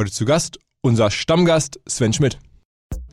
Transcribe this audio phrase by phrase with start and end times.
[0.00, 2.38] Heute zu Gast unser Stammgast Sven Schmidt.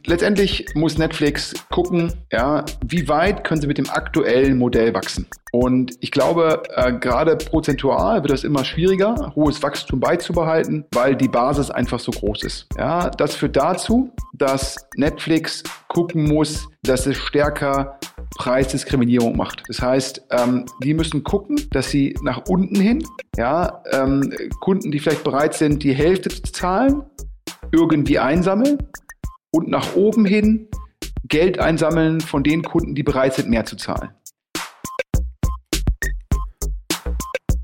[0.06, 5.28] Letztendlich muss Netflix gucken, ja, wie weit können sie mit dem aktuellen Modell wachsen.
[5.52, 11.28] Und ich glaube, äh, gerade prozentual wird es immer schwieriger, hohes Wachstum beizubehalten, weil die
[11.28, 12.68] Basis einfach so groß ist.
[12.78, 18.00] Ja, das führt dazu, dass Netflix gucken muss, dass es stärker
[18.36, 19.64] Preisdiskriminierung macht.
[19.68, 23.04] Das heißt, ähm, die müssen gucken, dass sie nach unten hin,
[23.36, 27.04] ja, ähm, Kunden, die vielleicht bereit sind, die Hälfte zu zahlen,
[27.72, 28.78] irgendwie einsammeln
[29.52, 30.68] und nach oben hin
[31.28, 34.12] Geld einsammeln von den Kunden, die bereit sind, mehr zu zahlen.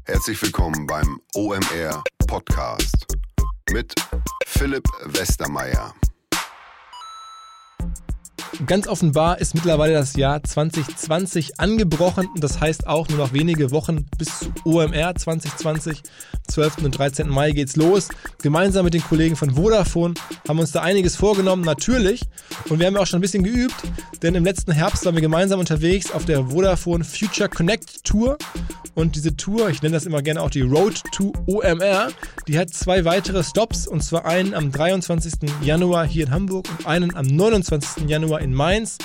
[0.05, 3.05] Herzlich willkommen beim OMR Podcast
[3.71, 3.93] mit
[4.45, 5.93] Philipp Westermeier.
[8.67, 14.05] Ganz offenbar ist mittlerweile das Jahr 2020 angebrochen das heißt auch nur noch wenige Wochen
[14.17, 16.03] bis zu OMR 2020.
[16.49, 16.79] 12.
[16.83, 17.29] und 13.
[17.29, 18.09] Mai geht's los.
[18.41, 20.13] Gemeinsam mit den Kollegen von Vodafone
[20.47, 22.21] haben wir uns da einiges vorgenommen, natürlich.
[22.69, 23.75] Und wir haben auch schon ein bisschen geübt,
[24.21, 28.37] denn im letzten Herbst waren wir gemeinsam unterwegs auf der Vodafone Future Connect Tour.
[28.95, 32.09] Und diese Tour, ich nenne das immer gerne auch die Road to OMR,
[32.47, 35.49] die hat zwei weitere Stops und zwar einen am 23.
[35.63, 38.07] Januar hier in Hamburg und einen am 29.
[38.07, 38.97] Januar in Mainz.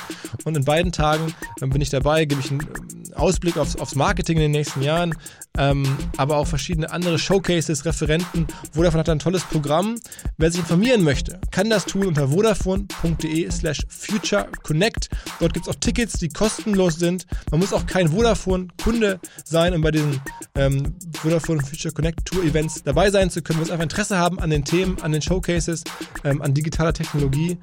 [0.44, 4.36] Und in beiden Tagen bin ich dabei, gebe ich einen ähm, Ausblick aufs, aufs Marketing
[4.36, 5.14] in den nächsten Jahren,
[5.58, 5.84] ähm,
[6.16, 8.46] aber auch verschiedene andere Showcases, Referenten.
[8.72, 9.96] Vodafone hat ein tolles Programm.
[10.36, 15.08] Wer sich informieren möchte, kann das tun unter vodafone.de slash futureconnect.
[15.40, 17.26] Dort gibt es auch Tickets, die kostenlos sind.
[17.50, 20.20] Man muss auch kein Vodafone-Kunde sein, um bei diesen
[20.54, 23.58] ähm, Vodafone Future Connect Tour Events dabei sein zu können.
[23.58, 25.82] Man muss einfach Interesse haben an den Themen, an den Showcases,
[26.24, 27.58] ähm, an digitaler Technologie.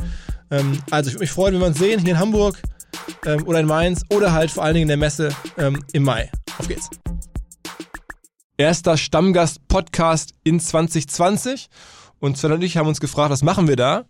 [0.52, 2.62] Ähm, also ich würde mich freuen, wenn wir uns sehen hier in Hamburg
[3.26, 6.30] ähm, oder in Mainz oder halt vor allen Dingen in der Messe ähm, im Mai.
[6.58, 6.90] Auf geht's.
[8.58, 11.68] Erster Stammgast-Podcast in 2020
[12.20, 14.06] und Sven und ich haben uns gefragt, was machen wir da?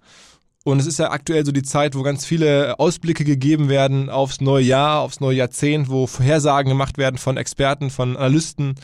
[0.63, 4.41] Und es ist ja aktuell so die Zeit, wo ganz viele Ausblicke gegeben werden aufs
[4.41, 8.75] neue Jahr, aufs neue Jahrzehnt, wo Vorhersagen gemacht werden von Experten, von Analysten.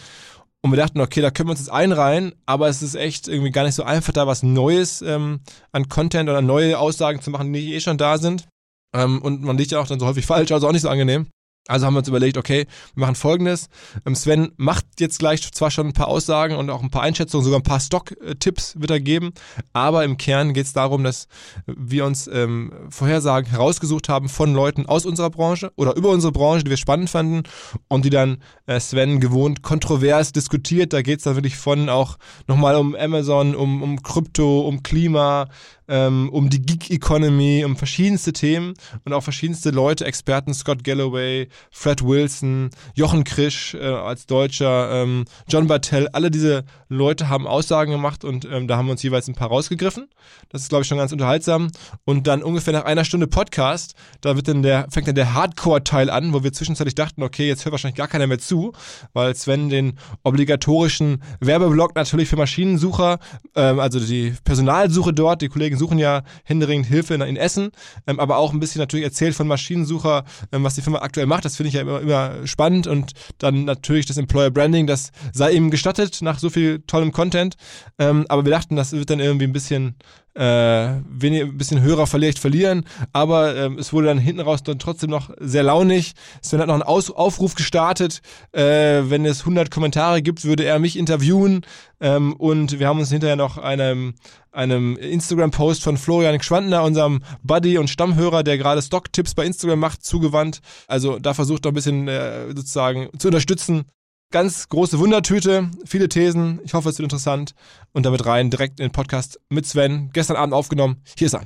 [0.61, 3.51] Und wir dachten, okay, da können wir uns jetzt einreihen, aber es ist echt irgendwie
[3.51, 5.41] gar nicht so einfach, da was Neues ähm,
[5.71, 8.47] an Content oder neue Aussagen zu machen, die eh schon da sind.
[8.95, 11.27] Ähm, und man liegt ja auch dann so häufig falsch, also auch nicht so angenehm.
[11.67, 13.69] Also haben wir uns überlegt, okay, wir machen folgendes.
[14.05, 17.43] Ähm, Sven macht jetzt gleich zwar schon ein paar Aussagen und auch ein paar Einschätzungen,
[17.45, 19.31] sogar ein paar Stock-Tipps wird er geben,
[19.71, 21.27] aber im Kern geht es darum, dass
[21.67, 26.63] wir uns ähm, Vorhersagen herausgesucht haben von Leuten aus unserer Branche oder über unsere Branche,
[26.63, 27.43] die wir spannend fanden
[27.87, 30.93] und die dann äh, Sven gewohnt kontrovers diskutiert.
[30.93, 32.17] Da geht es dann wirklich von auch
[32.47, 35.47] nochmal um Amazon, um, um Krypto, um Klima,
[35.87, 38.73] ähm, um die Geek Economy, um verschiedenste Themen
[39.03, 45.25] und auch verschiedenste Leute, Experten, Scott Galloway, Fred Wilson, Jochen Krisch äh, als Deutscher, ähm,
[45.47, 49.27] John Bartell, alle diese Leute haben Aussagen gemacht und ähm, da haben wir uns jeweils
[49.27, 50.09] ein paar rausgegriffen.
[50.49, 51.69] Das ist, glaube ich, schon ganz unterhaltsam.
[52.05, 56.09] Und dann ungefähr nach einer Stunde Podcast, da wird dann der, fängt dann der Hardcore-Teil
[56.09, 58.73] an, wo wir zwischenzeitlich dachten, okay, jetzt hört wahrscheinlich gar keiner mehr zu,
[59.13, 63.19] weil Sven den obligatorischen Werbeblock natürlich für Maschinensucher,
[63.55, 67.71] ähm, also die Personalsuche dort, die Kollegen suchen ja händeringend Hilfe in, in Essen,
[68.07, 71.40] ähm, aber auch ein bisschen natürlich erzählt von Maschinensucher, ähm, was die Firma aktuell macht.
[71.45, 75.51] Das finde ich ja immer, immer spannend und dann natürlich das Employer Branding, das sei
[75.51, 77.55] ihm gestattet nach so viel tollem Content.
[77.99, 79.95] Ähm, aber wir dachten, das wird dann irgendwie ein bisschen
[80.33, 84.79] äh, wenig, ein bisschen Hörer vielleicht verlieren, aber ähm, es wurde dann hinten raus dann
[84.79, 86.13] trotzdem noch sehr launig.
[86.41, 88.21] Sven hat noch einen Aus Aufruf gestartet,
[88.51, 88.61] äh,
[89.03, 91.65] wenn es 100 Kommentare gibt, würde er mich interviewen
[91.99, 94.15] ähm, und wir haben uns hinterher noch einem,
[94.51, 100.03] einem Instagram-Post von Florian Schwandner, unserem Buddy und Stammhörer, der gerade Stock-Tipps bei Instagram macht,
[100.03, 100.61] zugewandt.
[100.87, 103.85] Also da versucht er ein bisschen äh, sozusagen zu unterstützen.
[104.31, 106.61] Ganz große Wundertüte, viele Thesen.
[106.63, 107.53] Ich hoffe, es wird interessant.
[107.91, 110.09] Und damit rein direkt in den Podcast mit Sven.
[110.13, 111.01] Gestern Abend aufgenommen.
[111.17, 111.41] Hier ist er.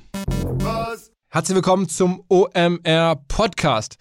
[0.59, 1.12] Was?
[1.29, 3.96] Herzlich willkommen zum OMR Podcast.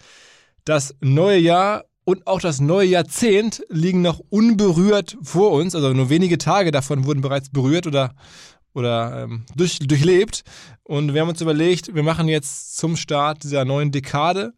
[0.65, 5.73] Das neue Jahr und auch das neue Jahrzehnt liegen noch unberührt vor uns.
[5.73, 8.13] Also nur wenige Tage davon wurden bereits berührt oder,
[8.75, 10.43] oder ähm, durch, durchlebt.
[10.83, 14.53] Und wir haben uns überlegt, wir machen jetzt zum Start dieser neuen Dekade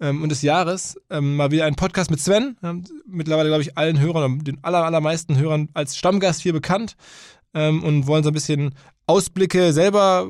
[0.00, 2.56] ähm, und des Jahres ähm, mal wieder einen Podcast mit Sven.
[2.62, 6.96] Ähm, mittlerweile, glaube ich, allen Hörern, den aller, allermeisten Hörern als Stammgast hier bekannt
[7.54, 8.74] ähm, und wollen so ein bisschen
[9.06, 10.26] Ausblicke selber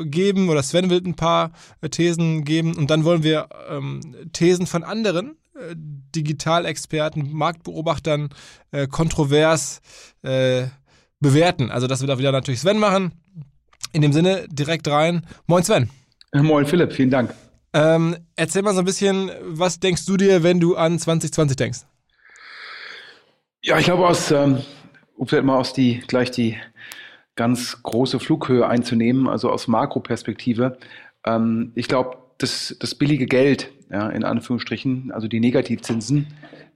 [0.00, 4.00] äh, geben oder Sven will ein paar äh, Thesen geben und dann wollen wir ähm,
[4.32, 8.30] Thesen von anderen äh, Digitalexperten, Marktbeobachtern
[8.70, 9.80] äh, kontrovers
[10.22, 10.64] äh,
[11.20, 11.70] bewerten.
[11.70, 13.12] Also das wird auch wieder natürlich Sven machen.
[13.92, 15.26] In dem Sinne direkt rein.
[15.46, 15.90] Moin Sven.
[16.32, 17.34] Moin Philipp, vielen Dank.
[17.74, 21.80] Ähm, erzähl mal so ein bisschen, was denkst du dir, wenn du an 2020 denkst?
[23.62, 24.58] Ja, ich glaube aus, ähm,
[25.16, 26.56] um vielleicht mal aus die, gleich die,
[27.36, 30.78] ganz große Flughöhe einzunehmen, also aus Makroperspektive.
[31.24, 36.26] Ähm, ich glaube, das, das billige Geld, ja, in Anführungsstrichen, also die Negativzinsen,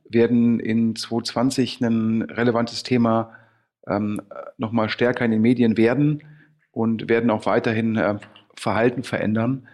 [0.09, 3.33] werden in 2020 ein relevantes Thema
[3.87, 4.23] ähm,
[4.57, 6.23] nochmal stärker in den Medien werden
[6.71, 8.19] und werden auch weiterhin äh,
[8.55, 9.69] Verhalten verändern.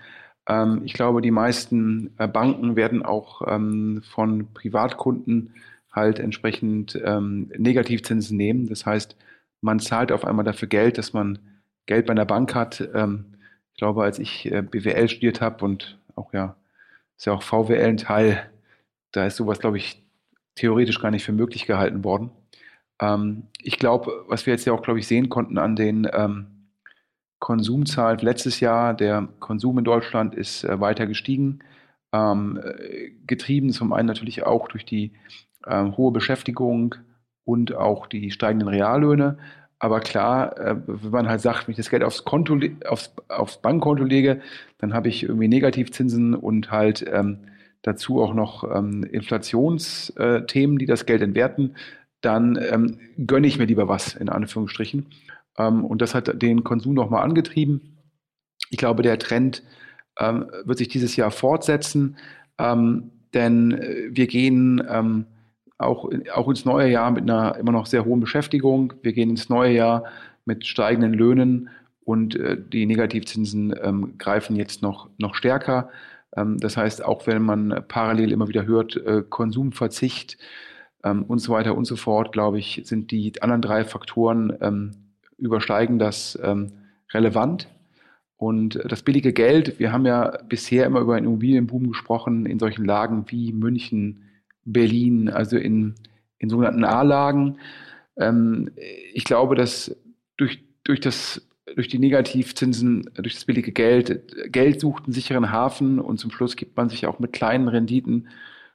[0.49, 5.55] Ähm, ich glaube, die meisten äh, Banken werden auch ähm, von Privatkunden
[5.91, 8.69] halt entsprechend ähm, Negativzinsen nehmen.
[8.69, 9.17] Das heißt,
[9.61, 11.39] man zahlt auf einmal dafür Geld, dass man
[11.87, 12.81] Geld bei einer Bank hat.
[12.81, 16.57] Ich glaube, als ich äh, BWL studiert habe und auch ja,
[17.17, 18.51] ist ja auch VWL ein Teil,
[19.13, 20.03] da ist sowas, glaube ich,
[20.55, 22.31] theoretisch gar nicht für möglich gehalten worden.
[23.61, 26.09] Ich glaube, was wir jetzt ja auch, glaube ich, sehen konnten an den
[27.43, 31.59] ähm, Konsumzahlen letztes Jahr, der Konsum in Deutschland ist äh, weiter gestiegen,
[32.13, 32.61] ähm,
[33.27, 35.13] getrieben zum einen natürlich auch durch die
[35.67, 36.95] äh, hohe Beschäftigung
[37.45, 39.39] und auch die steigenden Reallöhne.
[39.79, 43.61] Aber klar, äh, wenn man halt sagt, wenn ich das Geld aufs Konto, aufs, aufs
[43.61, 44.41] Bankkonto lege,
[44.79, 47.39] dann habe ich irgendwie Negativzinsen und halt ähm,
[47.83, 51.75] dazu auch noch ähm, Inflationsthemen, die das Geld entwerten,
[52.21, 55.07] dann ähm, gönne ich mir lieber was, in Anführungsstrichen.
[55.59, 57.99] Ähm, und das hat den Konsum nochmal angetrieben.
[58.71, 59.63] Ich glaube, der Trend
[60.19, 62.17] ähm, wird sich dieses Jahr fortsetzen,
[62.59, 65.27] ähm, denn äh, wir gehen
[65.79, 68.93] auch, auch ins neue Jahr mit einer immer noch sehr hohen Beschäftigung.
[69.03, 70.05] Wir gehen ins neue Jahr
[70.45, 71.71] mit steigenden Löhnen
[72.05, 75.91] und äh, die Negativzinsen greifen jetzt noch, noch stärker.
[76.35, 80.39] Das heißt, auch wenn man parallel immer wieder hört, äh, Konsumverzicht
[81.03, 85.02] und so weiter und so fort, glaube ich, sind die anderen drei Faktoren
[85.43, 86.73] übersteigen das ähm,
[87.13, 87.69] relevant.
[88.37, 92.85] Und das billige Geld, wir haben ja bisher immer über einen Immobilienboom gesprochen in solchen
[92.85, 94.25] Lagen wie München,
[94.65, 95.95] Berlin, also in,
[96.39, 97.59] in sogenannten A-Lagen.
[98.17, 98.71] Ähm,
[99.13, 99.97] ich glaube, dass
[100.37, 101.47] durch, durch, das,
[101.77, 106.57] durch die Negativzinsen, durch das billige Geld, Geld sucht einen sicheren Hafen und zum Schluss
[106.57, 108.29] gibt man sich auch mit kleinen Renditen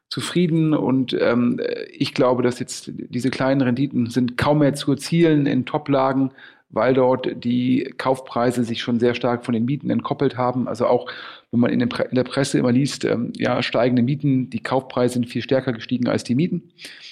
[0.10, 0.74] zufrieden.
[0.74, 1.60] Und ähm,
[1.92, 6.31] ich glaube, dass jetzt diese kleinen Renditen sind kaum mehr zu erzielen in Top-Lagen
[6.69, 10.68] weil dort die Kaufpreise sich schon sehr stark von den Mieten entkoppelt haben.
[10.68, 11.10] Also auch
[11.52, 15.28] wenn man in, in der Presse immer liest, ähm, ja, steigende Mieten, die Kaufpreise sind
[15.28, 16.72] viel stärker gestiegen als die Mieten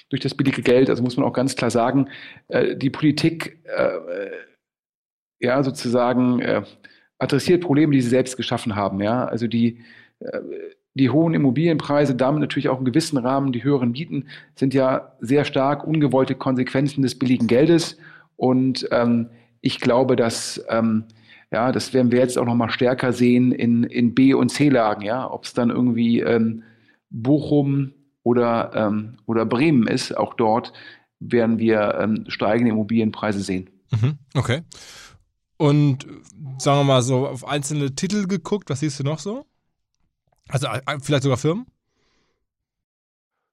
[0.09, 0.89] durch das billige Geld.
[0.89, 2.09] Also muss man auch ganz klar sagen,
[2.49, 4.29] äh, die Politik, äh,
[5.39, 6.63] ja, sozusagen äh,
[7.17, 9.01] adressiert Probleme, die sie selbst geschaffen haben.
[9.01, 9.79] Ja, also die,
[10.19, 10.39] äh,
[10.95, 15.45] die hohen Immobilienpreise, damit natürlich auch im gewissen Rahmen die höheren Mieten, sind ja sehr
[15.45, 17.97] stark ungewollte Konsequenzen des billigen Geldes.
[18.37, 19.29] Und ähm,
[19.65, 21.05] ich glaube, dass ähm,
[21.51, 25.01] ja, das werden wir jetzt auch noch mal stärker sehen in, in B- und C-Lagen,
[25.01, 26.63] ja, ob es dann irgendwie ähm,
[27.09, 30.71] Bochum oder, ähm, oder Bremen ist, auch dort
[31.19, 33.69] werden wir ähm, steigende Immobilienpreise sehen.
[33.91, 34.61] Mhm, okay.
[35.57, 36.05] Und
[36.59, 39.45] sagen wir mal so auf einzelne Titel geguckt, was siehst du noch so?
[40.47, 41.65] Also äh, vielleicht sogar Firmen?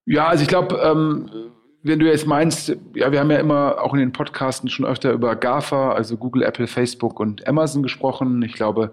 [0.05, 3.93] Ja, also ich glaube, ähm, wenn du jetzt meinst, ja, wir haben ja immer auch
[3.93, 8.43] in den Podcasten schon öfter über GAFA, also Google, Apple, Facebook und Amazon gesprochen.
[8.43, 8.93] Ich glaube,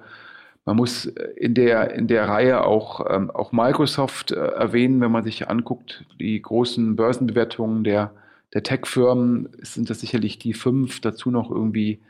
[0.65, 5.23] man muss in der, in der Reihe auch, ähm, auch Microsoft äh, erwähnen, wenn man
[5.23, 8.11] sich anguckt, die großen Börsenbewertungen der,
[8.53, 12.01] der Tech-Firmen, sind das sicherlich die fünf, dazu noch irgendwie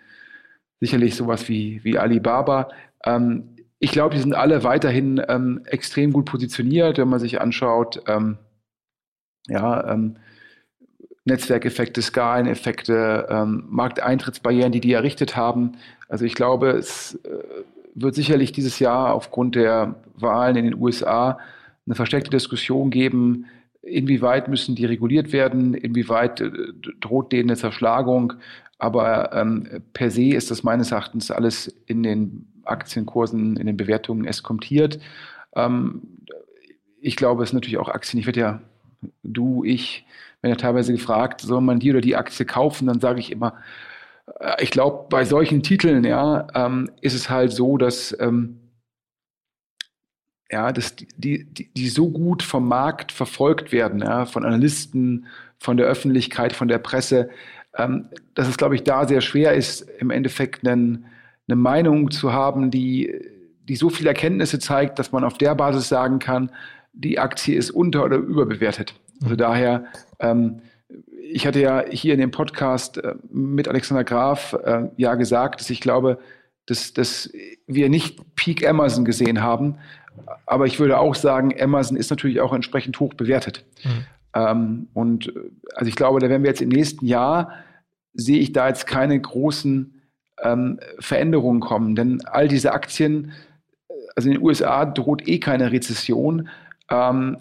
[0.79, 2.69] sicherlich sowas wie, wie Alibaba.
[3.05, 8.01] Ähm, ich glaube, die sind alle weiterhin ähm, extrem gut positioniert, wenn man sich anschaut,
[8.07, 8.37] ähm,
[9.47, 10.17] ja, ähm,
[11.29, 15.73] Netzwerkeffekte, Skaleneffekte, ähm, Markteintrittsbarrieren, die die errichtet haben.
[16.07, 17.63] Also ich glaube, es äh,
[17.95, 21.39] wird sicherlich dieses Jahr aufgrund der Wahlen in den USA
[21.85, 23.45] eine versteckte Diskussion geben,
[23.81, 26.51] inwieweit müssen die reguliert werden, inwieweit äh,
[26.99, 28.33] droht denen eine Zerschlagung.
[28.77, 34.25] Aber ähm, per se ist das meines Erachtens alles in den Aktienkursen, in den Bewertungen
[34.25, 34.99] eskontiert.
[35.55, 36.01] Ähm,
[37.01, 38.61] ich glaube, es sind natürlich auch Aktien, ich werde ja,
[39.23, 40.05] du, ich,
[40.41, 43.55] wenn er teilweise gefragt, soll man die oder die Aktie kaufen, dann sage ich immer,
[44.39, 48.59] äh, ich glaube, bei solchen Titeln, ja, ähm, ist es halt so, dass, ähm,
[50.51, 55.27] ja, dass die, die, die so gut vom Markt verfolgt werden, ja, von Analysten,
[55.59, 57.29] von der Öffentlichkeit, von der Presse,
[57.77, 61.05] ähm, dass es, glaube ich, da sehr schwer ist, im Endeffekt einen,
[61.47, 63.13] eine Meinung zu haben, die,
[63.67, 66.51] die so viele Erkenntnisse zeigt, dass man auf der Basis sagen kann,
[66.93, 68.95] die Aktie ist unter- oder überbewertet.
[69.21, 69.37] Also mhm.
[69.37, 69.85] daher,
[70.19, 70.61] ähm,
[71.31, 75.69] ich hatte ja hier in dem Podcast äh, mit Alexander Graf äh, ja gesagt, dass
[75.69, 76.19] ich glaube,
[76.65, 77.31] dass, dass
[77.67, 79.77] wir nicht Peak Amazon gesehen haben.
[80.45, 83.65] Aber ich würde auch sagen, Amazon ist natürlich auch entsprechend hoch bewertet.
[83.83, 84.05] Mhm.
[84.33, 85.33] Ähm, und
[85.75, 87.53] also ich glaube, da werden wir jetzt im nächsten Jahr,
[88.13, 90.01] sehe ich da jetzt keine großen
[90.41, 91.95] ähm, Veränderungen kommen.
[91.95, 93.31] Denn all diese Aktien,
[94.15, 96.49] also in den USA droht eh keine Rezession,
[96.89, 97.37] ähm,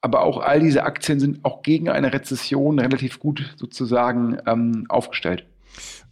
[0.00, 5.44] aber auch all diese Aktien sind auch gegen eine Rezession relativ gut sozusagen ähm, aufgestellt.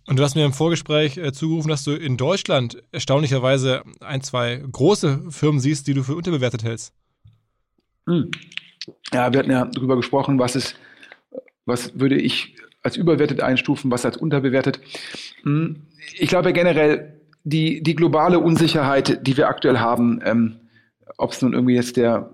[0.06, 4.62] Und du hast mir im Vorgespräch äh, zugerufen, dass du in Deutschland erstaunlicherweise ein, zwei
[4.70, 6.94] große Firmen siehst, die du für unterbewertet hältst.
[8.06, 8.30] Hm.
[9.12, 10.76] Ja, wir hatten ja darüber gesprochen, was ist,
[11.66, 14.80] was würde ich als überwertet einstufen, was als unterbewertet.
[15.42, 15.82] Hm.
[16.18, 20.56] Ich glaube generell, die, die globale Unsicherheit, die wir aktuell haben, ähm,
[21.18, 22.30] ob es nun irgendwie jetzt der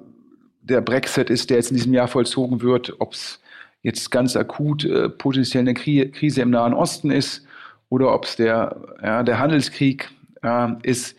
[0.64, 3.40] der Brexit ist, der jetzt in diesem Jahr vollzogen wird, ob es
[3.82, 7.46] jetzt ganz akut äh, potenziell eine Kri Krise im Nahen Osten ist
[7.90, 10.10] oder ob es der, ja, der Handelskrieg
[10.42, 11.16] äh, ist,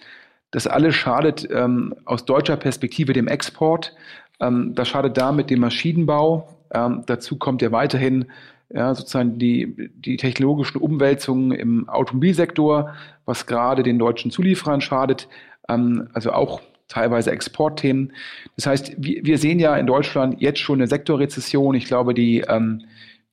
[0.52, 3.96] das alles schadet ähm, aus deutscher Perspektive dem Export.
[4.40, 6.50] Ähm, das schadet damit dem Maschinenbau.
[6.74, 8.26] Ähm, dazu kommt ja weiterhin
[8.74, 15.28] ja, sozusagen die, die technologischen Umwälzungen im Automobilsektor, was gerade den deutschen Zulieferern schadet.
[15.70, 18.14] Ähm, also auch teilweise Exportthemen.
[18.56, 21.76] Das heißt, wir, sehen ja in Deutschland jetzt schon eine Sektorrezession.
[21.76, 22.86] Ich glaube, die, ähm,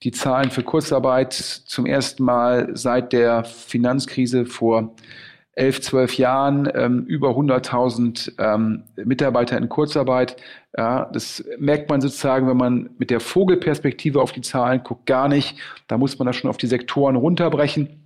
[0.03, 4.93] die Zahlen für Kurzarbeit zum ersten Mal seit der Finanzkrise vor
[5.55, 10.35] elf, zwölf Jahren ähm, über 100.000 ähm, Mitarbeiter in Kurzarbeit.
[10.75, 15.27] Ja, das merkt man sozusagen, wenn man mit der Vogelperspektive auf die Zahlen guckt, gar
[15.27, 15.57] nicht.
[15.87, 18.02] Da muss man das schon auf die Sektoren runterbrechen.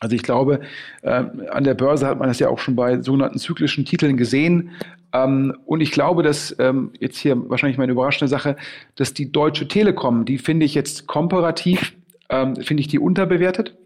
[0.00, 0.60] Also ich glaube,
[1.02, 4.72] äh, an der Börse hat man das ja auch schon bei sogenannten zyklischen Titeln gesehen.
[5.12, 8.56] Ähm, und ich glaube, dass ähm, jetzt hier wahrscheinlich meine überraschende Sache,
[8.96, 11.94] dass die Deutsche Telekom, die finde ich jetzt komparativ,
[12.28, 13.76] ähm, finde ich die unterbewertet.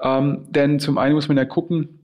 [0.00, 1.99] Ähm, denn zum einen muss man ja gucken,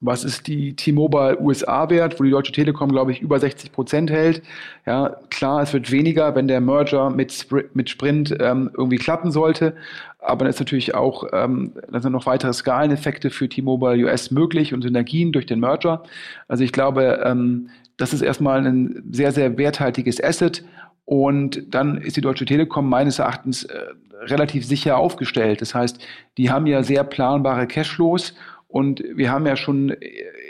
[0.00, 4.42] was ist die T-Mobile USA-Wert, wo die Deutsche Telekom, glaube ich, über 60 Prozent hält.
[4.86, 9.30] Ja, klar, es wird weniger, wenn der Merger mit, Spr mit Sprint ähm, irgendwie klappen
[9.30, 9.74] sollte.
[10.18, 14.72] Aber dann ist natürlich auch, ähm, dann sind noch weitere Skaleneffekte für T-Mobile US möglich
[14.72, 16.02] und Synergien durch den Merger.
[16.48, 20.64] Also ich glaube, ähm, das ist erstmal ein sehr, sehr werthaltiges Asset.
[21.04, 23.78] Und dann ist die Deutsche Telekom meines Erachtens äh,
[24.22, 25.60] relativ sicher aufgestellt.
[25.60, 25.98] Das heißt,
[26.38, 28.34] die haben ja sehr planbare Cashflows
[28.70, 29.90] und wir haben ja schon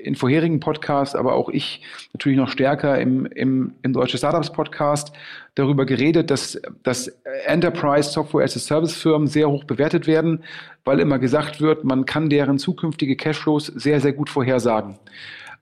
[0.03, 5.13] in vorherigen Podcasts, aber auch ich natürlich noch stärker im, im, im Deutsche Startups Podcast
[5.55, 7.09] darüber geredet, dass, dass
[7.47, 10.45] Enterprise Software as a Service Firmen sehr hoch bewertet werden,
[10.85, 14.99] weil immer gesagt wird, man kann deren zukünftige Cashflows sehr, sehr gut vorhersagen.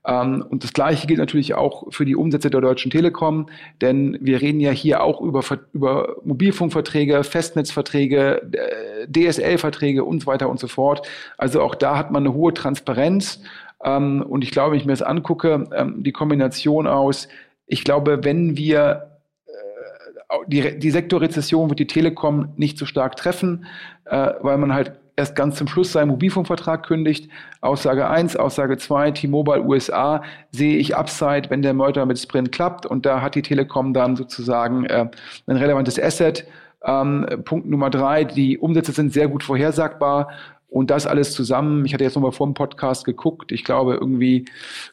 [0.05, 3.47] Ähm, und das Gleiche gilt natürlich auch für die Umsätze der Deutschen Telekom,
[3.81, 10.49] denn wir reden ja hier auch über, über Mobilfunkverträge, Festnetzverträge, äh, DSL-Verträge und so weiter
[10.49, 11.07] und so fort.
[11.37, 13.41] Also auch da hat man eine hohe Transparenz.
[13.83, 17.27] Ähm, und ich glaube, wenn ich mir das angucke, ähm, die Kombination aus,
[17.65, 23.65] ich glaube, wenn wir äh, die, die Sektorrezession wird die Telekom nicht so stark treffen,
[24.05, 27.29] äh, weil man halt erst ganz zum Schluss seinen Mobilfunkvertrag kündigt.
[27.61, 32.85] Aussage 1, Aussage 2, T-Mobile USA sehe ich Upside, wenn der Merger mit Sprint klappt
[32.85, 35.09] und da hat die Telekom dann sozusagen äh,
[35.45, 36.45] ein relevantes Asset.
[36.85, 40.29] Ähm, Punkt Nummer drei, die Umsätze sind sehr gut vorhersagbar.
[40.69, 44.45] Und das alles zusammen, ich hatte jetzt nochmal vor dem Podcast geguckt, ich glaube irgendwie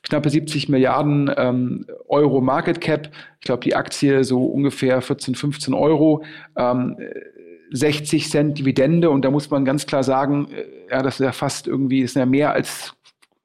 [0.02, 3.10] knappe 70 Milliarden ähm, Euro Market Cap.
[3.40, 6.24] Ich glaube, die Aktie so ungefähr 14, 15 Euro.
[6.56, 6.96] Ähm,
[7.72, 11.32] 60 Cent Dividende und da muss man ganz klar sagen, äh, ja, das ist ja
[11.32, 12.94] fast irgendwie, das ist ja mehr als,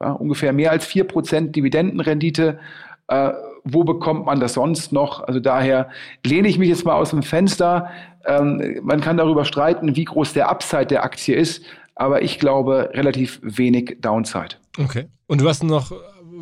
[0.01, 2.59] ja, ungefähr mehr als 4% Dividendenrendite.
[3.07, 3.31] Äh,
[3.63, 5.21] wo bekommt man das sonst noch?
[5.21, 5.89] Also daher
[6.25, 7.89] lehne ich mich jetzt mal aus dem Fenster.
[8.25, 11.63] Ähm, man kann darüber streiten, wie groß der Upside der Aktie ist,
[11.95, 14.55] aber ich glaube relativ wenig Downside.
[14.79, 15.05] Okay.
[15.27, 15.91] Und du hast noch,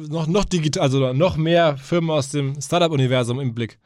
[0.09, 3.79] noch, noch digital, also noch mehr Firmen aus dem Startup-Universum im Blick.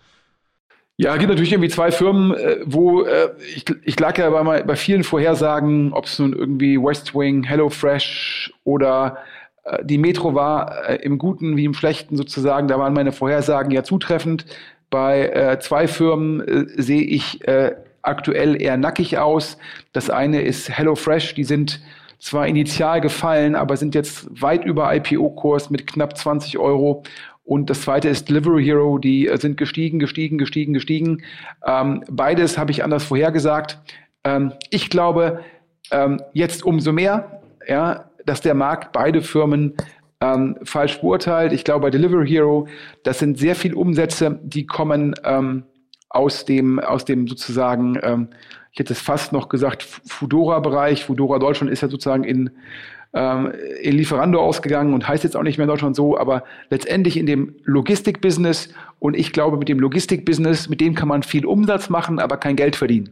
[0.97, 4.61] Ja, es gibt natürlich irgendwie zwei Firmen, äh, wo äh, ich, ich lag ja bei,
[4.61, 9.17] bei vielen Vorhersagen, ob es nun irgendwie West Wing, HelloFresh oder
[9.63, 13.83] äh, die Metro war, im Guten wie im Schlechten sozusagen, da waren meine Vorhersagen ja
[13.83, 14.45] zutreffend.
[14.91, 19.57] Bei äh, zwei Firmen äh, sehe ich äh, aktuell eher nackig aus.
[19.93, 21.81] Das eine ist HelloFresh, die sind
[22.19, 27.03] zwar initial gefallen, aber sind jetzt weit über IPO-Kurs mit knapp 20 Euro
[27.43, 31.23] und das zweite ist Delivery Hero, die äh, sind gestiegen, gestiegen, gestiegen, gestiegen.
[31.65, 33.79] Ähm, beides habe ich anders vorhergesagt.
[34.23, 35.41] Ähm, ich glaube
[35.91, 39.75] ähm, jetzt umso mehr, ja, dass der Markt beide Firmen
[40.21, 41.51] ähm, falsch beurteilt.
[41.51, 42.67] Ich glaube bei Delivery Hero,
[43.03, 45.63] das sind sehr viele Umsätze, die kommen ähm,
[46.09, 48.29] aus dem, aus dem sozusagen, ähm,
[48.71, 51.03] ich hätte es fast noch gesagt, Fudora-Bereich.
[51.03, 52.51] Fudora Deutschland ist ja sozusagen in
[53.13, 53.51] ähm,
[53.81, 57.25] in Lieferando ausgegangen und heißt jetzt auch nicht mehr in Deutschland so, aber letztendlich in
[57.25, 62.19] dem Logistik-Business und ich glaube, mit dem Logistik-Business, mit dem kann man viel Umsatz machen,
[62.19, 63.09] aber kein Geld verdienen.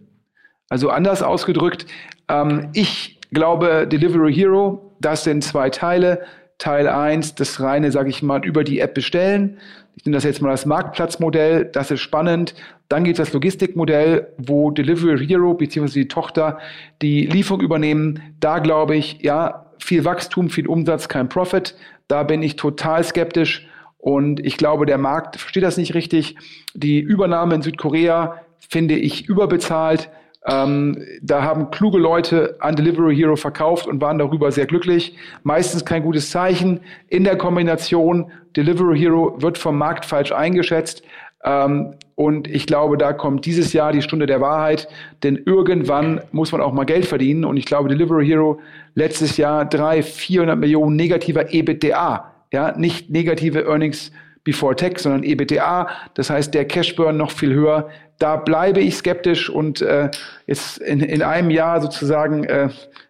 [0.69, 1.85] Also anders ausgedrückt,
[2.29, 6.21] ähm, ich glaube, Delivery Hero, das sind zwei Teile.
[6.57, 9.57] Teil 1, das reine, sage ich mal, über die App bestellen.
[9.95, 12.53] Ich nehme das jetzt mal als Marktplatzmodell, das ist spannend.
[12.87, 15.91] Dann gibt es das Logistikmodell, wo Delivery Hero bzw.
[16.01, 16.59] die Tochter
[17.01, 18.35] die Lieferung übernehmen.
[18.39, 21.75] Da glaube ich, ja, viel Wachstum, viel Umsatz, kein Profit.
[22.07, 23.67] Da bin ich total skeptisch
[23.97, 26.37] und ich glaube, der Markt versteht das nicht richtig.
[26.73, 28.37] Die Übernahme in Südkorea
[28.69, 30.09] finde ich überbezahlt.
[30.47, 35.17] Ähm, da haben kluge Leute an Delivery Hero verkauft und waren darüber sehr glücklich.
[35.43, 36.79] Meistens kein gutes Zeichen.
[37.09, 41.03] In der Kombination Delivery Hero wird vom Markt falsch eingeschätzt.
[41.43, 44.87] Ähm, und ich glaube, da kommt dieses Jahr die Stunde der Wahrheit,
[45.23, 47.45] denn irgendwann muss man auch mal Geld verdienen.
[47.45, 48.59] Und ich glaube, Delivery Hero
[48.93, 54.11] letztes Jahr drei, 400 Millionen negativer EBITDA, ja, nicht negative Earnings
[54.43, 55.87] before tax, sondern EBITDA.
[56.13, 57.89] Das heißt, der Cashburn noch viel höher.
[58.19, 60.09] Da bleibe ich skeptisch und äh,
[60.45, 62.69] jetzt in, in einem Jahr sozusagen äh,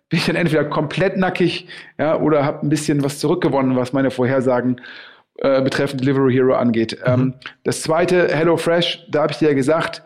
[0.10, 4.12] bin ich dann entweder komplett nackig ja, oder habe ein bisschen was zurückgewonnen, was meine
[4.12, 4.82] Vorhersagen äh,
[5.62, 6.98] betreffend Delivery Hero angeht.
[7.06, 7.14] Mhm.
[7.14, 7.34] Ähm,
[7.64, 10.04] das zweite, HelloFresh, da habe ich dir ja gesagt,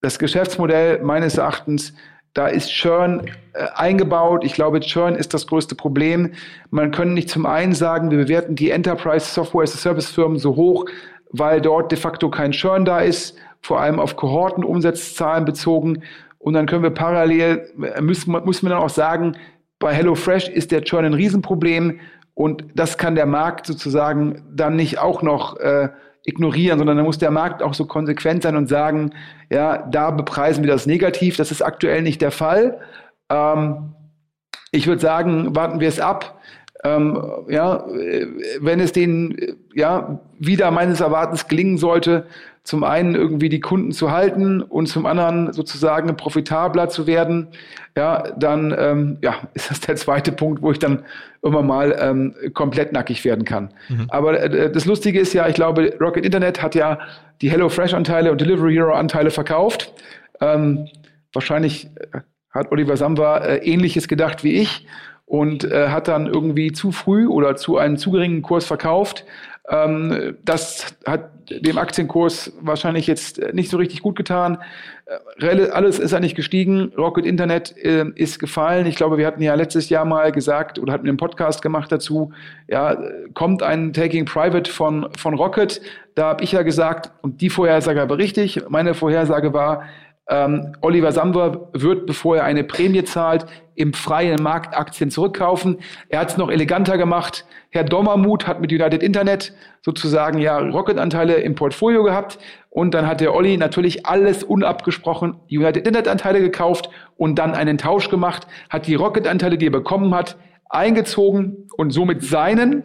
[0.00, 1.94] das Geschäftsmodell meines Erachtens,
[2.34, 4.42] da ist Churn äh, eingebaut.
[4.44, 6.32] Ich glaube, Churn ist das größte Problem.
[6.70, 10.38] Man kann nicht zum einen sagen, wir bewerten die Enterprise Software as a Service Firmen
[10.38, 10.86] so hoch,
[11.30, 16.02] weil dort de facto kein Churn da ist, vor allem auf Kohorten, Umsatzzahlen bezogen.
[16.38, 19.36] Und dann können wir parallel, äh, müssen, müssen wir dann auch sagen,
[19.78, 22.00] bei HelloFresh ist der Churn ein Riesenproblem.
[22.42, 25.90] Und das kann der Markt sozusagen dann nicht auch noch äh,
[26.24, 29.12] ignorieren, sondern dann muss der Markt auch so konsequent sein und sagen,
[29.48, 31.36] ja, da bepreisen wir das negativ.
[31.36, 32.80] Das ist aktuell nicht der Fall.
[33.30, 33.94] Ähm,
[34.72, 36.40] ich würde sagen, warten wir es ab.
[36.82, 37.16] Ähm,
[37.48, 37.86] ja,
[38.58, 39.36] wenn es denen
[39.72, 42.26] ja wieder meines Erwartens gelingen sollte,
[42.64, 47.48] zum einen irgendwie die Kunden zu halten und zum anderen sozusagen profitabler zu werden,
[47.96, 51.04] ja, dann ähm, ja, ist das der zweite Punkt, wo ich dann
[51.42, 53.74] immer mal ähm, komplett nackig werden kann.
[53.88, 54.06] Mhm.
[54.08, 57.00] Aber äh, das Lustige ist ja, ich glaube, Rocket Internet hat ja
[57.40, 59.92] die HelloFresh-Anteile und Delivery Hero-Anteile verkauft.
[60.40, 60.88] Ähm,
[61.32, 64.86] wahrscheinlich äh, hat Oliver Samba äh, ähnliches gedacht wie ich
[65.24, 69.24] und äh, hat dann irgendwie zu früh oder zu einem zu geringen Kurs verkauft.
[69.68, 74.58] Ähm, das hat dem Aktienkurs wahrscheinlich jetzt nicht so richtig gut getan.
[75.40, 76.92] Äh, alles ist eigentlich gestiegen.
[76.96, 78.86] Rocket Internet äh, ist gefallen.
[78.86, 82.32] Ich glaube, wir hatten ja letztes Jahr mal gesagt oder hatten einen Podcast gemacht dazu.
[82.68, 82.96] Ja,
[83.34, 85.80] kommt ein Taking Private von, von Rocket.
[86.14, 88.62] Da habe ich ja gesagt, und die Vorhersage war richtig.
[88.68, 89.84] Meine Vorhersage war,
[90.32, 95.78] ähm, Oliver Samba wird, bevor er eine Prämie zahlt, im freien Markt Aktien zurückkaufen.
[96.08, 97.44] Er hat es noch eleganter gemacht.
[97.70, 102.38] Herr Dommermuth hat mit United Internet sozusagen ja Rocket-Anteile im Portfolio gehabt.
[102.70, 108.08] Und dann hat der Olli natürlich alles unabgesprochen United Internet-Anteile gekauft und dann einen Tausch
[108.08, 110.36] gemacht, hat die Rocket-Anteile, die er bekommen hat,
[110.72, 112.84] eingezogen und somit seinen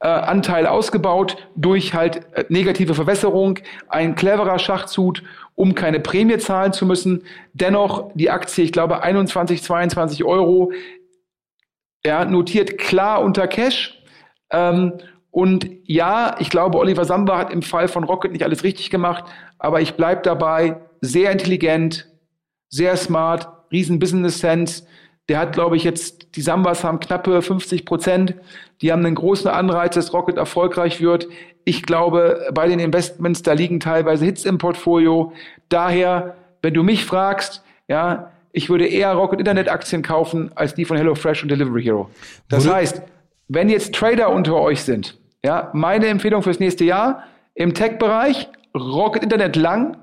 [0.00, 5.22] äh, Anteil ausgebaut durch halt äh, negative Verwässerung, ein cleverer Schachzug
[5.56, 7.24] um keine Prämie zahlen zu müssen.
[7.54, 10.70] Dennoch die Aktie, ich glaube 21, 22 Euro,
[12.04, 14.00] ja, notiert klar unter Cash.
[14.50, 14.92] Ähm,
[15.30, 19.24] und ja, ich glaube, Oliver Samba hat im Fall von Rocket nicht alles richtig gemacht,
[19.58, 22.06] aber ich bleibe dabei, sehr intelligent,
[22.68, 24.86] sehr smart, riesen Business Sense.
[25.28, 28.34] Der hat, glaube ich, jetzt, die Sambas haben knappe 50 Prozent.
[28.80, 31.28] Die haben einen großen Anreiz, dass Rocket erfolgreich wird.
[31.64, 35.32] Ich glaube, bei den Investments, da liegen teilweise Hits im Portfolio.
[35.68, 40.84] Daher, wenn du mich fragst, ja, ich würde eher Rocket Internet Aktien kaufen als die
[40.84, 42.08] von HelloFresh und Delivery Hero.
[42.48, 43.02] Das heißt,
[43.48, 49.22] wenn jetzt Trader unter euch sind, ja, meine Empfehlung fürs nächste Jahr im Tech-Bereich Rocket
[49.22, 49.98] Internet lang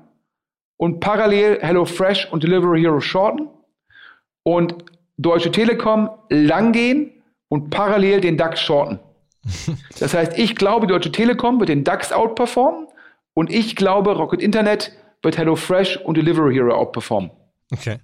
[0.76, 3.48] und parallel HelloFresh und Delivery Hero shorten
[4.42, 4.84] und
[5.16, 7.10] Deutsche Telekom lang gehen
[7.48, 8.98] und parallel den DAX shorten.
[9.98, 12.88] Das heißt, ich glaube, Deutsche Telekom wird den DAX outperformen
[13.34, 17.30] und ich glaube, Rocket Internet wird HelloFresh und Delivery Hero outperformen.
[17.72, 17.98] Okay.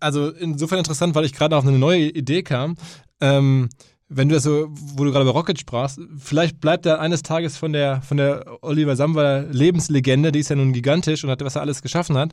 [0.00, 2.76] Also insofern interessant, weil ich gerade auf eine neue Idee kam.
[3.20, 3.68] Ähm,
[4.08, 7.56] wenn du das so, wo du gerade über Rocket sprachst, vielleicht bleibt er eines Tages
[7.56, 11.54] von der, von der Oliver Samba Lebenslegende, die ist ja nun gigantisch und hat, was
[11.54, 12.32] er alles geschaffen hat,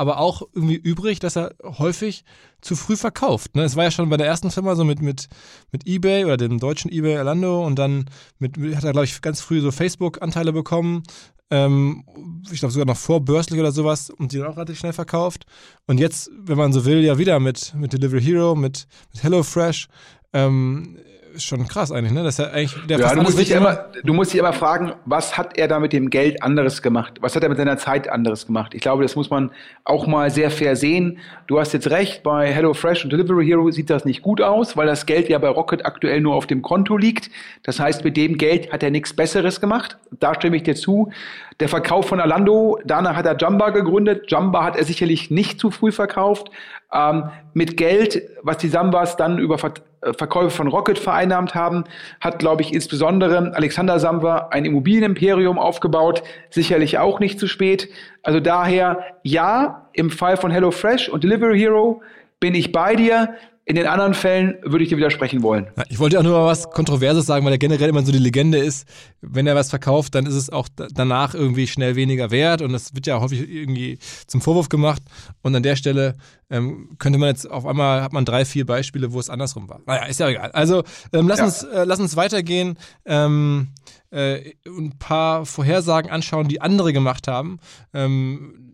[0.00, 2.24] aber auch irgendwie übrig, dass er häufig
[2.62, 3.54] zu früh verkauft.
[3.54, 3.64] Ne?
[3.64, 5.28] Es war ja schon bei der ersten Firma so mit, mit,
[5.72, 8.06] mit eBay oder dem deutschen eBay Orlando und dann
[8.38, 11.02] mit, hat er, glaube ich, ganz früh so Facebook-Anteile bekommen.
[11.50, 12.04] Ähm,
[12.50, 15.44] ich glaube sogar noch vor Börslich oder sowas und die dann auch relativ schnell verkauft.
[15.86, 19.88] Und jetzt, wenn man so will, ja wieder mit, mit Delivery Hero, mit, mit HelloFresh.
[20.32, 20.96] Ähm,
[21.38, 22.22] schon krass eigentlich, ne?
[22.22, 24.92] Das ist ja eigentlich der ja, du, musst dich immer, du musst dich immer fragen,
[25.04, 27.18] was hat er da mit dem Geld anderes gemacht?
[27.20, 28.74] Was hat er mit seiner Zeit anderes gemacht?
[28.74, 29.50] Ich glaube, das muss man
[29.84, 31.18] auch mal sehr fair sehen.
[31.46, 34.86] Du hast jetzt recht, bei HelloFresh und Delivery Hero sieht das nicht gut aus, weil
[34.86, 37.30] das Geld ja bei Rocket aktuell nur auf dem Konto liegt.
[37.62, 39.98] Das heißt, mit dem Geld hat er nichts Besseres gemacht.
[40.18, 41.10] Da stimme ich dir zu.
[41.60, 44.30] Der Verkauf von Alando, danach hat er Jumba gegründet.
[44.30, 46.50] Jumba hat er sicherlich nicht zu früh verkauft.
[46.92, 51.84] Ähm, mit Geld, was die Sambas dann über Ver äh, Verkäufe von Rocket vereinnahmt haben,
[52.20, 56.22] hat, glaube ich, insbesondere Alexander Samba ein Immobilienimperium aufgebaut.
[56.50, 57.88] Sicherlich auch nicht zu spät.
[58.22, 62.02] Also daher, ja, im Fall von HelloFresh und Delivery Hero
[62.40, 63.34] bin ich bei dir.
[63.70, 65.68] In den anderen Fällen würde ich dir widersprechen wollen.
[65.88, 68.58] Ich wollte auch nur mal was Kontroverses sagen, weil er generell immer so die Legende
[68.58, 68.84] ist,
[69.20, 72.96] wenn er was verkauft, dann ist es auch danach irgendwie schnell weniger wert und das
[72.96, 75.02] wird ja häufig irgendwie zum Vorwurf gemacht.
[75.42, 76.16] Und an der Stelle
[76.50, 79.78] ähm, könnte man jetzt auf einmal, hat man drei, vier Beispiele, wo es andersrum war.
[79.86, 80.50] Naja, ist ja egal.
[80.50, 81.44] Also ähm, lass, ja.
[81.44, 82.76] Uns, äh, lass uns weitergehen.
[83.04, 83.68] Ähm,
[84.10, 87.60] äh, ein paar Vorhersagen anschauen, die andere gemacht haben.
[87.94, 88.69] Ähm,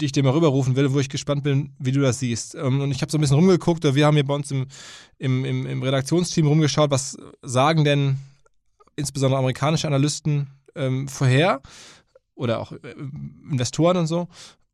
[0.00, 2.54] die ich dir mal rüberrufen will, wo ich gespannt bin, wie du das siehst.
[2.54, 4.66] Ähm, und ich habe so ein bisschen rumgeguckt, wir haben hier bei uns im,
[5.18, 8.16] im, im, Redaktionsteam rumgeschaut, was sagen denn
[8.96, 11.60] insbesondere amerikanische Analysten ähm, vorher
[12.34, 12.94] oder auch äh,
[13.50, 14.28] Investoren und so.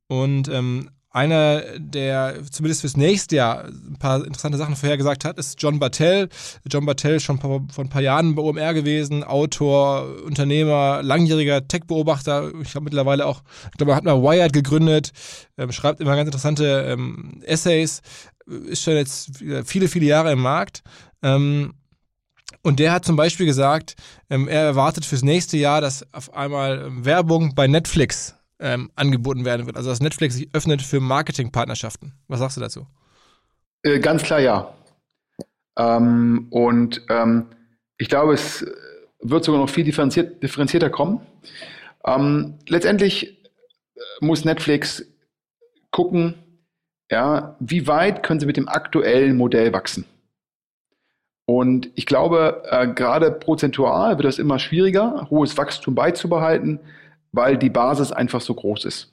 [0.09, 5.61] Und ähm, einer, der zumindest fürs nächste Jahr ein paar interessante Sachen vorhergesagt hat, ist
[5.61, 6.29] John Bartell.
[6.71, 12.53] John Bartell schon vor, vor ein paar Jahren bei OMR gewesen, Autor, Unternehmer, langjähriger Tech-Beobachter.
[12.61, 15.13] Ich glaube mittlerweile auch, ich glaube, er hat mal Wired gegründet,
[15.57, 18.03] ähm, schreibt immer ganz interessante ähm, Essays,
[18.47, 19.31] ist schon jetzt
[19.65, 20.83] viele, viele Jahre im Markt.
[21.23, 21.73] Ähm,
[22.63, 23.95] und der hat zum Beispiel gesagt,
[24.29, 29.45] ähm, er erwartet fürs nächste Jahr, dass auf einmal ähm, Werbung bei Netflix ähm, angeboten
[29.45, 29.77] werden wird.
[29.77, 32.13] Also dass Netflix sich öffnet für Marketingpartnerschaften.
[32.29, 32.87] Was sagst du dazu?
[33.83, 34.75] Äh, ganz klar ja.
[35.79, 37.47] Ähm, und ähm,
[37.99, 38.67] ich glaube, es
[39.21, 41.21] wird sogar noch viel differenziert, differenzierter kommen.
[42.05, 45.05] Ähm, letztendlich äh, muss Netflix
[45.91, 46.35] gucken,
[47.11, 50.05] ja, wie weit können sie mit dem aktuellen Modell wachsen.
[51.47, 56.81] Und ich glaube, äh, gerade prozentual wird das immer schwieriger, hohes Wachstum beizubehalten
[57.37, 59.13] weil die Basis einfach so groß ist.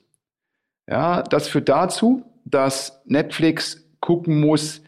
[0.88, 4.82] Ja, das führt dazu, dass Netflix gucken muss,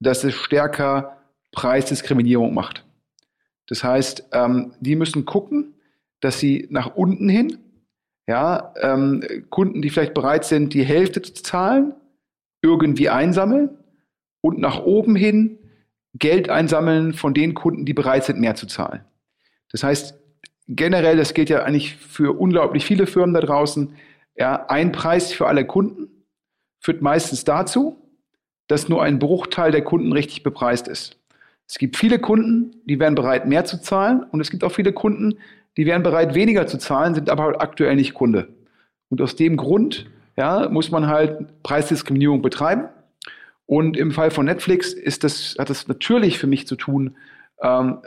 [0.00, 1.18] dass es stärker
[1.52, 2.84] Preisdiskriminierung macht.
[3.68, 5.74] Das heißt, ähm, die müssen gucken,
[6.20, 7.58] dass sie nach unten hin,
[8.26, 11.94] ja, ähm, Kunden, die vielleicht bereit sind, die Hälfte zu zahlen,
[12.62, 13.70] irgendwie einsammeln
[14.40, 15.58] und nach oben hin
[16.14, 19.04] Geld einsammeln von den Kunden, die bereit sind, mehr zu zahlen.
[19.70, 20.19] Das heißt,
[20.76, 23.94] generell, das gilt ja eigentlich für unglaublich viele Firmen da draußen,
[24.36, 26.08] ja, ein Preis für alle Kunden
[26.78, 27.98] führt meistens dazu,
[28.68, 31.18] dass nur ein Bruchteil der Kunden richtig bepreist ist.
[31.66, 34.92] Es gibt viele Kunden, die wären bereit, mehr zu zahlen und es gibt auch viele
[34.92, 35.38] Kunden,
[35.76, 38.48] die wären bereit, weniger zu zahlen, sind aber aktuell nicht Kunde.
[39.08, 40.06] Und aus dem Grund
[40.36, 42.88] ja, muss man halt Preisdiskriminierung betreiben.
[43.66, 47.16] Und im Fall von Netflix ist das, hat das natürlich für mich zu tun,
[47.62, 47.98] ähm,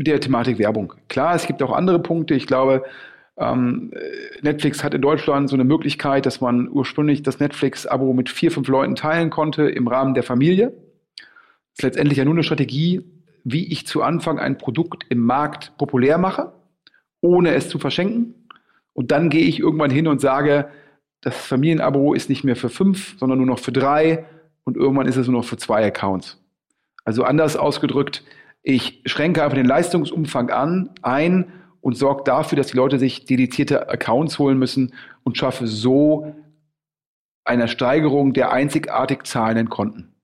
[0.00, 0.94] mit der Thematik Werbung.
[1.08, 2.32] Klar, es gibt auch andere Punkte.
[2.32, 2.84] Ich glaube,
[3.36, 3.92] ähm,
[4.40, 8.66] Netflix hat in Deutschland so eine Möglichkeit, dass man ursprünglich das Netflix-Abo mit vier, fünf
[8.68, 10.68] Leuten teilen konnte im Rahmen der Familie.
[11.18, 13.02] Das ist letztendlich ja nur eine Strategie,
[13.44, 16.54] wie ich zu Anfang ein Produkt im Markt populär mache,
[17.20, 18.48] ohne es zu verschenken.
[18.94, 20.70] Und dann gehe ich irgendwann hin und sage,
[21.20, 24.24] das Familienabo ist nicht mehr für fünf, sondern nur noch für drei
[24.64, 26.42] und irgendwann ist es nur noch für zwei Accounts.
[27.04, 28.24] Also anders ausgedrückt,
[28.62, 33.88] ich schränke einfach den Leistungsumfang an, ein und sorge dafür, dass die Leute sich dedizierte
[33.88, 34.94] Accounts holen müssen
[35.24, 36.34] und schaffe so
[37.44, 40.14] eine Steigerung der einzigartig zahlenden Konten.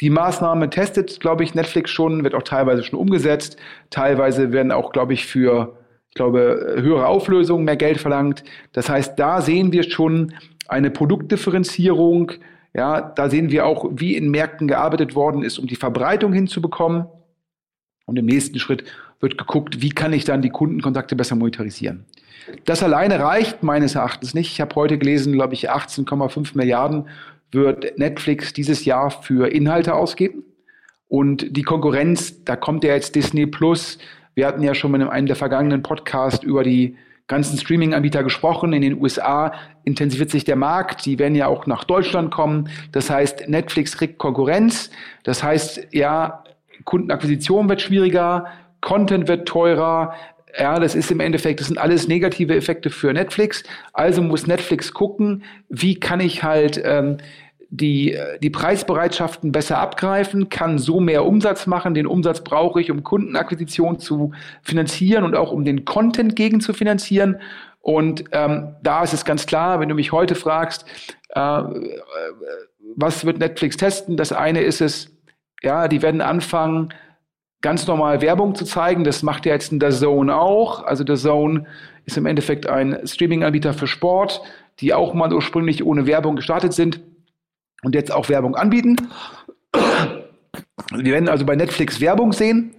[0.00, 3.56] Die Maßnahme testet, glaube ich, Netflix schon, wird auch teilweise schon umgesetzt.
[3.90, 8.44] Teilweise werden auch, glaube ich, für, ich glaube, höhere Auflösungen mehr Geld verlangt.
[8.72, 10.34] Das heißt, da sehen wir schon
[10.66, 12.32] eine Produktdifferenzierung.
[12.74, 17.06] Ja, da sehen wir auch, wie in Märkten gearbeitet worden ist, um die Verbreitung hinzubekommen.
[18.06, 18.84] Und im nächsten Schritt
[19.20, 22.04] wird geguckt, wie kann ich dann die Kundenkontakte besser monetarisieren.
[22.66, 24.52] Das alleine reicht meines Erachtens nicht.
[24.52, 27.08] Ich habe heute gelesen, glaube ich, 18,5 Milliarden
[27.52, 30.44] wird Netflix dieses Jahr für Inhalte ausgeben.
[31.08, 33.98] Und die Konkurrenz, da kommt ja jetzt Disney Plus.
[34.34, 38.72] Wir hatten ja schon in einem der vergangenen Podcasts über die ganzen Streaming-Anbieter gesprochen.
[38.72, 39.52] In den USA
[39.84, 41.06] intensiviert sich der Markt.
[41.06, 42.68] Die werden ja auch nach Deutschland kommen.
[42.92, 44.90] Das heißt, Netflix kriegt Konkurrenz.
[45.22, 46.43] Das heißt, ja,
[46.84, 48.46] Kundenakquisition wird schwieriger,
[48.80, 50.14] Content wird teurer.
[50.58, 53.64] Ja, das ist im Endeffekt, das sind alles negative Effekte für Netflix.
[53.92, 57.18] Also muss Netflix gucken, wie kann ich halt ähm,
[57.70, 61.94] die, die Preisbereitschaften besser abgreifen, kann so mehr Umsatz machen.
[61.94, 66.72] Den Umsatz brauche ich, um Kundenakquisition zu finanzieren und auch um den Content gegen zu
[66.72, 67.40] finanzieren.
[67.80, 70.86] Und ähm, da ist es ganz klar, wenn du mich heute fragst,
[71.30, 71.62] äh,
[72.96, 74.16] was wird Netflix testen?
[74.16, 75.13] Das eine ist es,
[75.64, 76.92] ja, die werden anfangen,
[77.60, 79.04] ganz normal Werbung zu zeigen.
[79.04, 80.84] Das macht ja jetzt der Zone auch.
[80.84, 81.64] Also der Zone
[82.04, 84.42] ist im Endeffekt ein Streaming-Anbieter für Sport,
[84.80, 87.00] die auch mal ursprünglich ohne Werbung gestartet sind
[87.82, 88.96] und jetzt auch Werbung anbieten.
[90.92, 92.74] Wir werden also bei Netflix Werbung sehen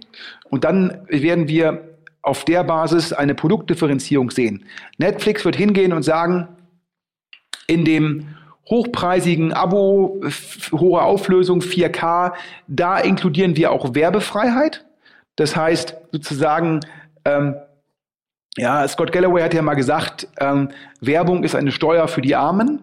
[0.50, 4.64] und dann werden wir auf der Basis eine Produktdifferenzierung sehen.
[4.98, 6.48] Netflix wird hingehen und sagen,
[7.66, 8.35] in dem
[8.68, 10.20] hochpreisigen Abo,
[10.72, 12.32] hohe Auflösung, 4K,
[12.66, 14.84] da inkludieren wir auch Werbefreiheit.
[15.36, 16.80] Das heißt sozusagen,
[17.24, 17.56] ähm,
[18.56, 22.82] ja, Scott Galloway hat ja mal gesagt, ähm, Werbung ist eine Steuer für die Armen.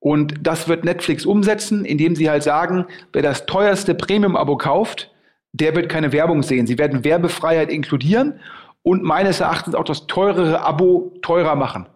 [0.00, 5.12] Und das wird Netflix umsetzen, indem sie halt sagen, wer das teuerste Premium-Abo kauft,
[5.52, 6.66] der wird keine Werbung sehen.
[6.66, 8.40] Sie werden Werbefreiheit inkludieren
[8.82, 11.86] und meines Erachtens auch das teurere Abo teurer machen.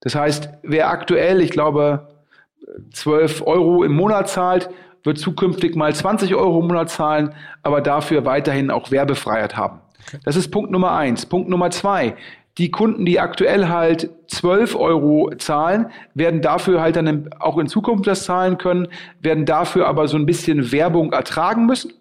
[0.00, 2.08] Das heißt, wer aktuell, ich glaube,
[2.92, 4.70] 12 Euro im Monat zahlt,
[5.04, 9.80] wird zukünftig mal 20 Euro im Monat zahlen, aber dafür weiterhin auch Werbefreiheit haben.
[10.06, 10.18] Okay.
[10.24, 11.26] Das ist Punkt Nummer eins.
[11.26, 12.16] Punkt Nummer zwei.
[12.58, 18.06] Die Kunden, die aktuell halt 12 Euro zahlen, werden dafür halt dann auch in Zukunft
[18.06, 18.88] das zahlen können,
[19.20, 21.94] werden dafür aber so ein bisschen Werbung ertragen müssen.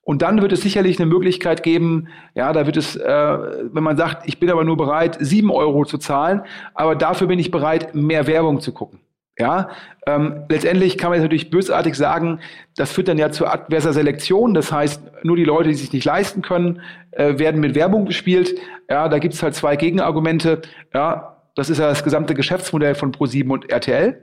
[0.00, 3.38] Und dann wird es sicherlich eine Möglichkeit geben, ja, da wird es, äh,
[3.72, 6.42] wenn man sagt, ich bin aber nur bereit, sieben Euro zu zahlen,
[6.74, 9.00] aber dafür bin ich bereit, mehr Werbung zu gucken.
[9.38, 9.68] Ja,
[10.06, 12.40] ähm, letztendlich kann man jetzt natürlich bösartig sagen,
[12.74, 14.54] das führt dann ja zur adverser Selektion.
[14.54, 18.54] Das heißt, nur die Leute, die sich nicht leisten können, äh, werden mit Werbung bespielt.
[18.88, 20.62] Ja, da gibt es halt zwei Gegenargumente.
[20.94, 24.22] Ja, das ist ja das gesamte Geschäftsmodell von Pro7 und RTL.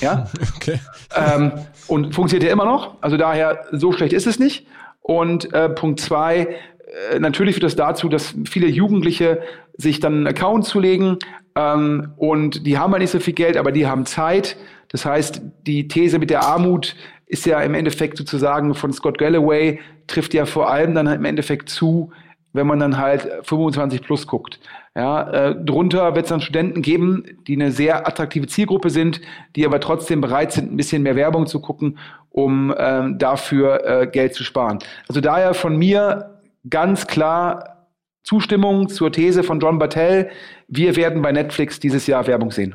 [0.00, 0.80] Ja, okay.
[1.14, 1.52] ähm,
[1.86, 2.96] und funktioniert ja immer noch.
[3.00, 4.66] Also daher, so schlecht ist es nicht.
[5.00, 6.56] Und äh, Punkt zwei,
[7.10, 9.40] äh, natürlich führt das dazu, dass viele Jugendliche
[9.78, 11.18] sich dann einen Account zulegen
[11.56, 14.56] ähm, und die haben halt nicht so viel Geld, aber die haben Zeit.
[14.90, 16.94] Das heißt, die These mit der Armut
[17.26, 21.24] ist ja im Endeffekt sozusagen von Scott Galloway, trifft ja vor allem dann halt im
[21.24, 22.12] Endeffekt zu,
[22.52, 24.60] wenn man dann halt 25 plus guckt.
[24.94, 29.20] Ja, äh, drunter wird es dann Studenten geben, die eine sehr attraktive Zielgruppe sind,
[29.54, 31.98] die aber trotzdem bereit sind, ein bisschen mehr Werbung zu gucken,
[32.30, 34.78] um ähm, dafür äh, Geld zu sparen.
[35.08, 36.38] Also daher von mir
[36.70, 37.75] ganz klar
[38.26, 40.30] Zustimmung zur These von John Battelle.
[40.66, 42.74] Wir werden bei Netflix dieses Jahr Werbung sehen.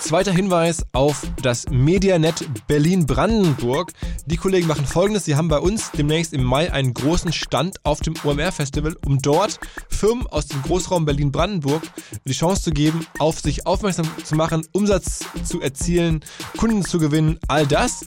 [0.00, 3.92] Zweiter Hinweis auf das Medianet Berlin-Brandenburg.
[4.26, 5.24] Die Kollegen machen folgendes.
[5.24, 9.60] Sie haben bei uns demnächst im Mai einen großen Stand auf dem OMR-Festival, um dort
[9.88, 11.82] Firmen aus dem Großraum Berlin-Brandenburg
[12.24, 16.24] die Chance zu geben, auf sich aufmerksam zu machen, Umsatz zu erzielen,
[16.56, 18.04] Kunden zu gewinnen, all das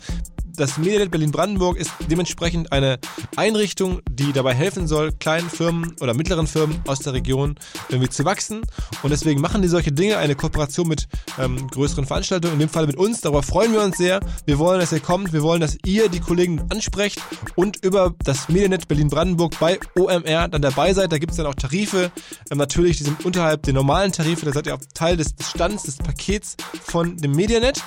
[0.56, 3.00] das Medianet Berlin-Brandenburg ist dementsprechend eine
[3.36, 7.56] Einrichtung, die dabei helfen soll, kleinen Firmen oder mittleren Firmen aus der Region
[7.90, 8.62] irgendwie zu wachsen.
[9.02, 11.08] Und deswegen machen die solche Dinge, eine Kooperation mit
[11.40, 13.22] ähm, größeren Veranstaltungen, in dem Fall mit uns.
[13.22, 14.20] Darüber freuen wir uns sehr.
[14.46, 15.34] Wir wollen, dass ihr kommt.
[15.34, 17.20] Wir wollen, dass ihr die Kollegen ansprecht
[17.56, 21.12] und über das Medianet Berlin-Brandenburg bei OMR dann dabei seid.
[21.12, 22.12] Da gibt es dann auch Tarife.
[22.52, 24.46] Ähm, natürlich, die sind unterhalb der normalen Tarife.
[24.46, 27.84] Da seid ihr auch Teil des, Stands, des Pakets von dem Medianet.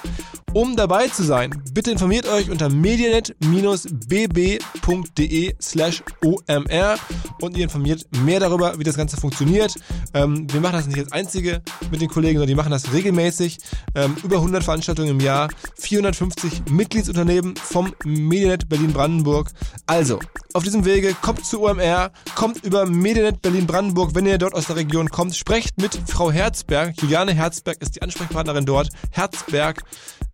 [0.53, 6.97] Um dabei zu sein, bitte informiert euch unter medianet-bb.de slash omr
[7.43, 9.75] und ihr informiert mehr darüber, wie das Ganze funktioniert.
[10.15, 13.59] Ähm, wir machen das nicht als einzige mit den Kollegen, sondern die machen das regelmäßig.
[13.95, 19.51] Ähm, über 100 Veranstaltungen im Jahr, 450 Mitgliedsunternehmen vom Medianet Berlin-Brandenburg.
[19.87, 20.19] Also,
[20.55, 24.77] auf diesem Wege kommt zu OMR, kommt über Medianet Berlin-Brandenburg, wenn ihr dort aus der
[24.77, 26.95] Region kommt, sprecht mit Frau Herzberg.
[27.03, 28.89] Juliane Herzberg ist die Ansprechpartnerin dort.
[29.11, 29.85] Herzberg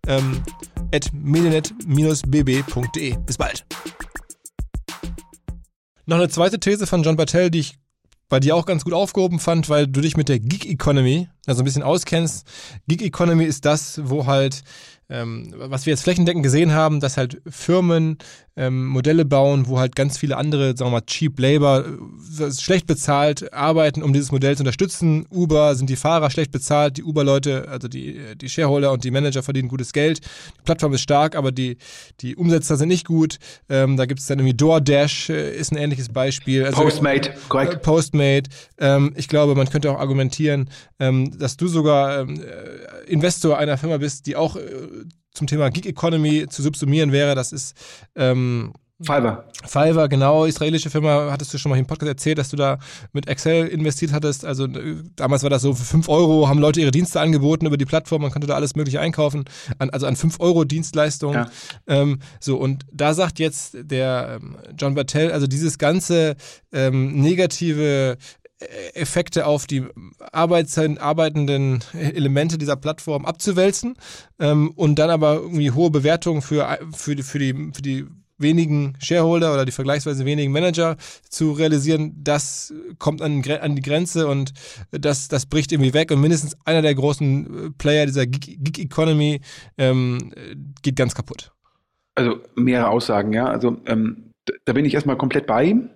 [0.07, 0.43] ähm,
[0.93, 3.17] at medianet-bb.de.
[3.25, 3.65] Bis bald.
[6.05, 7.77] Noch eine zweite These von John Bartell, die ich
[8.29, 11.61] bei dir auch ganz gut aufgehoben fand, weil du dich mit der Gig Economy also
[11.61, 12.47] ein bisschen auskennst.
[12.87, 14.63] Gig Economy ist das, wo halt
[15.09, 18.17] ähm, was wir jetzt flächendeckend gesehen haben, dass halt Firmen
[18.55, 22.85] ähm, Modelle bauen, wo halt ganz viele andere, sagen wir mal, Cheap Labor, äh, schlecht
[22.85, 25.25] bezahlt arbeiten, um dieses Modell zu unterstützen.
[25.31, 29.41] Uber sind die Fahrer schlecht bezahlt, die Uber-Leute, also die, die Shareholder und die Manager
[29.41, 30.19] verdienen gutes Geld.
[30.57, 31.77] Die Plattform ist stark, aber die,
[32.21, 33.37] die Umsetzer sind nicht gut.
[33.69, 36.65] Ähm, da gibt es dann irgendwie DoorDash, äh, ist ein ähnliches Beispiel.
[36.65, 37.73] Also, Postmate, korrekt.
[37.73, 38.49] Äh, Postmate.
[38.77, 43.77] Ähm, ich glaube, man könnte auch argumentieren, ähm, dass du sogar ähm, äh, Investor einer
[43.77, 44.61] Firma bist, die auch äh,
[45.33, 47.35] zum Thema Gig Economy zu subsumieren wäre.
[47.35, 47.75] Das ist
[48.15, 49.43] ähm, Fiverr.
[49.65, 52.77] Fiverr, genau, israelische Firma, hattest du schon mal im Podcast erzählt, dass du da
[53.11, 54.45] mit Excel investiert hattest.
[54.45, 57.77] Also äh, damals war das so, für 5 Euro haben Leute ihre Dienste angeboten über
[57.77, 59.45] die Plattform, man konnte da alles mögliche einkaufen,
[59.79, 61.35] an, also an 5 Euro Dienstleistungen.
[61.35, 61.49] Ja.
[61.87, 66.35] Ähm, so, und da sagt jetzt der ähm, John Battelle, also dieses ganze
[66.71, 68.17] ähm, negative
[68.93, 69.83] Effekte auf die
[70.31, 73.95] arbeitenden Elemente dieser Plattform abzuwälzen
[74.39, 78.05] ähm, und dann aber irgendwie hohe Bewertungen für, für, die, für, die, für die
[78.37, 80.97] wenigen Shareholder oder die vergleichsweise wenigen Manager
[81.29, 84.53] zu realisieren, das kommt an, an die Grenze und
[84.91, 89.41] das, das bricht irgendwie weg und mindestens einer der großen äh, Player dieser Gig-Economy
[89.77, 90.33] ähm,
[90.81, 91.51] geht ganz kaputt.
[92.15, 93.45] Also mehrere Aussagen, ja.
[93.45, 94.31] Also ähm,
[94.65, 95.89] da bin ich erstmal komplett bei ihm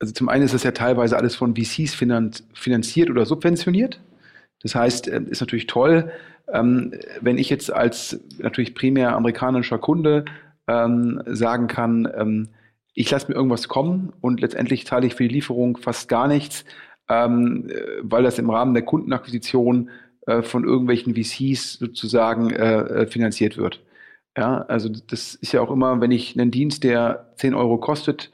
[0.00, 4.00] also zum einen ist das ja teilweise alles von VCs finanziert oder subventioniert.
[4.62, 6.10] Das heißt, äh, ist natürlich toll,
[6.52, 10.24] ähm, wenn ich jetzt als natürlich primär amerikanischer Kunde
[10.66, 12.48] ähm, sagen kann, ähm,
[12.94, 16.64] ich lasse mir irgendwas kommen und letztendlich zahle ich für die Lieferung fast gar nichts,
[17.08, 19.90] äh, weil das im Rahmen der Kundenakquisition
[20.26, 22.50] äh, von irgendwelchen VCs sozusagen
[23.08, 23.80] finanziert wird.
[24.36, 28.30] Ja, also das ist ja auch immer, wenn ich einen Dienst, der 10 Euro kostet,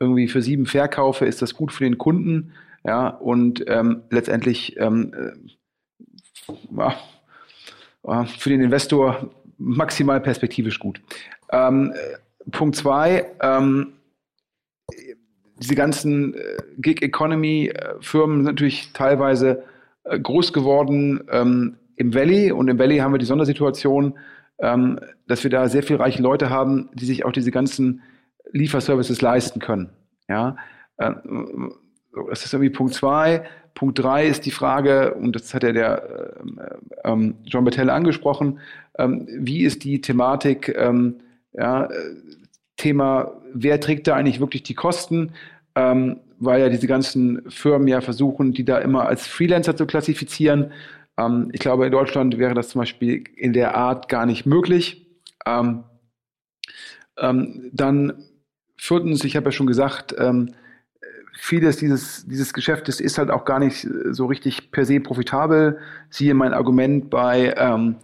[0.00, 2.52] irgendwie für sieben verkaufe, ist das gut für den Kunden.
[2.84, 5.12] Ja, und ähm, letztendlich ähm,
[6.76, 11.00] äh, für den Investor maximal perspektivisch gut.
[11.50, 11.92] Ähm,
[12.50, 13.94] Punkt zwei, ähm,
[15.60, 19.64] diese ganzen äh, Gig Economy Firmen sind natürlich teilweise
[20.04, 24.16] äh, groß geworden ähm, im Valley und im Valley haben wir die Sondersituation,
[24.60, 28.02] ähm, dass wir da sehr viele reiche Leute haben, die sich auch diese ganzen
[28.52, 29.90] Lieferservices leisten können.
[30.28, 30.56] Ja,
[30.98, 31.74] ähm,
[32.28, 33.44] das ist irgendwie Punkt zwei.
[33.74, 38.58] Punkt drei ist die Frage, und das hat ja der äh, ähm, John Battelle angesprochen,
[38.98, 41.18] ähm, wie ist die Thematik, ähm,
[41.52, 41.88] ja,
[42.76, 45.32] Thema, wer trägt da eigentlich wirklich die Kosten?
[45.74, 50.72] Ähm, weil ja diese ganzen Firmen ja versuchen, die da immer als Freelancer zu klassifizieren.
[51.16, 55.06] Ähm, ich glaube, in Deutschland wäre das zum Beispiel in der Art gar nicht möglich.
[57.72, 58.24] dann
[58.78, 60.54] Viertens, ich habe ja schon gesagt, ähm,
[61.34, 65.78] vieles dieses, dieses Geschäftes ist halt auch gar nicht so richtig per se profitabel.
[66.10, 67.96] Siehe mein Argument bei ähm,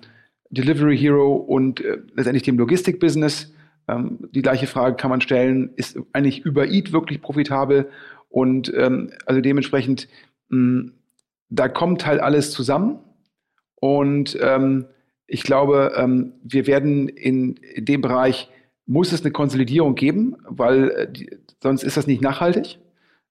[0.50, 3.52] Delivery Hero und äh, letztendlich dem Logistik-Business.
[3.88, 7.88] Ähm, die gleiche Frage kann man stellen, ist eigentlich über Eat wirklich profitabel?
[8.28, 10.08] Und ähm, also dementsprechend,
[10.48, 10.90] mh,
[11.50, 12.98] da kommt halt alles zusammen.
[13.76, 14.86] Und ähm,
[15.26, 18.50] ich glaube, ähm, wir werden in dem Bereich
[18.86, 21.30] muss es eine Konsolidierung geben, weil äh, die,
[21.62, 22.78] sonst ist das nicht nachhaltig.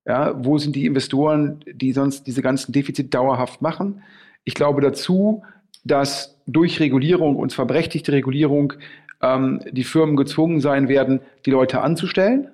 [0.05, 4.01] Ja, wo sind die Investoren, die sonst diese ganzen Defizite dauerhaft machen?
[4.43, 5.43] Ich glaube dazu,
[5.85, 8.73] dass durch Regulierung und zwar berechtigte Regulierung
[9.21, 12.49] ähm, die Firmen gezwungen sein werden, die Leute anzustellen.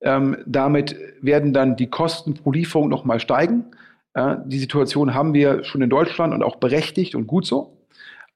[0.00, 3.66] Ähm, damit werden dann die Kosten pro Lieferung nochmal steigen.
[4.16, 7.76] Ja, die Situation haben wir schon in Deutschland und auch berechtigt und gut so.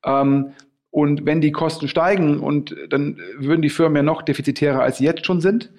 [0.05, 0.53] Ähm,
[0.91, 5.05] und wenn die Kosten steigen, und dann würden die Firmen ja noch defizitärer als sie
[5.05, 5.71] jetzt schon sind.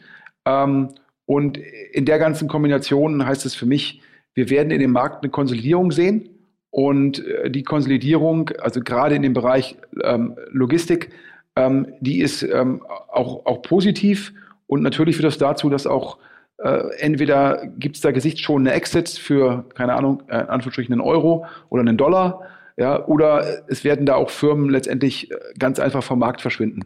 [0.46, 0.90] Ähm,
[1.26, 4.02] und in der ganzen Kombination heißt es für mich,
[4.34, 6.30] wir werden in dem Markt eine Konsolidierung sehen.
[6.72, 11.10] Und äh, die Konsolidierung, also gerade in dem Bereich ähm, Logistik,
[11.56, 14.34] ähm, die ist ähm, auch, auch positiv.
[14.68, 16.20] Und natürlich führt das dazu, dass auch
[16.60, 21.46] äh, entweder gibt es da gesichtsschonende Exits für, keine Ahnung, äh, in Anführungsstrichen einen Euro
[21.70, 22.44] oder einen Dollar
[22.80, 26.86] ja, oder es werden da auch Firmen letztendlich äh, ganz einfach vom Markt verschwinden.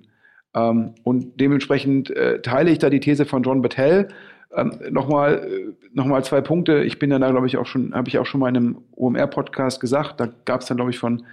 [0.55, 4.07] Ähm, und dementsprechend äh, teile ich da die These von John Battelle.
[4.55, 6.83] Ähm, nochmal, äh, nochmal zwei Punkte.
[6.83, 8.77] Ich bin ja da, glaube ich, auch schon, habe ich auch schon mal in einem
[8.95, 10.19] OMR-Podcast gesagt.
[10.19, 11.27] Da gab es dann, glaube ich, von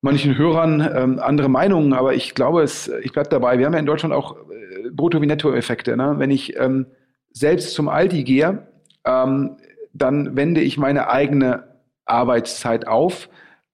[0.00, 3.58] manchen Hörern ähm, andere Meinungen, aber ich glaube, es, ich bleibe dabei.
[3.58, 5.98] Wir haben ja in Deutschland auch äh, Brutto- wie Netto-Effekte.
[5.98, 6.14] Ne?
[6.16, 6.86] Wenn ich ähm,
[7.30, 8.68] selbst zum Aldi gehe,
[9.04, 9.56] ähm,
[9.92, 11.75] dann wende ich meine eigene
[12.06, 13.28] Arbeitszeit auf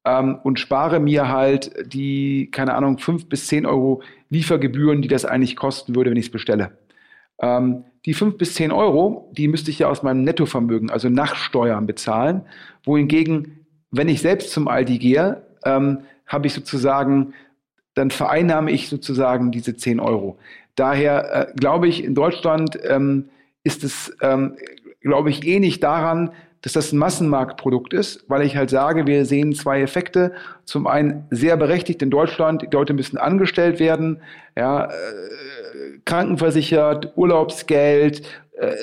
[0.05, 5.25] ähm, und spare mir halt die, keine Ahnung, fünf bis zehn Euro Liefergebühren, die das
[5.25, 6.77] eigentlich kosten würde, wenn ich es bestelle.
[7.41, 11.37] Ähm, die fünf bis zehn Euro, die müsste ich ja aus meinem Nettovermögen, also nach
[11.37, 12.43] Steuern bezahlen.
[12.85, 17.35] Wohingegen, wenn ich selbst zum Aldi gehe, ähm, habe ich sozusagen,
[17.95, 20.39] dann vereinnahme ich sozusagen diese zehn Euro.
[20.75, 23.29] Daher äh, glaube ich, in Deutschland ähm,
[23.63, 24.57] ist es, ähm,
[25.01, 29.53] glaube ich, ähnlich daran, dass das ein Massenmarktprodukt ist, weil ich halt sage, wir sehen
[29.53, 30.33] zwei Effekte.
[30.65, 34.21] Zum einen sehr berechtigt in Deutschland, die Leute müssen angestellt werden,
[34.57, 34.91] ja, äh,
[36.05, 38.23] krankenversichert, Urlaubsgeld,
[38.59, 38.75] äh, äh,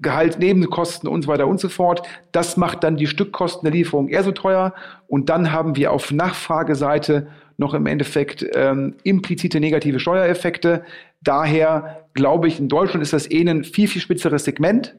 [0.00, 2.06] Gehalt, Nebenkosten und so weiter und so fort.
[2.32, 4.74] Das macht dann die Stückkosten der Lieferung eher so teuer.
[5.08, 10.84] Und dann haben wir auf Nachfrageseite noch im Endeffekt ähm, implizite negative Steuereffekte.
[11.22, 14.94] daher glaube ich, in Deutschland ist das eh ein viel, viel spitzeres Segment.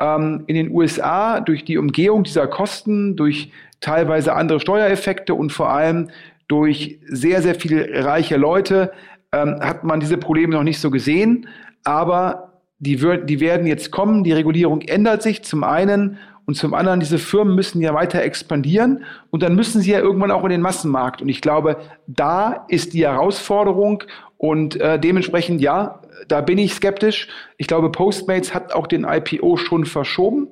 [0.00, 5.70] Ähm, in den USA durch die Umgehung dieser Kosten, durch teilweise andere Steuereffekte und vor
[5.70, 6.10] allem
[6.48, 8.92] durch sehr, sehr viele reiche Leute
[9.32, 11.46] ähm, hat man diese Probleme noch nicht so gesehen.
[11.84, 14.24] Aber die, die werden jetzt kommen.
[14.24, 19.04] Die Regulierung ändert sich zum einen und zum anderen, diese Firmen müssen ja weiter expandieren
[19.30, 21.22] und dann müssen sie ja irgendwann auch in den Massenmarkt.
[21.22, 21.76] Und ich glaube,
[22.08, 24.02] da ist die Herausforderung
[24.36, 27.28] und äh, dementsprechend, ja, da bin ich skeptisch.
[27.56, 30.48] Ich glaube, Postmates hat auch den IPO schon verschoben.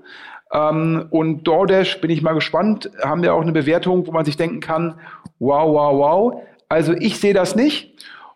[0.53, 4.37] Ähm, und DoorDash, bin ich mal gespannt, haben wir auch eine Bewertung, wo man sich
[4.37, 4.99] denken kann,
[5.39, 6.43] wow, wow, wow.
[6.69, 7.95] Also ich sehe das nicht.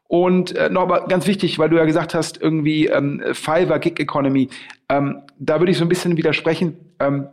[0.09, 3.99] Und äh, noch mal ganz wichtig, weil du ja gesagt hast, irgendwie ähm, Fiverr Gig
[3.99, 4.51] Economy,
[4.91, 6.77] ähm, da würde ich so ein bisschen widersprechen.
[7.01, 7.29] Ähm,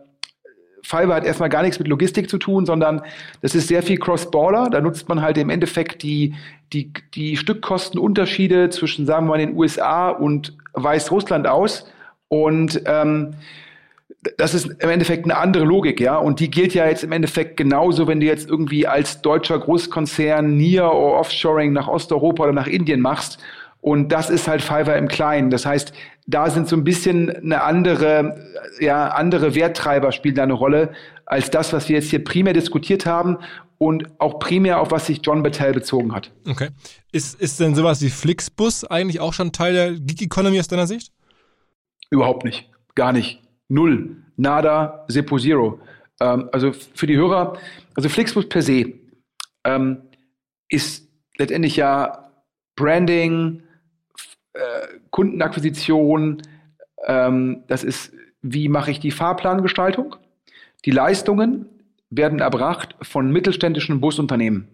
[0.90, 3.04] Fiverr hat erstmal gar nichts mit Logistik zu tun, sondern
[3.44, 4.70] das ist sehr viel Cross-Border.
[4.72, 6.34] Da nutzt man halt im Endeffekt die,
[6.74, 11.86] die, die Stückkostenunterschiede zwischen, sagen wir mal, den USA und Weißrussland aus.
[12.28, 13.36] Und ähm,
[14.38, 16.18] das ist im Endeffekt eine andere Logik, ja.
[16.18, 20.58] Und die gilt ja jetzt im Endeffekt genauso, wenn du jetzt irgendwie als deutscher Großkonzern
[20.58, 23.38] Near- oder Offshoring nach Osteuropa oder nach Indien machst.
[23.82, 25.50] Und das ist halt Fiverr im Kleinen.
[25.50, 25.94] Das heißt,
[26.28, 28.46] da sind so ein bisschen eine andere,
[28.80, 30.92] ja, andere Werttreiber spielen da eine Rolle
[31.26, 33.38] als das, was wir jetzt hier primär diskutiert haben
[33.78, 36.32] und auch primär auf was sich John Battelle bezogen hat.
[36.48, 36.70] Okay.
[37.12, 40.88] Ist, ist denn sowas wie Flixbus eigentlich auch schon Teil der Gig Economy aus deiner
[40.88, 41.14] Sicht?
[42.10, 42.70] Überhaupt nicht.
[42.96, 43.42] Gar nicht.
[43.70, 44.18] Null.
[44.36, 45.80] Nada, Zippo Zero.
[46.20, 47.58] Ähm, also für die Hörer,
[47.96, 48.94] also Flixbus per se
[49.64, 50.02] ähm,
[50.68, 51.08] ist
[51.38, 52.32] letztendlich ja
[52.76, 53.64] Branding,
[54.54, 54.60] äh,
[55.10, 56.42] Kundenakquisition,
[57.06, 60.16] ähm, das ist, wie mache ich die Fahrplangestaltung.
[60.86, 61.66] Die Leistungen
[62.10, 64.68] werden erbracht von mittelständischen Busunternehmen.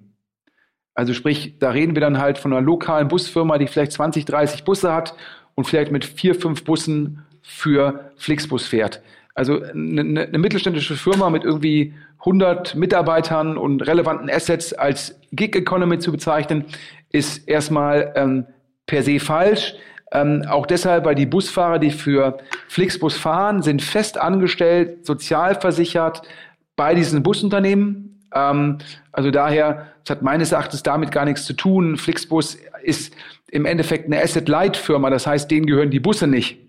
[0.94, 4.64] Also sprich, da reden wir dann halt von einer lokalen Busfirma, die vielleicht 20, 30
[4.64, 5.14] Busse hat
[5.54, 9.02] und vielleicht mit vier, fünf Bussen für Flixbus fährt.
[9.34, 16.00] Also eine, eine mittelständische Firma mit irgendwie 100 Mitarbeitern und relevanten Assets als Gig Economy
[16.00, 16.66] zu bezeichnen,
[17.12, 18.46] ist erstmal ähm,
[18.86, 19.76] per se falsch.
[20.12, 26.22] Ähm, auch deshalb, weil die Busfahrer, die für Flixbus fahren, sind fest angestellt, sozialversichert
[26.76, 28.28] bei diesen Busunternehmen.
[28.34, 28.78] Ähm,
[29.12, 31.98] also daher, es hat meines Erachtens damit gar nichts zu tun.
[31.98, 33.16] Flixbus ist
[33.50, 36.60] im Endeffekt eine Asset-Light-Firma, das heißt, denen gehören die Busse nicht.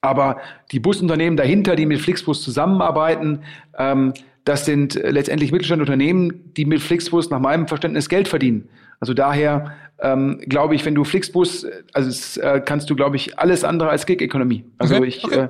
[0.00, 0.38] Aber
[0.70, 3.40] die Busunternehmen dahinter, die mit Flixbus zusammenarbeiten,
[3.78, 4.12] ähm,
[4.44, 8.68] das sind letztendlich mittelständische Unternehmen, die mit Flixbus nach meinem Verständnis Geld verdienen.
[9.00, 13.38] Also daher ähm, glaube ich, wenn du Flixbus, also es, äh, kannst du, glaube ich,
[13.38, 14.64] alles andere als Gig-Economy.
[14.78, 15.24] Also okay, ich.
[15.24, 15.40] Okay.
[15.40, 15.48] Äh,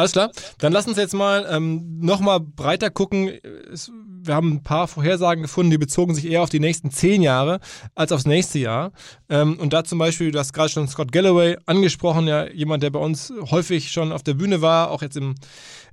[0.00, 0.30] alles klar.
[0.58, 3.30] Dann lass uns jetzt mal ähm, nochmal breiter gucken.
[3.72, 3.90] Es,
[4.22, 7.60] wir haben ein paar Vorhersagen gefunden, die bezogen sich eher auf die nächsten zehn Jahre
[7.94, 8.92] als aufs nächste Jahr.
[9.28, 12.90] Ähm, und da zum Beispiel, du hast gerade schon Scott Galloway angesprochen, ja, jemand, der
[12.90, 15.34] bei uns häufig schon auf der Bühne war, auch jetzt im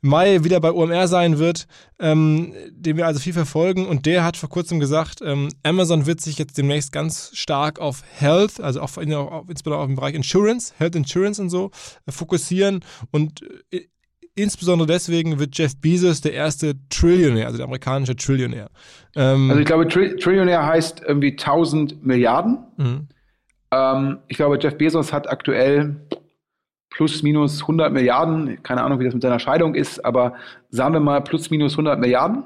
[0.01, 1.67] Mai wieder bei OMR sein wird,
[1.99, 3.85] ähm, den wir also viel verfolgen.
[3.85, 8.03] Und der hat vor kurzem gesagt, ähm, Amazon wird sich jetzt demnächst ganz stark auf
[8.17, 11.71] Health, also auch, insbesondere auf den Bereich Insurance, Health Insurance und so,
[12.05, 12.83] äh, fokussieren.
[13.11, 13.41] Und
[13.71, 13.87] äh,
[14.37, 18.69] insbesondere deswegen wird Jeff Bezos der erste Trillionär, also der amerikanische Trillionär.
[19.15, 22.59] Ähm, also ich glaube, Tri Trillionär heißt irgendwie 1000 Milliarden.
[22.77, 23.07] Mhm.
[23.71, 25.95] Ähm, ich glaube, Jeff Bezos hat aktuell
[26.89, 28.61] plus minus 100 Milliarden.
[28.63, 30.35] Keine Ahnung, wie das mit seiner Scheidung ist, aber
[30.69, 32.43] sagen wir mal plus minus 100 Milliarden.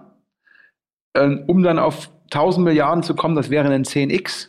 [1.13, 4.47] Ähm, um dann auf 1000 Milliarden zu kommen, das wäre ein 10x.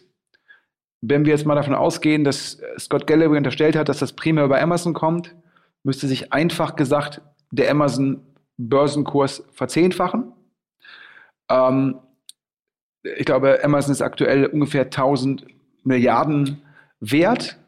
[1.01, 4.61] Wenn wir jetzt mal davon ausgehen, dass Scott Galloway unterstellt hat, dass das primär über
[4.61, 5.34] Amazon kommt,
[5.82, 7.20] müsste sich einfach gesagt
[7.53, 10.32] der Amazon-Börsenkurs verzehnfachen.
[11.48, 11.98] Ähm,
[13.03, 15.46] ich glaube, Amazon ist aktuell ungefähr 1000
[15.84, 16.62] Milliarden
[17.00, 17.59] wert,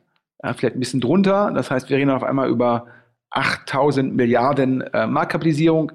[0.42, 1.50] ja, vielleicht ein bisschen drunter.
[1.52, 2.86] Das heißt, wir reden auf einmal über
[3.30, 5.92] 8000 Milliarden äh, Marktkapitalisierung.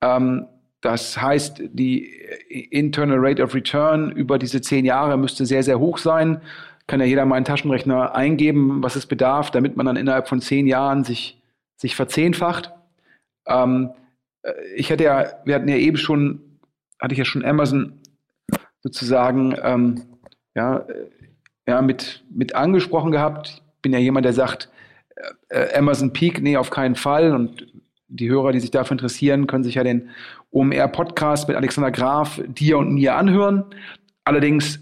[0.00, 0.46] Ähm,
[0.80, 2.06] das heißt, die
[2.48, 6.40] Internal Rate of Return über diese zehn Jahre müsste sehr, sehr hoch sein.
[6.86, 10.40] Kann ja jeder mal einen Taschenrechner eingeben, was es bedarf, damit man dann innerhalb von
[10.40, 11.42] zehn Jahren sich,
[11.76, 12.72] sich verzehnfacht.
[13.46, 13.90] Ähm,
[14.42, 16.58] äh, ich hatte ja, wir hatten ja eben schon,
[17.00, 18.00] hatte ich ja schon Amazon
[18.80, 20.02] sozusagen ähm,
[20.54, 21.10] ja, äh,
[21.66, 23.62] ja, mit, mit angesprochen gehabt.
[23.76, 24.70] Ich bin ja jemand, der sagt,
[25.48, 27.32] äh, Amazon Peak, nee, auf keinen Fall.
[27.32, 27.66] Und
[28.08, 30.10] die Hörer, die sich dafür interessieren, können sich ja den
[30.52, 33.64] OMR-Podcast mit Alexander Graf, dir und mir anhören.
[34.24, 34.80] Allerdings,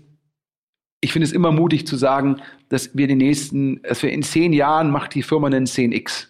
[1.00, 4.52] ich finde es immer mutig zu sagen, dass wir die nächsten, dass wir in zehn
[4.52, 6.28] Jahren macht die Firma einen 10x.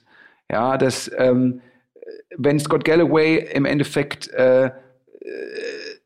[0.51, 1.61] Ja, dass ähm,
[2.37, 4.71] wenn Scott Galloway im Endeffekt äh,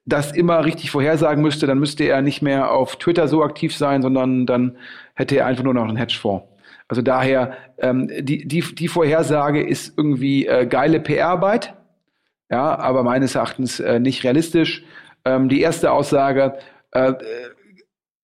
[0.09, 4.01] das immer richtig vorhersagen müsste, dann müsste er nicht mehr auf Twitter so aktiv sein,
[4.01, 4.76] sondern dann
[5.14, 6.47] hätte er einfach nur noch einen Hedgefonds.
[6.89, 11.74] Also daher, ähm, die, die, die Vorhersage ist irgendwie äh, geile PR-Arbeit,
[12.51, 14.85] ja, aber meines Erachtens äh, nicht realistisch.
[15.26, 16.55] Ähm, die erste Aussage,
[16.93, 17.12] äh,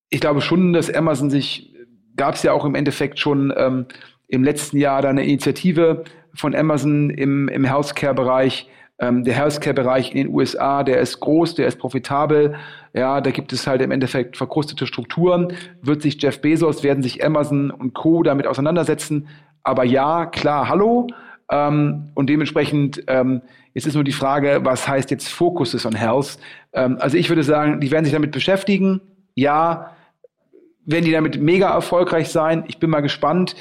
[0.09, 1.75] ich glaube schon, dass Amazon sich,
[2.17, 3.87] gab es ja auch im Endeffekt schon ähm,
[4.29, 6.05] im letzten Jahr da eine Initiative
[6.35, 8.69] von Amazon im, im Healthcare-Bereich,
[8.99, 12.55] ähm, der Healthcare-Bereich in den USA, der ist groß, der ist profitabel.
[12.93, 15.53] Ja, da gibt es halt im Endeffekt verkrustete Strukturen.
[15.83, 18.23] Wird sich Jeff Bezos, werden sich Amazon und Co.
[18.23, 19.29] damit auseinandersetzen.
[19.65, 21.09] Aber ja, klar, hallo.
[21.51, 23.43] Ähm, und dementsprechend, ähm,
[23.75, 26.39] jetzt ist nur die Frage, was heißt jetzt Focuses on Health?
[26.73, 29.01] Ähm, also ich würde sagen, die werden sich damit beschäftigen.
[29.35, 29.91] Ja,
[30.87, 32.65] werden die damit mega erfolgreich sein?
[32.69, 33.57] Ich bin mal gespannt,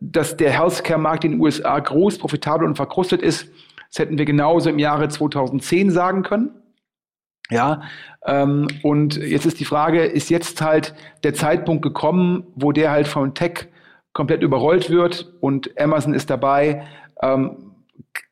[0.00, 3.48] dass der Healthcare-Markt in den USA groß, profitabel und verkrustet ist
[3.94, 6.50] das hätten wir genauso im Jahre 2010 sagen können.
[7.48, 7.82] Ja,
[8.26, 13.06] ähm, und jetzt ist die Frage, ist jetzt halt der Zeitpunkt gekommen, wo der halt
[13.06, 13.68] von Tech
[14.12, 16.84] komplett überrollt wird und Amazon ist dabei.
[17.22, 17.76] Ähm,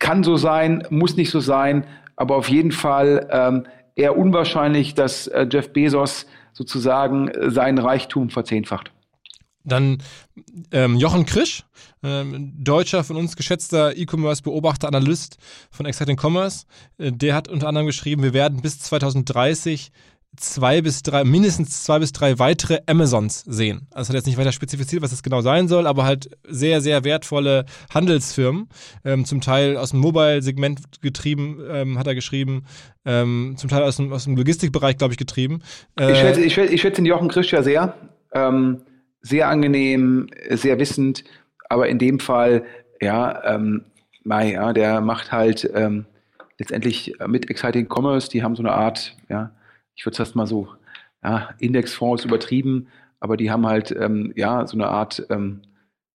[0.00, 1.84] kann so sein, muss nicht so sein,
[2.16, 3.64] aber auf jeden Fall ähm,
[3.94, 8.90] eher unwahrscheinlich, dass äh, Jeff Bezos sozusagen äh, seinen Reichtum verzehnfacht.
[9.64, 9.98] Dann
[10.70, 11.64] ähm, Jochen Krisch,
[12.02, 15.38] ähm, deutscher von uns geschätzter E-Commerce-Beobachter, Analyst
[15.70, 16.66] von Exciting Commerce,
[16.98, 19.92] äh, der hat unter anderem geschrieben, wir werden bis 2030
[20.36, 23.86] zwei bis drei, mindestens zwei bis drei weitere Amazons sehen.
[23.90, 27.04] Also hat jetzt nicht weiter spezifiziert, was das genau sein soll, aber halt sehr, sehr
[27.04, 28.68] wertvolle Handelsfirmen,
[29.04, 32.64] ähm, zum Teil aus dem Mobile-Segment getrieben, ähm, hat er geschrieben,
[33.04, 35.60] ähm, zum Teil aus dem, aus dem Logistikbereich, glaube ich, getrieben.
[35.98, 37.94] Äh, ich, schätze, ich, schätze, ich schätze den Jochen Krisch ja sehr.
[38.32, 38.80] Ähm,
[39.22, 41.24] sehr angenehm, sehr wissend,
[41.68, 42.64] aber in dem Fall,
[43.00, 43.84] ja, ähm,
[44.24, 46.04] Mai, ja, der macht halt ähm,
[46.58, 49.50] letztendlich mit Exciting Commerce, die haben so eine Art, ja,
[49.94, 50.68] ich würde es erst mal so,
[51.24, 52.88] ja, Indexfonds übertrieben,
[53.20, 55.62] aber die haben halt, ähm, ja, so eine Art, ähm,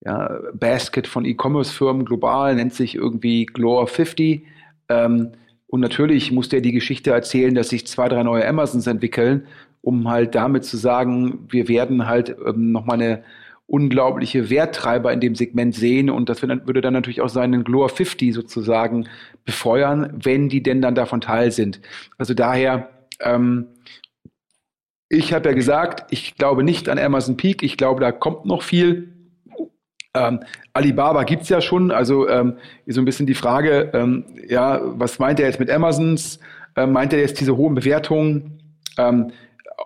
[0.02, 4.46] ja, Basket von E-Commerce-Firmen global, nennt sich irgendwie Glore 50.
[4.90, 5.32] Ähm,
[5.68, 9.48] und natürlich muss der die Geschichte erzählen, dass sich zwei, drei neue Amazons entwickeln
[9.82, 13.24] um halt damit zu sagen, wir werden halt ähm, nochmal eine
[13.68, 18.34] unglaubliche Werttreiber in dem Segment sehen und das würde dann natürlich auch seinen Glor 50
[18.34, 19.10] sozusagen
[19.44, 21.82] befeuern, wenn die denn dann davon Teil sind.
[22.18, 23.68] Also daher, ähm,
[25.10, 28.62] ich habe ja gesagt, ich glaube nicht an Amazon Peak, ich glaube, da kommt noch
[28.62, 29.14] viel.
[30.14, 30.40] Ähm,
[30.74, 32.58] Alibaba es ja schon, also ähm,
[32.88, 36.40] so ein bisschen die Frage, ähm, ja, was meint er jetzt mit Amazons?
[36.78, 38.80] Ähm, meint er jetzt diese hohen Bewertungen?
[38.98, 39.32] Ähm,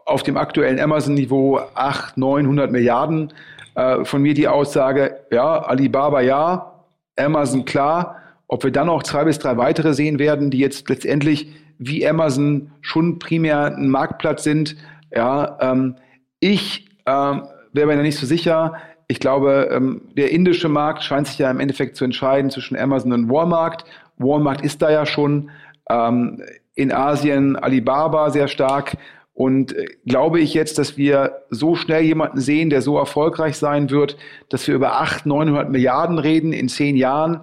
[0.05, 3.33] auf dem aktuellen Amazon-Niveau 800, 900 Milliarden.
[3.75, 6.83] Äh, von mir die Aussage, ja, Alibaba ja,
[7.17, 8.17] Amazon klar.
[8.47, 12.71] Ob wir dann auch zwei bis drei weitere sehen werden, die jetzt letztendlich wie Amazon
[12.81, 14.75] schon primär ein Marktplatz sind,
[15.13, 15.95] ja, ähm,
[16.39, 18.73] ich ähm, wäre mir da nicht so sicher.
[19.07, 23.13] Ich glaube, ähm, der indische Markt scheint sich ja im Endeffekt zu entscheiden zwischen Amazon
[23.13, 23.85] und Walmart.
[24.17, 25.49] Walmart ist da ja schon.
[25.89, 26.41] Ähm,
[26.75, 28.97] in Asien Alibaba sehr stark.
[29.33, 33.89] Und äh, glaube ich jetzt, dass wir so schnell jemanden sehen, der so erfolgreich sein
[33.89, 34.17] wird,
[34.49, 37.41] dass wir über 800, 900 Milliarden reden in zehn Jahren,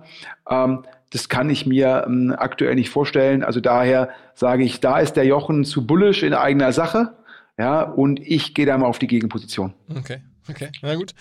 [0.49, 3.43] ähm, das kann ich mir ähm, aktuell nicht vorstellen.
[3.43, 7.15] Also daher sage ich, da ist der Jochen zu bullisch in eigener Sache.
[7.57, 9.75] Ja, und ich gehe da mal auf die Gegenposition.
[9.97, 10.21] Okay.
[10.49, 11.13] Okay, na gut.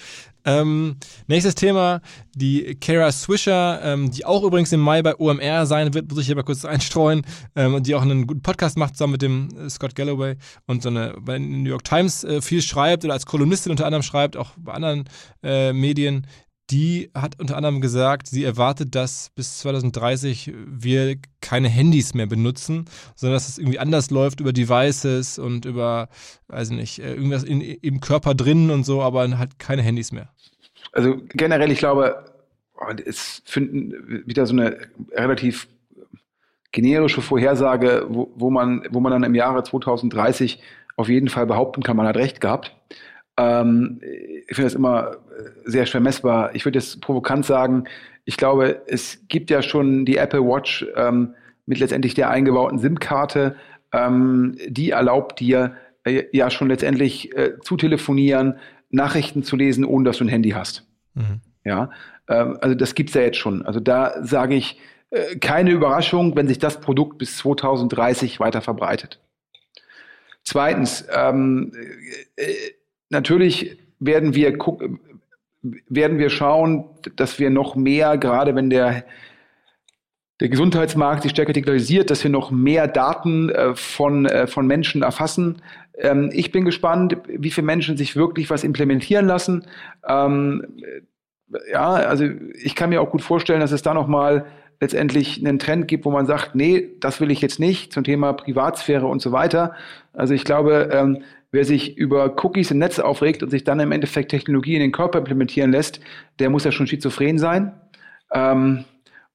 [0.45, 0.95] Ähm,
[1.27, 1.99] nächstes Thema,
[2.33, 6.27] die Kara Swisher, ähm, die auch übrigens im Mai bei OMR sein wird, muss ich
[6.27, 7.23] hier mal kurz einstreuen,
[7.55, 10.89] ähm, die auch einen guten Podcast macht zusammen mit dem äh, Scott Galloway und so
[10.89, 14.51] eine, bei New York Times äh, viel schreibt oder als Kolumnistin unter anderem schreibt, auch
[14.57, 15.09] bei anderen
[15.43, 16.25] äh, Medien
[16.69, 22.85] die hat unter anderem gesagt, sie erwartet, dass bis 2030 wir keine Handys mehr benutzen,
[23.15, 26.09] sondern dass es irgendwie anders läuft über Devices und über,
[26.47, 30.29] weiß nicht, äh, irgendwas in, im Körper drin und so, aber halt keine Handys mehr.
[30.91, 32.25] Also generell, ich glaube,
[32.75, 34.77] oh, es finden wieder so eine
[35.11, 35.67] relativ
[36.71, 40.61] generische Vorhersage, wo, wo, man, wo man dann im Jahre 2030
[40.97, 42.75] auf jeden Fall behaupten kann, man hat recht gehabt.
[43.37, 46.55] Ähm, ich finde das immer äh, sehr schwer messbar.
[46.55, 47.85] Ich würde jetzt provokant sagen,
[48.25, 51.35] ich glaube, es gibt ja schon die Apple Watch ähm,
[51.65, 53.55] mit letztendlich der eingebauten SIM-Karte,
[53.93, 58.59] ähm, die erlaubt dir äh, ja schon letztendlich äh, zu telefonieren,
[58.89, 60.87] Nachrichten zu lesen, ohne dass du ein Handy hast.
[61.13, 61.41] Mhm.
[61.63, 61.91] Ja,
[62.27, 63.65] ähm, also das gibt's ja jetzt schon.
[63.65, 64.79] Also da sage ich,
[65.09, 69.19] äh, keine Überraschung, wenn sich das Produkt bis 2030 weiter verbreitet.
[70.43, 71.73] Zweitens, ähm,
[72.35, 72.53] äh,
[73.09, 74.57] natürlich werden wir
[75.89, 76.85] werden wir schauen,
[77.15, 79.03] dass wir noch mehr, gerade wenn der,
[80.39, 85.01] der Gesundheitsmarkt sich stärker digitalisiert, dass wir noch mehr Daten äh, von, äh, von Menschen
[85.01, 85.61] erfassen.
[85.97, 89.65] Ähm, ich bin gespannt, wie viele Menschen sich wirklich was implementieren lassen.
[90.07, 90.63] Ähm,
[91.71, 94.45] ja, also ich kann mir auch gut vorstellen, dass es da nochmal
[94.79, 98.33] letztendlich einen Trend gibt, wo man sagt, nee, das will ich jetzt nicht zum Thema
[98.33, 99.73] Privatsphäre und so weiter.
[100.13, 103.91] Also ich glaube, ähm, wer sich über Cookies im Netz aufregt und sich dann im
[103.91, 105.99] Endeffekt Technologie in den Körper implementieren lässt,
[106.39, 107.73] der muss ja schon schizophren sein.
[108.33, 108.85] Ähm,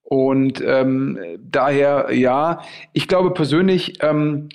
[0.03, 2.61] und ähm, daher, ja,
[2.93, 4.51] ich glaube persönlich, ähm,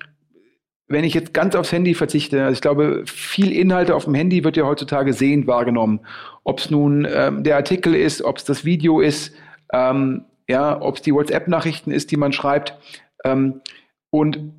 [0.88, 4.44] wenn ich jetzt ganz aufs Handy verzichte, also ich glaube, viel Inhalte auf dem Handy
[4.44, 6.02] wird ja heutzutage sehend wahrgenommen.
[6.44, 9.34] Ob es nun ähm, der Artikel ist, ob es das Video ist,
[9.74, 12.78] ähm, ja, ob es die WhatsApp-Nachrichten ist, die man schreibt.
[13.26, 13.62] Ähm,
[14.12, 14.54] und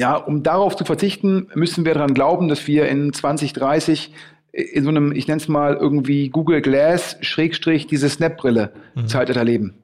[0.00, 4.14] ja, um darauf zu verzichten, müssen wir daran glauben, dass wir in 2030
[4.50, 9.08] in so einem, ich nenne es mal irgendwie Google Glass, Schrägstrich, diese Snap-Brille mhm.
[9.08, 9.74] Zeitalter leben.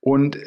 [0.00, 0.38] Und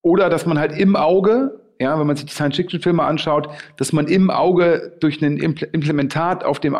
[0.00, 4.06] oder dass man halt im Auge, ja, wenn man sich die Science-Fiction-Filme anschaut, dass man
[4.06, 6.74] im Auge durch ein Implementat auf dem,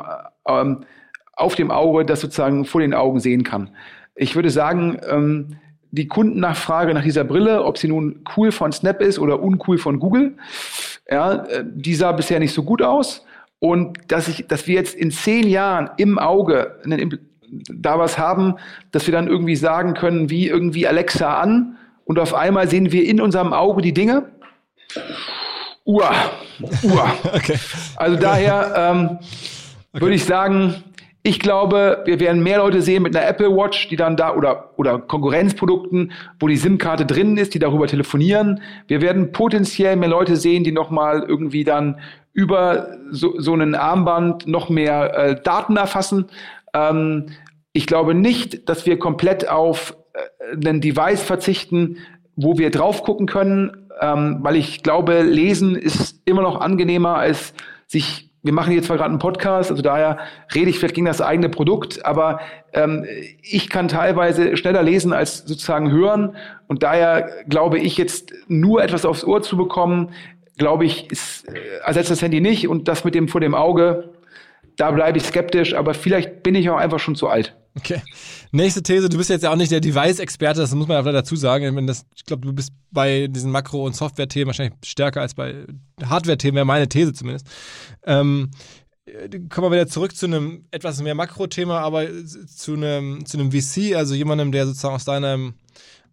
[0.47, 0.85] ähm,
[1.35, 3.77] auf dem Auge das sozusagen vor den Augen sehen kann.
[4.15, 5.59] Ich würde sagen, ähm,
[5.91, 9.99] die Kundennachfrage nach dieser Brille, ob sie nun cool von Snap ist oder uncool von
[9.99, 10.37] Google,
[11.11, 13.25] ja, äh, die sah bisher nicht so gut aus.
[13.61, 16.79] Und dass, ich, dass wir jetzt in zehn Jahren im Auge
[17.51, 18.55] da was haben,
[18.93, 23.05] dass wir dann irgendwie sagen können, wie irgendwie Alexa an und auf einmal sehen wir
[23.05, 24.31] in unserem Auge die Dinge.
[25.85, 26.15] Uah,
[26.83, 27.15] uah.
[27.35, 27.59] okay.
[27.97, 29.19] Also daher ähm,
[29.93, 30.01] okay.
[30.03, 30.85] würde ich sagen,
[31.29, 34.71] ich glaube, wir werden mehr Leute sehen mit einer Apple Watch, die dann da oder,
[34.77, 38.63] oder Konkurrenzprodukten, wo die SIM-Karte drin ist, die darüber telefonieren.
[38.87, 42.01] Wir werden potenziell mehr Leute sehen, die nochmal irgendwie dann
[42.33, 46.31] über so, so einen Armband noch mehr äh, Daten erfassen.
[46.73, 47.27] Ähm,
[47.75, 51.99] ich glaube nicht, dass wir komplett auf äh, ein Device verzichten,
[52.37, 57.53] wo wir drauf gucken können, ähm, weil ich glaube, lesen ist immer noch angenehmer als
[57.87, 60.19] sich wir machen jetzt zwar gerade einen Podcast, also daher
[60.55, 62.41] rede ich vielleicht gegen das eigene Produkt, aber
[62.73, 63.05] ähm,
[63.43, 66.37] ich kann teilweise schneller lesen als sozusagen hören.
[66.69, 70.11] Und daher glaube ich jetzt nur etwas aufs Ohr zu bekommen,
[70.57, 72.69] glaube ich, ist, äh, ersetzt das Handy nicht.
[72.69, 74.11] Und das mit dem vor dem Auge,
[74.77, 77.57] da bleibe ich skeptisch, aber vielleicht bin ich auch einfach schon zu alt.
[77.79, 78.03] Okay.
[78.51, 81.37] Nächste These, du bist jetzt ja auch nicht der Device-Experte, das muss man ja dazu
[81.37, 81.87] sagen.
[81.87, 85.65] Das, ich glaube, du bist bei diesen Makro- und Software-Themen wahrscheinlich stärker als bei
[86.03, 87.47] Hardware-Themen, wäre meine These zumindest.
[88.05, 88.51] Ähm,
[89.49, 93.95] kommen wir wieder zurück zu einem etwas mehr Makro-Thema, aber zu einem, zu einem VC,
[93.95, 95.55] also jemandem, der sozusagen aus deinem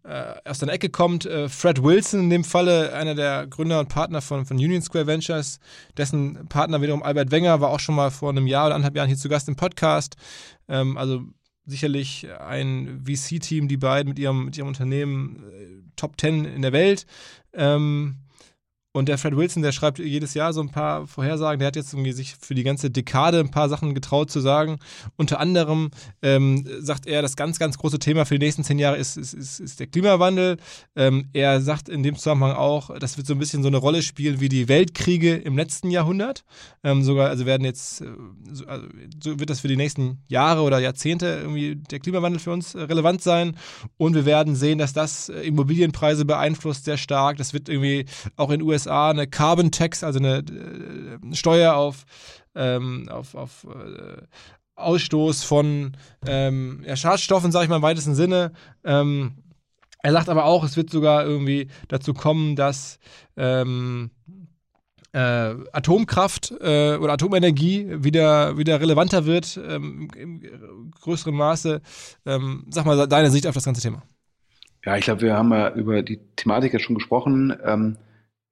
[0.04, 1.26] äh, aus deiner Ecke kommt.
[1.26, 5.08] Äh, Fred Wilson in dem Falle, einer der Gründer und Partner von, von Union Square
[5.08, 5.60] Ventures,
[5.98, 9.08] dessen Partner wiederum Albert Wenger war auch schon mal vor einem Jahr oder anderthalb Jahren
[9.08, 10.16] hier zu Gast im Podcast.
[10.68, 11.24] Ähm, also
[11.66, 16.74] sicherlich ein VC-Team, die beiden mit ihrem, mit ihrem Unternehmen äh, Top 10 in der
[16.74, 17.06] Welt.
[17.54, 18.18] Ähm,
[18.96, 21.60] und der Fred Wilson, der schreibt jedes Jahr so ein paar Vorhersagen.
[21.60, 24.80] Der hat jetzt sich für die ganze Dekade ein paar Sachen getraut zu sagen.
[25.18, 25.92] Unter anderem
[26.22, 29.34] ähm, sagt er, das ganz, ganz große Thema für die nächsten zehn Jahre ist, ist,
[29.34, 30.56] ist, ist der Klimawandel.
[30.96, 34.02] Ähm, er sagt in dem Zusammenhang auch, das wird so ein bisschen so eine Rolle
[34.02, 36.46] spielen wie die Weltkriege im letzten Jahrhundert.
[36.82, 38.06] Ähm, sogar, also werden jetzt, äh,
[38.50, 38.88] so, also,
[39.22, 42.84] so wird das für die nächsten Jahre oder Jahrzehnte irgendwie der Klimawandel für uns äh,
[42.84, 43.58] relevant sein.
[43.98, 47.36] Und wir werden sehen, dass das äh, Immobilienpreise beeinflusst sehr stark.
[47.36, 48.06] Das wird irgendwie
[48.38, 52.06] auch in den USA USA eine Carbon Tax, also eine äh, Steuer auf,
[52.56, 54.22] ähm, auf, auf äh,
[54.76, 55.94] Ausstoß von
[56.28, 58.52] ähm, ja, Schadstoffen, sage ich mal im weitesten Sinne.
[58.84, 59.36] Ähm,
[60.04, 63.00] er sagt aber auch, es wird sogar irgendwie dazu kommen, dass
[63.38, 64.12] ähm,
[65.14, 71.82] äh, Atomkraft äh, oder Atomenergie wieder, wieder relevanter wird ähm, im größeren Maße.
[72.26, 74.04] Ähm, sag mal deine Sicht auf das ganze Thema.
[74.84, 77.58] Ja, ich glaube, wir haben ja über die Thematik ja schon gesprochen.
[77.66, 77.98] Ähm,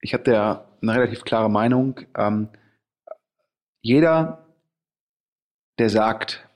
[0.03, 2.01] ich habe da eine relativ klare Meinung.
[2.15, 2.49] Ähm,
[3.81, 4.45] jeder,
[5.79, 6.47] der sagt,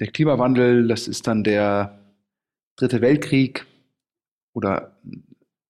[0.00, 2.00] der Klimawandel, das ist dann der
[2.76, 3.66] dritte Weltkrieg
[4.54, 4.98] oder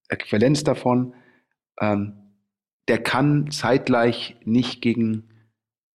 [0.08, 1.14] Äquivalenz davon,
[1.80, 2.36] ähm,
[2.86, 5.28] der kann zeitgleich nicht gegen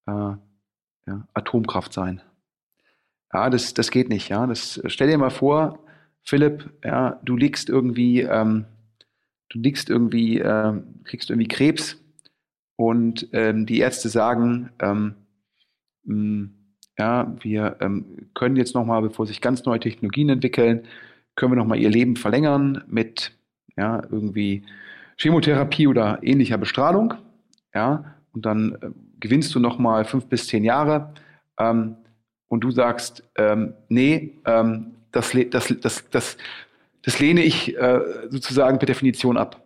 [0.05, 2.21] äh, ja, Atomkraft sein.
[3.31, 4.27] Ja, das, das geht nicht.
[4.27, 5.79] Ja, das stell dir mal vor,
[6.23, 8.65] Philipp, ja, du liegst irgendwie ähm,
[9.49, 10.73] du liegst irgendwie, äh,
[11.03, 11.97] kriegst irgendwie Krebs
[12.75, 15.15] und ähm, die Ärzte sagen, ähm,
[16.03, 16.53] mh, mm,
[16.99, 20.87] ja, wir ähm, können jetzt nochmal, bevor sich ganz neue Technologien entwickeln,
[21.35, 23.33] können wir nochmal ihr Leben verlängern mit
[23.77, 24.63] ja, irgendwie
[25.17, 27.13] Chemotherapie oder ähnlicher Bestrahlung.
[27.73, 28.89] Ja, und dann äh,
[29.19, 31.13] gewinnst du nochmal fünf bis zehn Jahre.
[31.59, 31.97] Ähm,
[32.47, 36.37] und du sagst, ähm, nee, ähm, das, das, das, das,
[37.07, 39.65] das lehne ich äh, sozusagen per Definition ab.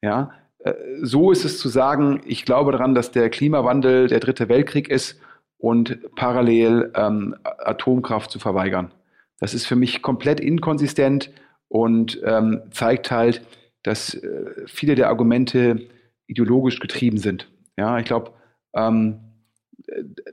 [0.00, 0.30] Ja,
[0.60, 0.72] äh,
[1.02, 5.20] so ist es zu sagen, ich glaube daran, dass der Klimawandel der dritte Weltkrieg ist
[5.56, 8.94] und parallel ähm, Atomkraft zu verweigern.
[9.40, 11.32] Das ist für mich komplett inkonsistent
[11.66, 13.42] und ähm, zeigt halt,
[13.82, 15.88] dass äh, viele der Argumente
[16.28, 17.50] ideologisch getrieben sind.
[17.76, 18.30] Ja, ich glaube,
[18.72, 19.18] ähm,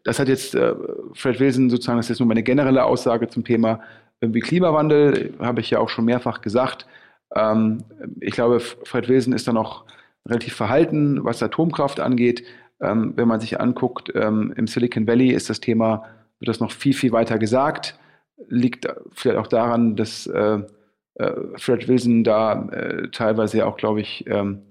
[0.03, 0.75] das hat jetzt äh,
[1.13, 3.81] Fred Wilson sozusagen, das ist nur meine generelle Aussage zum Thema
[4.25, 6.85] irgendwie Klimawandel, habe ich ja auch schon mehrfach gesagt.
[7.35, 7.83] Ähm,
[8.19, 9.85] ich glaube, Fred Wilson ist da noch
[10.27, 12.43] relativ verhalten, was Atomkraft angeht.
[12.81, 16.05] Ähm, wenn man sich anguckt, ähm, im Silicon Valley ist das Thema,
[16.39, 17.97] wird das noch viel, viel weiter gesagt.
[18.49, 20.59] Liegt vielleicht auch daran, dass äh,
[21.15, 24.63] äh, Fred Wilson da äh, teilweise auch, glaube ich, ähm,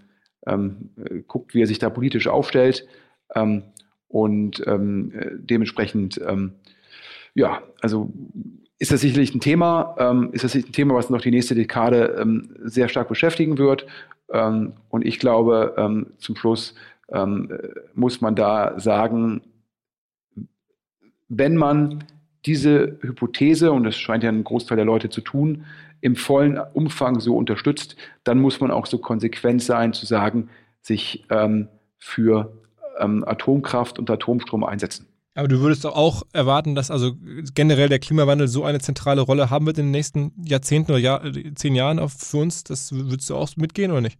[0.46, 0.90] ähm,
[1.26, 2.86] guckt, wie er sich da politisch aufstellt.
[3.34, 3.62] Ähm,
[4.09, 6.20] und äh, dementsprechend,
[7.34, 8.12] ja, also
[8.79, 12.16] ist das sicherlich ein Thema, ähm, ist das ein Thema, was noch die nächste Dekade
[12.20, 13.87] ähm, sehr stark beschäftigen wird.
[14.33, 16.75] Ähm, und ich glaube, ähm, zum Schluss
[17.12, 17.51] ähm,
[17.95, 19.43] muss man da sagen,
[21.29, 22.05] wenn man
[22.47, 25.64] diese Hypothese, und das scheint ja ein Großteil der Leute zu tun,
[26.01, 30.51] im vollen Umfang so unterstützt, dann muss man auch so konsequent sein, zu sagen,
[30.83, 31.25] sich
[31.99, 32.53] für
[32.99, 35.07] Atomkraft und Atomstrom einsetzen.
[35.35, 37.16] Aber du würdest doch auch erwarten, dass also
[37.55, 41.22] generell der Klimawandel so eine zentrale Rolle haben wird in den nächsten Jahrzehnten oder Jahr,
[41.57, 42.62] zehn Jahren auf, für uns.
[42.62, 44.18] Das würdest du auch mitgehen oder nicht?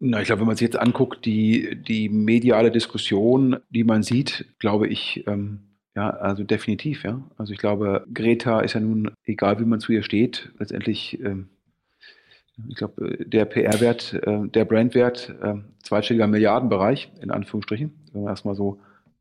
[0.00, 4.46] Na, ich glaube, wenn man sich jetzt anguckt, die, die mediale Diskussion, die man sieht,
[4.58, 5.60] glaube ich, ähm,
[5.94, 7.22] ja, also definitiv, ja.
[7.36, 11.50] Also ich glaube, Greta ist ja nun, egal wie man zu ihr steht, letztendlich ähm,
[12.68, 18.54] ich glaube, der PR-Wert, äh, der Brandwert, äh, zweistelliger Milliardenbereich, in Anführungsstrichen, wenn man erstmal
[18.54, 18.80] so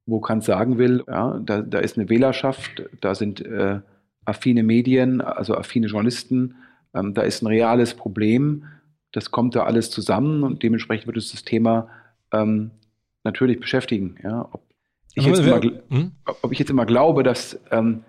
[0.10, 3.80] wo kann sagen will, ja, da, da ist eine Wählerschaft, da sind äh,
[4.26, 6.56] affine Medien, also affine Journalisten,
[6.94, 8.66] ähm, da ist ein reales Problem,
[9.12, 11.90] das kommt da alles zusammen und dementsprechend wird uns das Thema
[12.32, 12.72] ähm,
[13.24, 14.16] natürlich beschäftigen.
[14.24, 14.64] Ja, ob,
[15.16, 16.12] ich jetzt immer, hm?
[16.26, 18.04] ob ich jetzt immer glaube, dass, ähm,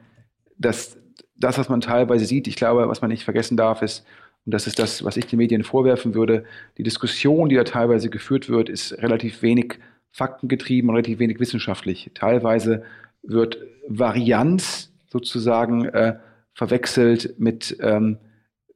[0.59, 0.99] dass
[1.37, 4.05] das, was man teilweise sieht, ich glaube, was man nicht vergessen darf, ist,
[4.47, 6.45] und das ist das, was ich den Medien vorwerfen würde.
[6.79, 9.79] Die Diskussion, die da teilweise geführt wird, ist relativ wenig
[10.13, 12.11] faktengetrieben und relativ wenig wissenschaftlich.
[12.15, 12.83] Teilweise
[13.23, 13.59] wird
[13.89, 16.17] Varianz sozusagen äh,
[16.55, 18.19] verwechselt mit, ähm,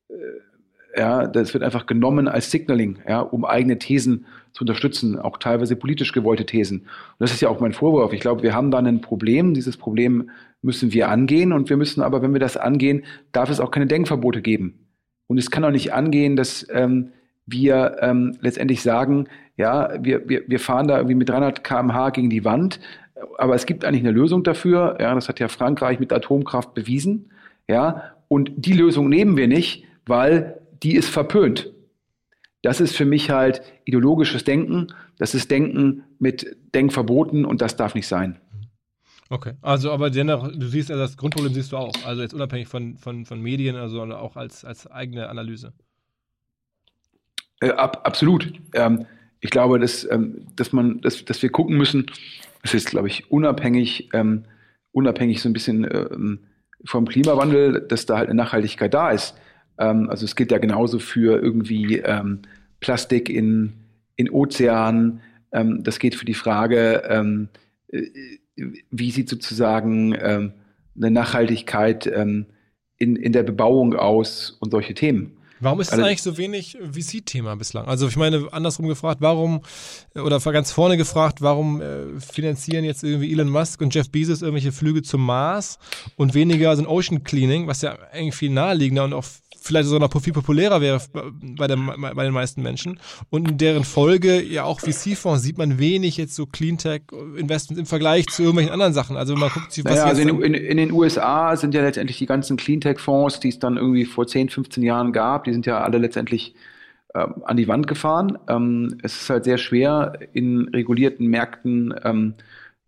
[0.09, 5.39] äh, ja, das wird einfach genommen als Signaling, ja, um eigene Thesen zu unterstützen, auch
[5.39, 6.80] teilweise politisch gewollte Thesen.
[6.82, 8.12] Und das ist ja auch mein Vorwurf.
[8.12, 9.55] Ich glaube, wir haben da ein Problem.
[9.55, 10.30] Dieses Problem
[10.62, 13.87] müssen wir angehen und wir müssen aber, wenn wir das angehen, darf es auch keine
[13.87, 14.89] Denkverbote geben.
[15.26, 17.12] Und es kann auch nicht angehen, dass ähm,
[17.47, 22.30] wir ähm, letztendlich sagen, ja, wir, wir, wir fahren da irgendwie mit 300 km/h gegen
[22.30, 22.80] die Wand,
[23.38, 24.97] aber es gibt eigentlich eine Lösung dafür.
[25.01, 27.30] Ja, das hat ja Frankreich mit Atomkraft bewiesen.
[27.68, 31.72] Ja, und die Lösung nehmen wir nicht, weil die ist verpönt.
[32.62, 34.88] Das ist für mich halt ideologisches Denken.
[35.18, 38.40] Das ist Denken mit Denkverboten und das darf nicht sein.
[39.30, 42.68] Okay, also aber dennoch, du siehst also das Grundproblem siehst du auch, also jetzt unabhängig
[42.68, 45.72] von, von, von Medien, also auch als, als eigene Analyse.
[47.61, 48.52] Äh, ab, absolut.
[48.74, 49.07] Ähm,
[49.40, 52.07] ich glaube, dass, ähm, dass man, dass, dass wir gucken müssen,
[52.62, 54.44] das ist, glaube ich, unabhängig, ähm,
[54.92, 56.40] unabhängig so ein bisschen ähm,
[56.84, 59.34] vom Klimawandel, dass da halt eine Nachhaltigkeit da ist.
[59.78, 62.40] Ähm, also es gilt ja genauso für irgendwie ähm,
[62.80, 63.72] Plastik in,
[64.16, 65.20] in Ozeanen.
[65.50, 68.07] das geht für die Frage, äh,
[68.90, 70.52] wie sieht sozusagen eine
[71.11, 72.46] Nachhaltigkeit in,
[72.98, 75.34] in der Bebauung aus und solche Themen.
[75.61, 77.86] Warum ist es also, eigentlich so wenig VC-Thema bislang?
[77.86, 79.62] Also ich meine, andersrum gefragt, warum,
[80.14, 84.72] oder ganz vorne gefragt, warum äh, finanzieren jetzt irgendwie Elon Musk und Jeff Bezos irgendwelche
[84.72, 85.78] Flüge zum Mars
[86.16, 89.24] und weniger so ein Ocean Cleaning, was ja eigentlich viel naheliegender und auch
[89.64, 91.00] vielleicht sogar noch viel populärer wäre
[91.57, 93.00] bei, der, bei den meisten Menschen.
[93.30, 98.26] Und in deren Folge ja auch VC-Fonds sieht man wenig jetzt so Cleantech-Investments im Vergleich
[98.26, 99.16] zu irgendwelchen anderen Sachen.
[99.16, 102.18] Also man guckt sich, was naja, also in, in, in, den USA sind ja letztendlich
[102.18, 105.80] die ganzen Cleantech-Fonds, die es dann irgendwie vor 10, 15 Jahren gab, die sind ja
[105.80, 106.55] alle letztendlich
[107.14, 108.38] äh, an die Wand gefahren.
[108.49, 112.34] Ähm, es ist halt sehr schwer, in regulierten Märkten ähm,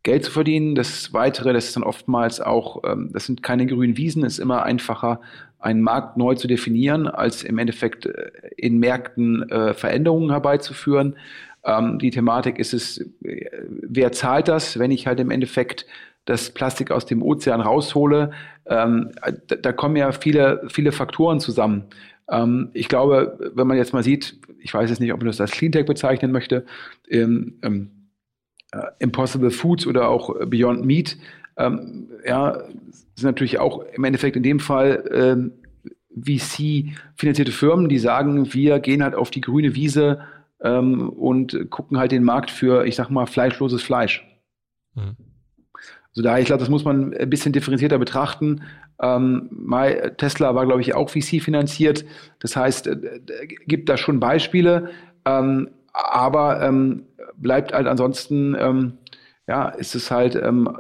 [0.03, 0.75] Geld zu verdienen.
[0.75, 4.63] Das Weitere, das ist dann oftmals auch, ähm, das sind keine grünen Wiesen, ist immer
[4.63, 5.21] einfacher,
[5.59, 11.17] einen Markt neu zu definieren, als im Endeffekt äh, in Märkten äh, Veränderungen herbeizuführen.
[11.65, 15.87] Ähm, die Thematik ist es, äh, wer zahlt das, wenn ich halt im Endeffekt
[16.25, 18.31] das Plastik aus dem Ozean raushole?
[18.67, 19.11] Ähm,
[19.49, 21.85] da, da, kommen ja viele, viele Faktoren zusammen.
[22.31, 25.41] Ähm, ich glaube, wenn man jetzt mal sieht, ich weiß jetzt nicht, ob man das
[25.41, 26.65] als Cleantech bezeichnen möchte,
[27.09, 27.59] ähm,
[28.73, 31.17] äh, Impossible Foods oder auch Beyond Meat,
[31.57, 32.65] ähm, ja,
[33.15, 35.53] sind natürlich auch im Endeffekt in dem Fall ähm,
[36.17, 40.21] VC-finanzierte Firmen, die sagen, wir gehen halt auf die grüne Wiese
[40.61, 44.27] ähm, und gucken halt den Markt für, ich sag mal, fleischloses Fleisch.
[44.95, 45.17] Mhm.
[46.17, 48.63] Also daher, ich glaube, das muss man ein bisschen differenzierter betrachten.
[49.03, 49.51] Ähm,
[50.17, 52.07] Tesla war, glaube ich, auch VC finanziert.
[52.41, 52.97] Das heißt, äh,
[53.67, 54.89] gibt da schon Beispiele,
[55.27, 57.03] ähm, aber ähm,
[57.37, 58.95] bleibt halt ansonsten, ähm,
[59.47, 60.75] ja, ist es halt ähm,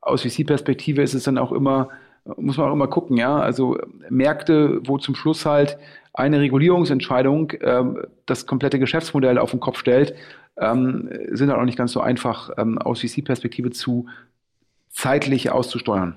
[0.00, 1.88] aus VC-Perspektive ist es dann auch immer,
[2.36, 3.40] muss man auch immer gucken, ja.
[3.40, 3.78] Also
[4.10, 5.76] Märkte, wo zum Schluss halt
[6.14, 10.14] eine Regulierungsentscheidung ähm, das komplette Geschäftsmodell auf den Kopf stellt,
[10.56, 14.06] ähm, sind halt auch nicht ganz so einfach ähm, aus VC-Perspektive zu
[14.92, 16.16] zeitlich auszusteuern.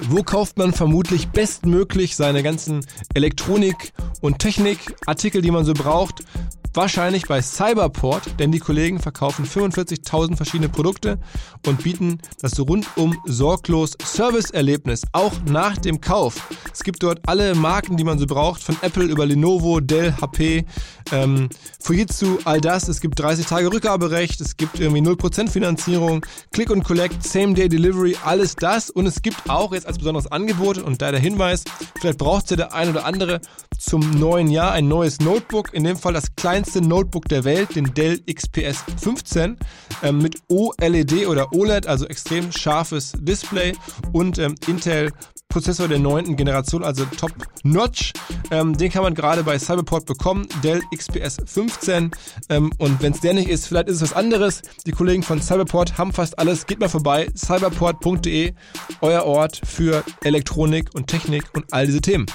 [0.00, 6.24] Wo kauft man vermutlich bestmöglich seine ganzen Elektronik- und Technikartikel, die man so braucht?
[6.72, 11.18] Wahrscheinlich bei Cyberport, denn die Kollegen verkaufen 45.000 verschiedene Produkte
[11.66, 16.46] und bieten das rundum sorglos Serviceerlebnis, auch nach dem Kauf.
[16.72, 20.64] Es gibt dort alle Marken, die man so braucht, von Apple über Lenovo, Dell, HP,
[21.10, 21.48] ähm,
[21.80, 22.86] Fujitsu, all das.
[22.86, 28.16] Es gibt 30 Tage Rückgaberecht, es gibt irgendwie 0% Finanzierung, Click und Collect, Same-Day Delivery,
[28.24, 28.90] alles das.
[28.90, 31.64] Und es gibt auch jetzt als besonderes Angebot und da der Hinweis,
[32.00, 33.40] vielleicht braucht ja der ein oder andere
[33.76, 37.74] zum neuen Jahr ein neues Notebook, in dem Fall das kleinste kleinste Notebook der Welt,
[37.74, 39.56] den Dell XPS 15
[40.02, 43.72] ähm, mit OLED oder OLED, also extrem scharfes Display
[44.12, 45.10] und ähm, Intel
[45.48, 47.32] Prozessor der neunten Generation, also Top
[47.62, 48.12] Notch.
[48.50, 52.10] Ähm, den kann man gerade bei Cyberport bekommen, Dell XPS 15.
[52.50, 54.60] Ähm, und wenn es der nicht ist, vielleicht ist es was anderes.
[54.86, 56.66] Die Kollegen von Cyberport haben fast alles.
[56.66, 58.52] Geht mal vorbei, cyberport.de,
[59.00, 62.26] euer Ort für Elektronik und Technik und all diese Themen.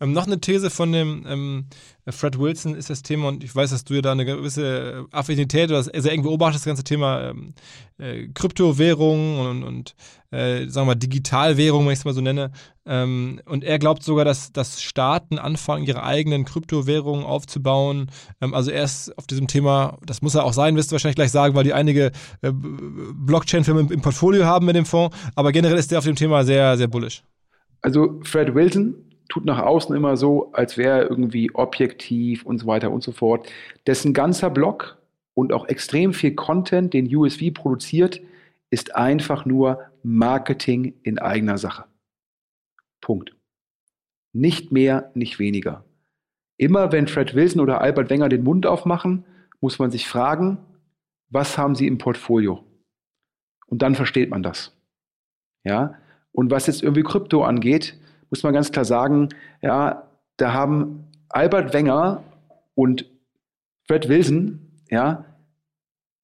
[0.00, 1.66] Ähm, noch eine These von dem ähm,
[2.08, 5.70] Fred Wilson ist das Thema, und ich weiß, dass du ja da eine gewisse Affinität
[5.70, 7.54] oder sehr eng beobachtest, das ganze Thema ähm,
[7.98, 9.94] äh, Kryptowährungen und, und
[10.30, 12.50] äh, sagen wir mal, Digitalwährungen, wenn ich es mal so nenne.
[12.86, 18.10] Ähm, und er glaubt sogar, dass, dass Staaten anfangen, ihre eigenen Kryptowährungen aufzubauen.
[18.40, 21.16] Ähm, also er ist auf diesem Thema, das muss er auch sein, wirst du wahrscheinlich
[21.16, 25.14] gleich sagen, weil die einige äh, Blockchain-Firmen im, im Portfolio haben mit dem Fonds.
[25.34, 27.22] Aber generell ist er auf dem Thema sehr, sehr bullish.
[27.82, 32.66] Also Fred Wilson tut nach außen immer so, als wäre er irgendwie objektiv und so
[32.66, 33.48] weiter und so fort.
[33.86, 34.98] Dessen ganzer Blog
[35.34, 38.20] und auch extrem viel Content, den USV produziert,
[38.68, 41.84] ist einfach nur Marketing in eigener Sache.
[43.00, 43.34] Punkt.
[44.32, 45.84] Nicht mehr, nicht weniger.
[46.56, 49.24] Immer wenn Fred Wilson oder Albert Wenger den Mund aufmachen,
[49.60, 50.58] muss man sich fragen,
[51.28, 52.64] was haben sie im Portfolio?
[53.66, 54.76] Und dann versteht man das.
[55.64, 55.94] Ja?
[56.32, 57.98] Und was jetzt irgendwie Krypto angeht,
[58.30, 59.28] muss man ganz klar sagen,
[59.60, 62.22] ja, da haben Albert Wenger
[62.74, 63.04] und
[63.86, 65.24] Fred Wilson, ja,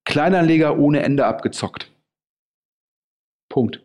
[0.04, 1.90] Kleinanleger ohne Ende abgezockt.
[3.48, 3.82] Punkt.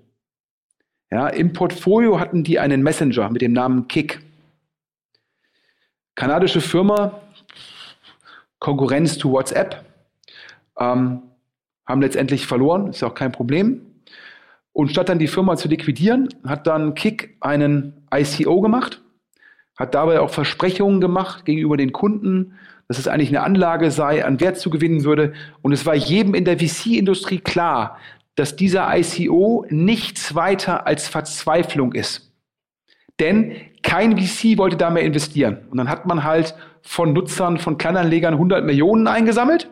[1.09, 4.21] Ja, im Portfolio hatten die einen Messenger mit dem Namen Kick.
[6.15, 7.21] Kanadische Firma,
[8.59, 9.83] Konkurrenz zu WhatsApp,
[10.77, 11.23] ähm,
[11.85, 13.90] haben letztendlich verloren, ist auch kein Problem.
[14.73, 19.01] Und statt dann die Firma zu liquidieren, hat dann Kick einen ICO gemacht,
[19.77, 22.53] hat dabei auch Versprechungen gemacht gegenüber den Kunden,
[22.87, 25.33] dass es eigentlich eine Anlage sei, an Wert zu gewinnen würde.
[25.61, 27.97] Und es war jedem in der VC-Industrie klar,
[28.35, 32.31] dass dieser ICO nichts weiter als Verzweiflung ist.
[33.19, 35.59] Denn kein VC wollte da mehr investieren.
[35.69, 39.69] Und dann hat man halt von Nutzern, von Kleinanlegern 100 Millionen eingesammelt.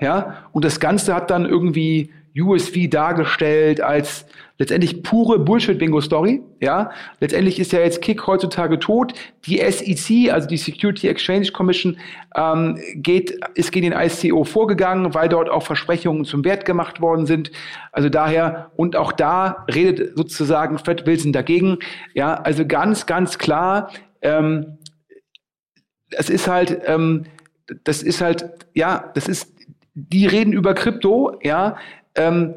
[0.00, 4.26] Ja, und das Ganze hat dann irgendwie USV dargestellt als
[4.58, 6.42] letztendlich pure Bullshit-Bingo-Story.
[6.60, 9.12] Ja, letztendlich ist ja jetzt Kick heutzutage tot.
[9.44, 11.98] Die SEC, also die Security Exchange Commission,
[12.34, 17.26] ähm, geht, ist gegen den ICO vorgegangen, weil dort auch Versprechungen zum Wert gemacht worden
[17.26, 17.50] sind.
[17.92, 21.78] Also daher, und auch da redet sozusagen Fred Wilson dagegen.
[22.14, 23.90] Ja, also ganz, ganz klar,
[24.22, 24.78] ähm,
[26.10, 27.24] das ist halt, ähm,
[27.84, 29.52] das ist halt, ja, das ist,
[29.94, 31.76] die reden über Krypto, ja,
[32.16, 32.54] ähm,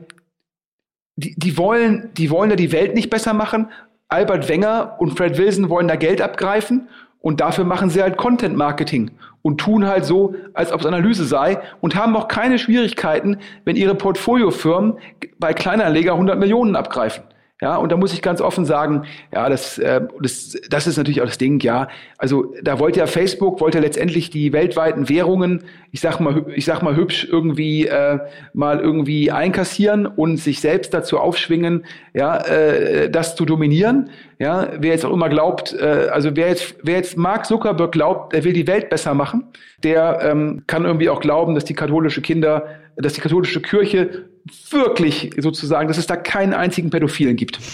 [1.16, 3.70] die, die, wollen, die wollen ja die Welt nicht besser machen.
[4.08, 6.88] Albert Wenger und Fred Wilson wollen da Geld abgreifen
[7.22, 11.26] und dafür machen sie halt Content Marketing und tun halt so, als ob es Analyse
[11.26, 14.98] sei und haben auch keine Schwierigkeiten, wenn ihre Portfoliofirmen
[15.38, 17.24] bei Kleinanleger 100 Millionen abgreifen.
[17.62, 19.04] Ja, und da muss ich ganz offen sagen,
[19.34, 21.90] ja, das, äh, das, das ist natürlich auch das Ding, ja.
[22.18, 26.82] Also da wollte ja Facebook, wollte letztendlich die weltweiten Währungen, ich sag mal, ich sag
[26.84, 28.20] mal hübsch irgendwie äh,
[28.54, 34.10] mal irgendwie einkassieren und sich selbst dazu aufschwingen, ja, äh, das zu dominieren.
[34.40, 38.34] Ja, wer jetzt auch immer glaubt, äh, also wer jetzt, wer jetzt Mark Zuckerberg glaubt,
[38.34, 39.48] er will die Welt besser machen,
[39.84, 44.29] der ähm, kann irgendwie auch glauben, dass die katholische Kinder, dass die katholische Kirche
[44.70, 47.60] wirklich sozusagen, dass es da keinen einzigen Pädophilen gibt.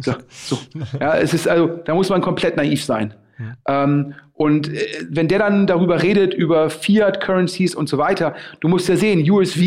[0.00, 0.58] So, so.
[1.00, 3.14] Ja, es ist also, da muss man komplett naiv sein.
[3.38, 3.52] Mhm.
[3.66, 8.88] Ähm, und äh, wenn der dann darüber redet, über Fiat-Currencies und so weiter, du musst
[8.88, 9.60] ja sehen, USV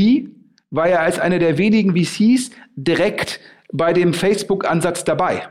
[0.69, 3.39] war ja als einer der wenigen VCs direkt
[3.71, 5.47] bei dem Facebook-Ansatz dabei.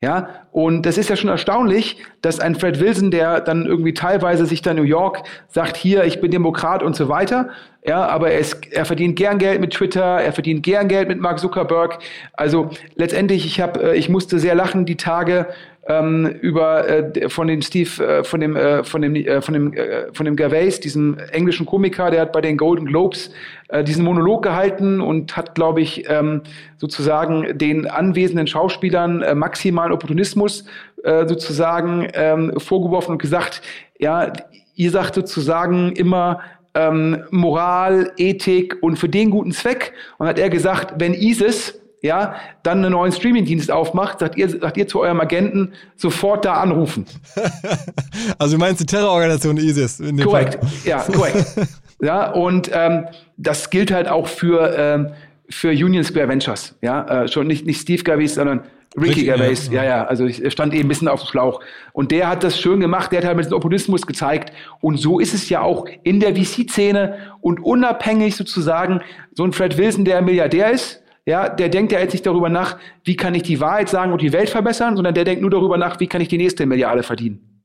[0.00, 4.46] Ja, und das ist ja schon erstaunlich, dass ein Fred Wilson, der dann irgendwie teilweise
[4.46, 7.48] sich da New York sagt, hier, ich bin Demokrat und so weiter,
[7.84, 11.18] ja, aber er, ist, er verdient gern Geld mit Twitter, er verdient gern Geld mit
[11.18, 11.98] Mark Zuckerberg.
[12.34, 15.46] Also letztendlich, ich habe, äh, ich musste sehr lachen die Tage,
[15.88, 19.72] ähm, über äh, von dem Steve, äh, von dem, äh, von dem, äh, von dem,
[19.72, 23.30] äh, von dem Gervais, diesem englischen Komiker, der hat bei den Golden Globes
[23.68, 26.42] äh, diesen Monolog gehalten und hat, glaube ich, ähm,
[26.76, 30.64] sozusagen den anwesenden Schauspielern maximalen Opportunismus
[31.04, 33.62] sozusagen ähm, vorgeworfen und gesagt,
[33.98, 34.32] ja,
[34.74, 36.40] ihr sagt sozusagen immer
[36.74, 39.92] ähm, Moral, Ethik und für den guten Zweck.
[40.18, 44.76] Und hat er gesagt, wenn ISIS ja, dann einen neuen Streamingdienst aufmacht, sagt ihr, sagt
[44.76, 47.06] ihr zu eurem Agenten, sofort da anrufen.
[48.38, 50.00] also du meinst die Terrororganisation ISIS?
[50.22, 50.70] korrekt, Fall.
[50.84, 51.46] ja, korrekt.
[52.00, 55.08] ja, und ähm, das gilt halt auch für, ähm,
[55.48, 56.76] für Union Square Ventures.
[56.82, 58.62] Ja, äh, schon nicht, nicht Steve Gervais, sondern
[58.96, 59.68] Ricky Gervais.
[59.70, 61.60] Ja, ja, ja, also ich stand eben ein bisschen auf dem Schlauch.
[61.92, 64.52] Und der hat das schön gemacht, der hat halt mit dem Opportunismus gezeigt.
[64.80, 69.00] Und so ist es ja auch in der VC-Szene und unabhängig sozusagen,
[69.34, 72.78] so ein Fred Wilson, der Milliardär ist, ja, der denkt ja jetzt nicht darüber nach,
[73.04, 75.76] wie kann ich die Wahrheit sagen und die Welt verbessern, sondern der denkt nur darüber
[75.76, 77.62] nach, wie kann ich die nächste Milliarde verdienen.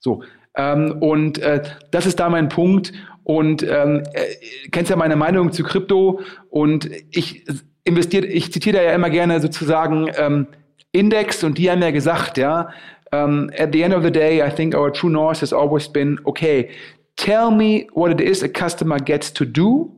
[0.00, 0.22] So.
[0.56, 2.94] Ähm, und äh, das ist da mein Punkt.
[3.22, 7.44] Und ähm, äh, kennst ja meine Meinung zu Krypto und ich
[7.84, 10.46] investiert, ich zitiere da ja immer gerne sozusagen ähm,
[10.92, 12.70] Index und die haben ja gesagt, ja,
[13.12, 16.18] um, at the end of the day, I think our true north has always been,
[16.24, 16.70] okay,
[17.16, 19.90] tell me what it is a customer gets to do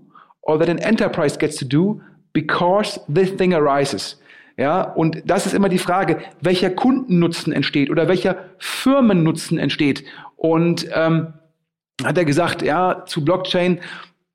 [0.42, 2.00] or that an enterprise gets to do
[2.40, 4.20] because this thing arises.
[4.56, 10.04] Ja, und das ist immer die Frage, welcher Kundennutzen entsteht oder welcher Firmennutzen entsteht.
[10.36, 11.34] Und ähm,
[12.04, 13.80] hat er gesagt, ja, zu Blockchain,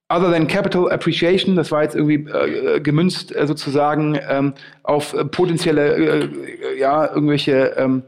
[0.09, 5.25] other than capital appreciation, das war jetzt irgendwie äh, gemünzt äh, sozusagen ähm, auf äh,
[5.25, 8.03] potenzielle, äh, ja, irgendwelche ähm,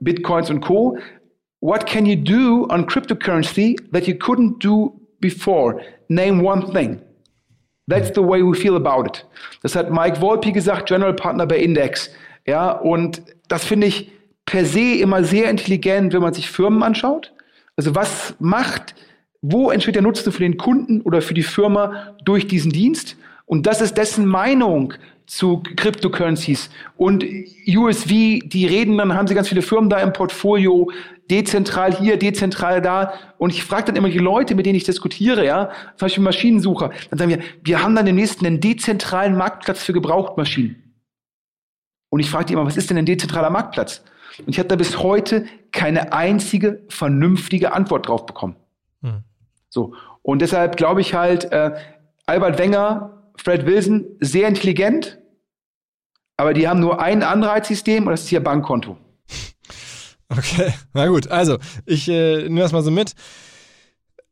[0.00, 0.98] Bitcoins und Co.
[1.60, 5.80] What can you do on cryptocurrency that you couldn't do before?
[6.08, 7.00] Name one thing.
[7.88, 9.26] That's the way we feel about it.
[9.62, 12.10] Das hat Mike Volpe gesagt, General Partner bei Index.
[12.46, 14.10] Ja, und das finde ich
[14.44, 17.32] per se immer sehr intelligent, wenn man sich Firmen anschaut.
[17.76, 18.94] Also was macht,
[19.40, 23.16] wo entsteht der Nutzen für den Kunden oder für die Firma durch diesen Dienst?
[23.46, 24.94] Und das ist dessen Meinung
[25.26, 26.70] zu Cryptocurrencies.
[26.96, 27.24] Und
[27.66, 30.90] USV, die reden, dann haben sie ganz viele Firmen da im Portfolio,
[31.30, 33.12] dezentral hier, dezentral da.
[33.38, 36.90] Und ich frage dann immer die Leute, mit denen ich diskutiere, ja, zum Beispiel Maschinensucher,
[37.10, 40.88] dann sagen wir, wir haben dann demnächst einen dezentralen Marktplatz für Gebrauchtmaschinen.
[42.10, 44.02] Und ich frage die immer, was ist denn ein dezentraler Marktplatz?
[44.38, 48.56] Und ich habe da bis heute keine einzige vernünftige Antwort drauf bekommen.
[49.02, 49.22] Hm.
[49.68, 49.94] So.
[50.22, 51.72] Und deshalb glaube ich halt, äh,
[52.26, 55.18] Albert Wenger, Fred Wilson, sehr intelligent,
[56.36, 58.96] aber die haben nur ein Anreizsystem und das ist ihr Bankkonto.
[60.30, 61.28] Okay, na gut.
[61.28, 63.14] Also, ich äh, nehme das mal so mit.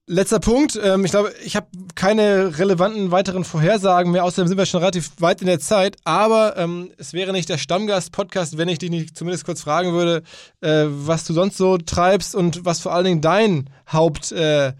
[0.08, 0.78] Letzter Punkt.
[0.80, 1.66] Ähm, ich glaube, ich habe
[1.96, 4.22] keine relevanten weiteren Vorhersagen mehr.
[4.22, 5.96] Außerdem sind wir schon relativ weit in der Zeit.
[6.04, 10.22] Aber ähm, es wäre nicht der Stammgast-Podcast, wenn ich dich nicht zumindest kurz fragen würde,
[10.60, 14.74] äh, was du sonst so treibst und was vor allen Dingen dein Haupt äh,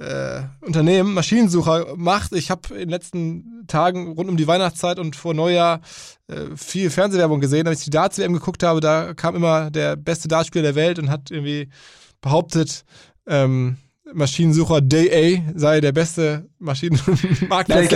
[0.00, 2.32] äh, Unternehmen, Maschinensucher, macht.
[2.32, 5.80] Ich habe in den letzten Tagen rund um die Weihnachtszeit und vor Neujahr
[6.28, 7.66] äh, viel Fernsehwerbung gesehen.
[7.66, 11.10] Als ich die Darts-WM geguckt habe, da kam immer der beste Dartspieler der Welt und
[11.10, 11.68] hat irgendwie
[12.22, 12.84] behauptet,
[13.26, 13.76] ähm,
[14.14, 17.92] Maschinensucher Day A sei der beste Maschinenmarktplatz.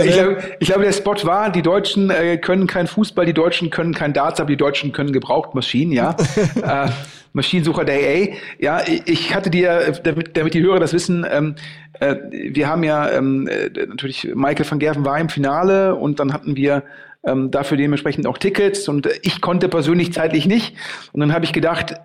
[0.59, 4.13] ich, glaube, der Spot war, die Deutschen äh, können kein Fußball, die Deutschen können kein
[4.13, 6.15] Darts, aber die Deutschen können Gebrauchtmaschinen, ja.
[6.63, 6.89] äh,
[7.33, 8.63] Maschinensucher Day A.
[8.63, 11.55] Ja, ich hatte dir, damit, damit die Hörer das wissen, ähm,
[11.99, 16.31] äh, wir haben ja ähm, äh, natürlich, Michael van Gerven war im Finale und dann
[16.33, 16.83] hatten wir
[17.25, 20.75] ähm, dafür dementsprechend auch Tickets und ich konnte persönlich zeitlich nicht.
[21.11, 21.95] Und dann habe ich gedacht, äh,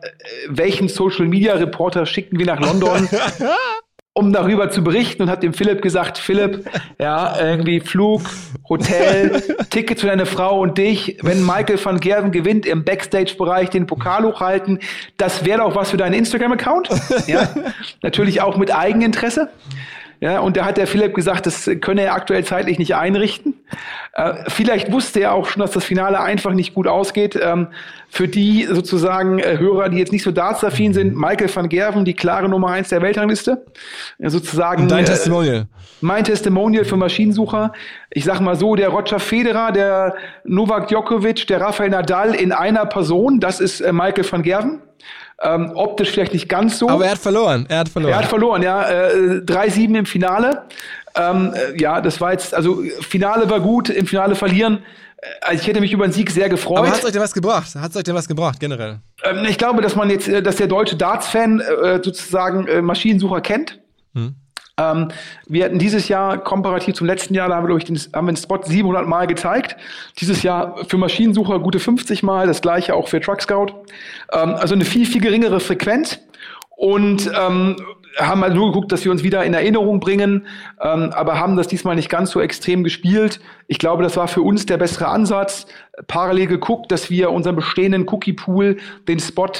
[0.49, 3.09] welchen Social Media Reporter schicken wir nach London?
[4.13, 8.23] um darüber zu berichten und hat dem Philipp gesagt, Philipp, ja, irgendwie Flug,
[8.69, 13.87] Hotel, Ticket für deine Frau und dich, wenn Michael van Gerven gewinnt, im Backstage-Bereich den
[13.87, 14.81] Pokal hochhalten,
[15.17, 16.89] das wäre doch was für deinen Instagram-Account.
[17.29, 17.49] Ja,
[18.03, 19.49] natürlich auch mit Eigeninteresse.
[20.21, 23.55] Ja, und da hat der Philipp gesagt, das könne er aktuell zeitlich nicht einrichten.
[24.13, 27.39] Äh, vielleicht wusste er auch schon, dass das Finale einfach nicht gut ausgeht.
[27.43, 27.69] Ähm,
[28.11, 32.13] für die sozusagen äh, Hörer, die jetzt nicht so dartsaffin sind, Michael van Gerven, die
[32.13, 33.65] klare Nummer eins der Weltrangliste.
[34.19, 34.89] Äh, sozusagen.
[34.89, 35.69] Dein äh, Testimonial.
[36.03, 37.73] Mein Testimonial für Maschinensucher.
[38.11, 42.85] Ich sag mal so, der Roger Federer, der Novak Djokovic, der Rafael Nadal in einer
[42.85, 44.83] Person, das ist äh, Michael van Gerven.
[45.43, 46.89] Ähm, optisch vielleicht nicht ganz so.
[46.89, 47.65] Aber er hat verloren.
[47.69, 48.13] Er hat verloren.
[48.13, 48.89] Er hat verloren, ja.
[48.89, 50.65] Äh, 3-7 im Finale.
[51.17, 54.83] Ähm, äh, ja, das war jetzt, also Finale war gut, im Finale verlieren.
[55.43, 56.79] Also ich hätte mich über einen Sieg sehr gefreut.
[56.79, 57.75] Aber hat es euch denn was gebracht?
[57.75, 59.01] Hat es euch denn was gebracht, generell?
[59.25, 63.41] Ähm, ich glaube, dass man jetzt, äh, dass der deutsche Darts-Fan äh, sozusagen äh, Maschinensucher
[63.41, 63.79] kennt.
[64.15, 64.35] Hm.
[64.81, 65.09] Ähm,
[65.47, 68.33] wir hatten dieses Jahr komparativ zum letzten Jahr, da haben wir, ich, den, haben wir
[68.33, 69.77] den Spot 700 Mal gezeigt.
[70.19, 73.67] Dieses Jahr für Maschinensucher gute 50 Mal, das gleiche auch für Truck Scout.
[74.33, 76.19] Ähm, also eine viel, viel geringere Frequenz.
[76.77, 77.77] Und ähm,
[78.19, 80.47] haben halt nur geguckt, dass wir uns wieder in Erinnerung bringen,
[80.81, 83.41] ähm, aber haben das diesmal nicht ganz so extrem gespielt.
[83.67, 85.67] Ich glaube, das war für uns der bessere Ansatz.
[86.07, 89.53] Parallel geguckt, dass wir unseren bestehenden Cookie-Pool, den Spot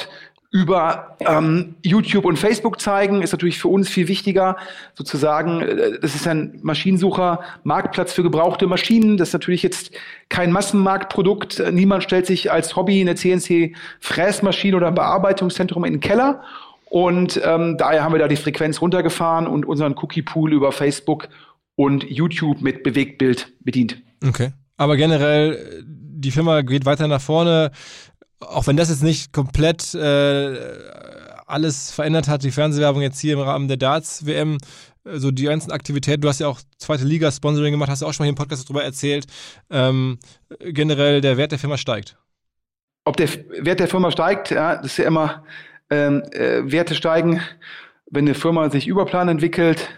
[0.51, 4.57] über ähm, YouTube und Facebook zeigen, ist natürlich für uns viel wichtiger.
[4.95, 9.15] Sozusagen, äh, das ist ein Maschinensucher, Marktplatz für gebrauchte Maschinen.
[9.15, 9.91] Das ist natürlich jetzt
[10.27, 11.63] kein Massenmarktprodukt.
[11.71, 16.43] Niemand stellt sich als Hobby eine CNC-Fräsmaschine oder ein Bearbeitungszentrum in den Keller.
[16.89, 21.29] Und ähm, daher haben wir da die Frequenz runtergefahren und unseren Cookie-Pool über Facebook
[21.75, 24.01] und YouTube mit Bewegtbild bedient.
[24.27, 24.51] Okay.
[24.75, 27.71] Aber generell, die Firma geht weiter nach vorne,
[28.41, 30.57] auch wenn das jetzt nicht komplett äh,
[31.45, 34.57] alles verändert hat, die Fernsehwerbung jetzt hier im Rahmen der Darts-WM,
[35.03, 38.13] so also die ganzen Aktivitäten, du hast ja auch zweite Liga-Sponsoring gemacht, hast du auch
[38.13, 39.25] schon mal hier im Podcast darüber erzählt.
[39.69, 40.19] Ähm,
[40.59, 42.17] generell der Wert der Firma steigt.
[43.05, 43.29] Ob der
[43.59, 45.43] Wert der Firma steigt, ja, das ist ja immer
[45.89, 47.41] ähm, äh, Werte steigen,
[48.11, 49.89] wenn eine Firma sich über Plan entwickelt,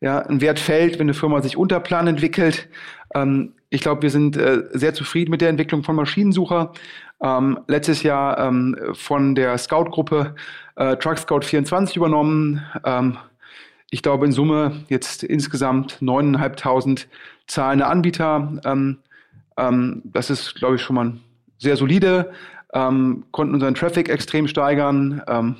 [0.00, 2.68] ja, ein Wert fällt, wenn eine Firma sich unter Plan entwickelt.
[3.14, 6.72] Ähm, ich glaube, wir sind äh, sehr zufrieden mit der Entwicklung von Maschinensucher.
[7.22, 10.34] Ähm, letztes Jahr ähm, von der Scout-Gruppe
[10.76, 12.62] äh, Truck Scout 24 übernommen.
[12.84, 13.18] Ähm,
[13.90, 17.06] ich glaube in Summe jetzt insgesamt 9.500
[17.46, 18.60] zahlende Anbieter.
[18.64, 18.98] Ähm,
[19.58, 21.12] ähm, das ist, glaube ich, schon mal
[21.58, 22.32] sehr solide
[22.72, 25.56] ähm, konnten unseren Traffic extrem steigern.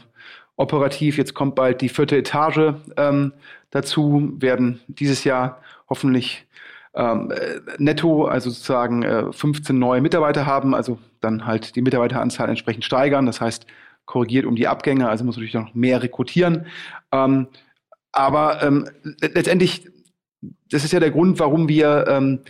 [0.56, 2.74] Operativ, jetzt kommt bald die vierte Etage
[3.70, 6.46] dazu, werden dieses Jahr hoffentlich
[6.94, 12.48] ähm, äh, netto, also sozusagen äh, 15 neue Mitarbeiter haben, also dann halt die Mitarbeiteranzahl
[12.48, 13.26] entsprechend steigern.
[13.26, 13.66] Das heißt,
[14.06, 16.66] korrigiert um die Abgänge, also muss natürlich noch mehr rekrutieren.
[17.12, 17.46] Ähm,
[18.12, 18.88] aber ähm,
[19.20, 19.88] letztendlich,
[20.70, 22.40] das ist ja der Grund, warum wir ähm,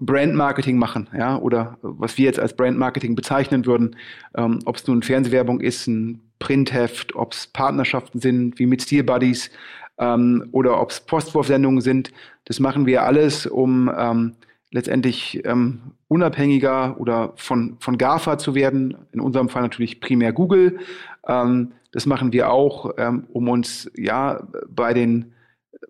[0.00, 3.96] Brandmarketing machen, ja, oder was wir jetzt als Brandmarketing bezeichnen würden,
[4.36, 9.04] ähm, ob es nun Fernsehwerbung ist, ein Printheft, ob es Partnerschaften sind, wie mit Steel
[9.04, 9.50] Buddies,
[9.98, 12.12] ähm, oder ob es Postwurfsendungen sind,
[12.44, 14.32] das machen wir alles, um ähm,
[14.70, 20.78] letztendlich ähm, unabhängiger oder von, von GAFA zu werden, in unserem Fall natürlich primär Google.
[21.26, 25.32] Ähm, das machen wir auch, ähm, um uns ja bei den,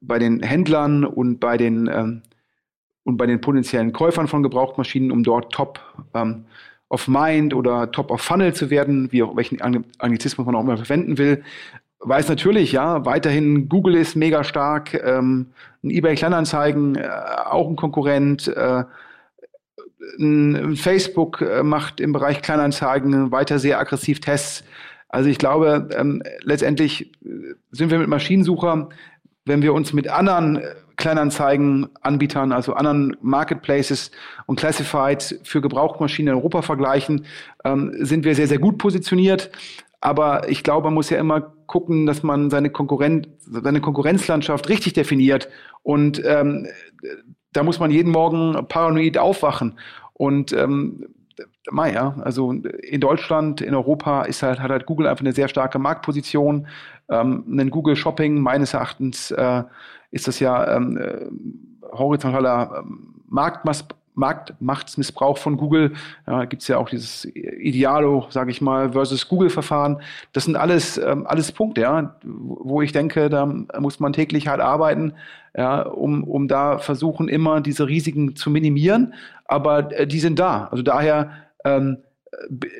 [0.00, 2.22] bei den Händlern und bei den ähm,
[3.06, 5.80] und bei den potenziellen Käufern von Gebrauchtmaschinen, um dort top
[6.12, 6.44] ähm,
[6.90, 10.76] of Mind oder top of Funnel zu werden, wie auch welchen Anglizismus man auch immer
[10.76, 11.44] verwenden will.
[12.00, 15.46] Weiß natürlich, ja, weiterhin Google ist mega stark, ähm,
[15.82, 17.08] ein eBay Kleinanzeigen äh,
[17.46, 18.84] auch ein Konkurrent, äh,
[20.18, 24.62] ein Facebook äh, macht im Bereich Kleinanzeigen weiter sehr aggressiv Tests.
[25.08, 28.88] Also ich glaube, ähm, letztendlich äh, sind wir mit Maschinensucher,
[29.44, 34.10] wenn wir uns mit anderen äh, Kleinanzeigenanbietern, also anderen Marketplaces
[34.46, 37.26] und Classifieds für Gebrauchtmaschinen in Europa vergleichen,
[37.64, 39.50] ähm, sind wir sehr, sehr gut positioniert.
[40.00, 44.92] Aber ich glaube, man muss ja immer gucken, dass man seine, Konkurrent, seine Konkurrenzlandschaft richtig
[44.92, 45.48] definiert.
[45.82, 46.66] Und ähm,
[47.52, 49.78] da muss man jeden Morgen paranoid aufwachen.
[50.12, 51.06] Und ähm,
[51.72, 55.78] ja, also in Deutschland, in Europa ist halt, hat halt Google einfach eine sehr starke
[55.78, 56.68] Marktposition.
[57.08, 59.64] Ähm, ein Google Shopping meines Erachtens äh,
[60.10, 61.26] ist das ja ähm, äh,
[61.92, 63.86] horizontaler ähm, Marktmaß,
[64.16, 65.92] Marktmachtsmissbrauch von Google.
[66.26, 70.00] Ja, Gibt es ja auch dieses Idealo, sage ich mal, versus Google-Verfahren.
[70.32, 74.60] Das sind alles, ähm, alles Punkte, ja, wo ich denke, da muss man täglich hart
[74.60, 75.12] arbeiten,
[75.56, 79.14] ja, um, um da versuchen, immer diese Risiken zu minimieren.
[79.44, 80.68] Aber äh, die sind da.
[80.70, 81.30] Also daher
[81.64, 81.98] ähm,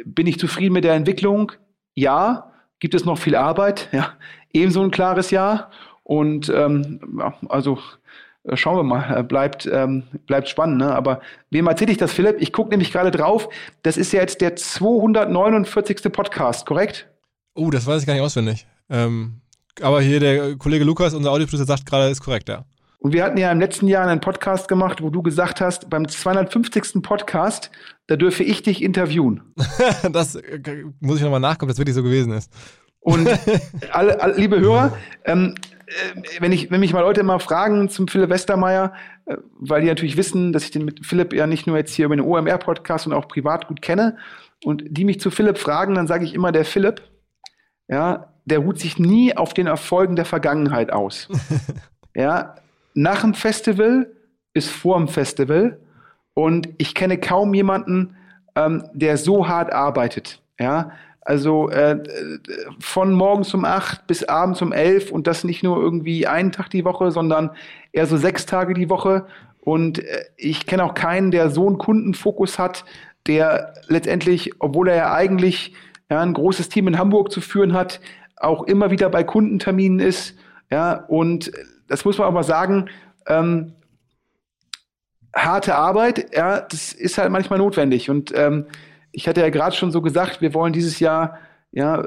[0.04, 1.52] bin ich zufrieden mit der Entwicklung.
[1.94, 3.88] Ja, gibt es noch viel Arbeit.
[3.92, 4.14] Ja,
[4.52, 5.70] ebenso ein klares Ja.
[6.02, 7.78] Und ähm, ja, also
[8.54, 10.78] schauen wir mal, äh, bleibt, ähm, bleibt spannend.
[10.78, 10.94] Ne?
[10.94, 11.20] Aber
[11.50, 12.36] wem erzähle ich das, Philipp?
[12.40, 13.48] Ich gucke nämlich gerade drauf.
[13.82, 16.12] Das ist ja jetzt der 249.
[16.12, 17.08] Podcast, korrekt?
[17.54, 18.66] Oh, das weiß ich gar nicht auswendig.
[18.88, 19.40] Ähm,
[19.82, 22.64] aber hier der Kollege Lukas, unser Audioproducer, sagt gerade, ist korrekt, ja.
[22.98, 26.08] Und wir hatten ja im letzten Jahr einen Podcast gemacht, wo du gesagt hast, beim
[26.08, 27.02] 250.
[27.02, 27.70] Podcast,
[28.06, 29.42] da dürfe ich dich interviewen.
[30.12, 32.50] das äh, muss ich nochmal nachkommen, dass wirklich so gewesen ist.
[33.00, 33.28] Und
[33.92, 35.75] alle, alle, liebe Hörer, ähm, äh,
[36.40, 38.92] wenn, ich, wenn mich mal Leute immer fragen zum Philipp Westermeier,
[39.26, 42.06] äh, weil die natürlich wissen, dass ich den mit Philipp ja nicht nur jetzt hier
[42.06, 44.16] über den OMR-Podcast und auch privat gut kenne,
[44.64, 47.02] und die mich zu Philipp fragen, dann sage ich immer, der Philipp,
[47.88, 51.28] ja, der ruht sich nie auf den Erfolgen der Vergangenheit aus.
[52.14, 52.54] ja,
[52.94, 54.10] nach dem Festival
[54.54, 55.78] ist vor dem Festival
[56.34, 58.16] und ich kenne kaum jemanden,
[58.54, 60.40] ähm, der so hart arbeitet.
[60.58, 60.92] Ja,
[61.26, 61.98] also äh,
[62.78, 66.70] von morgens um acht bis abends um elf und das nicht nur irgendwie einen Tag
[66.70, 67.50] die Woche, sondern
[67.90, 69.26] eher so sechs Tage die Woche.
[69.58, 72.84] Und äh, ich kenne auch keinen, der so einen Kundenfokus hat,
[73.26, 75.74] der letztendlich, obwohl er ja eigentlich
[76.08, 78.00] ja, ein großes Team in Hamburg zu führen hat,
[78.36, 80.36] auch immer wieder bei Kundenterminen ist.
[80.70, 81.50] Ja, und
[81.88, 82.88] das muss man auch mal sagen,
[83.26, 83.72] ähm,
[85.34, 88.10] harte Arbeit, ja, das ist halt manchmal notwendig.
[88.10, 88.66] Und ähm,
[89.16, 91.38] ich hatte ja gerade schon so gesagt, wir wollen dieses Jahr
[91.72, 92.06] ja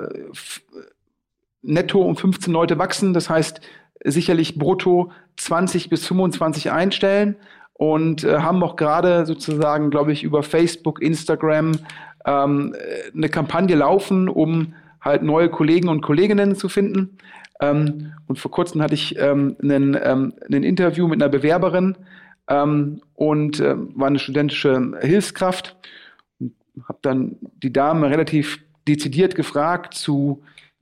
[1.63, 3.15] netto um 15 Leute wachsen.
[3.15, 3.61] Das heißt,
[4.03, 7.35] sicherlich brutto 20 bis 25 einstellen
[7.73, 11.79] und äh, haben auch gerade sozusagen, glaube ich, über Facebook, Instagram
[12.27, 12.75] ähm,
[13.15, 17.17] eine Kampagne laufen, um halt neue Kollegen und Kolleginnen zu finden.
[17.59, 21.97] Ähm, und vor kurzem hatte ich ähm, einen, ähm, ein Interview mit einer Bewerberin
[22.47, 25.75] ähm, und äh, war eine studentische Hilfskraft
[26.87, 30.41] habe dann die Dame relativ dezidiert gefragt zu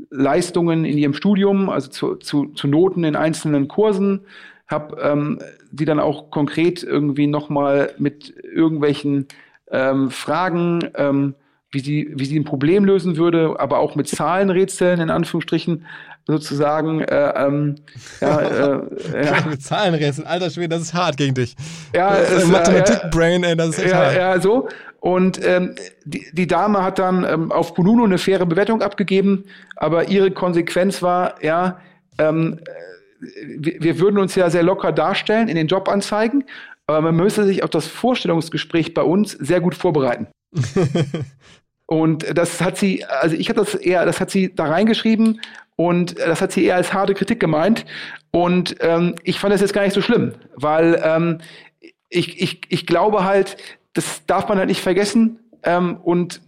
[0.10, 4.22] Leistungen in ihrem Studium, also zu, zu, zu Noten in einzelnen Kursen,
[4.68, 5.40] habe ähm,
[5.72, 9.28] die dann auch konkret irgendwie nochmal mit irgendwelchen
[9.72, 11.36] ähm, Fragen, ähm,
[11.72, 15.86] wie, sie, wie sie ein Problem lösen würde, aber auch mit Zahlenrätseln in Anführungsstrichen
[16.26, 17.02] sozusagen.
[17.02, 17.76] Äh, ähm,
[18.22, 18.82] ja, äh,
[19.26, 19.46] ja.
[19.50, 21.56] mit Zahlenrätseln, alter Schwede, das ist hart gegen dich.
[21.94, 24.16] Ja, äh, Mathematik-Brain, ey, das ist echt ja, hart.
[24.16, 24.70] Ja, so.
[25.00, 25.76] Und ähm,
[26.06, 29.46] die, die Dame hat dann ähm, auf Kununu eine faire Bewertung abgegeben,
[29.76, 31.80] aber ihre Konsequenz war, ja,
[32.18, 32.60] ähm,
[33.46, 36.44] wir, wir würden uns ja sehr locker darstellen in den Jobanzeigen,
[36.88, 40.28] aber man müsste sich auf das Vorstellungsgespräch bei uns sehr gut vorbereiten.
[41.86, 45.42] und das hat sie, also ich habe das eher, das hat sie da reingeschrieben
[45.76, 47.86] und das hat sie eher als harte Kritik gemeint.
[48.32, 51.40] Und ähm, ich fand das jetzt gar nicht so schlimm, weil ähm,
[52.10, 53.58] ich, ich, ich glaube halt,
[53.94, 55.40] das darf man halt nicht vergessen.
[55.64, 56.42] Ähm, und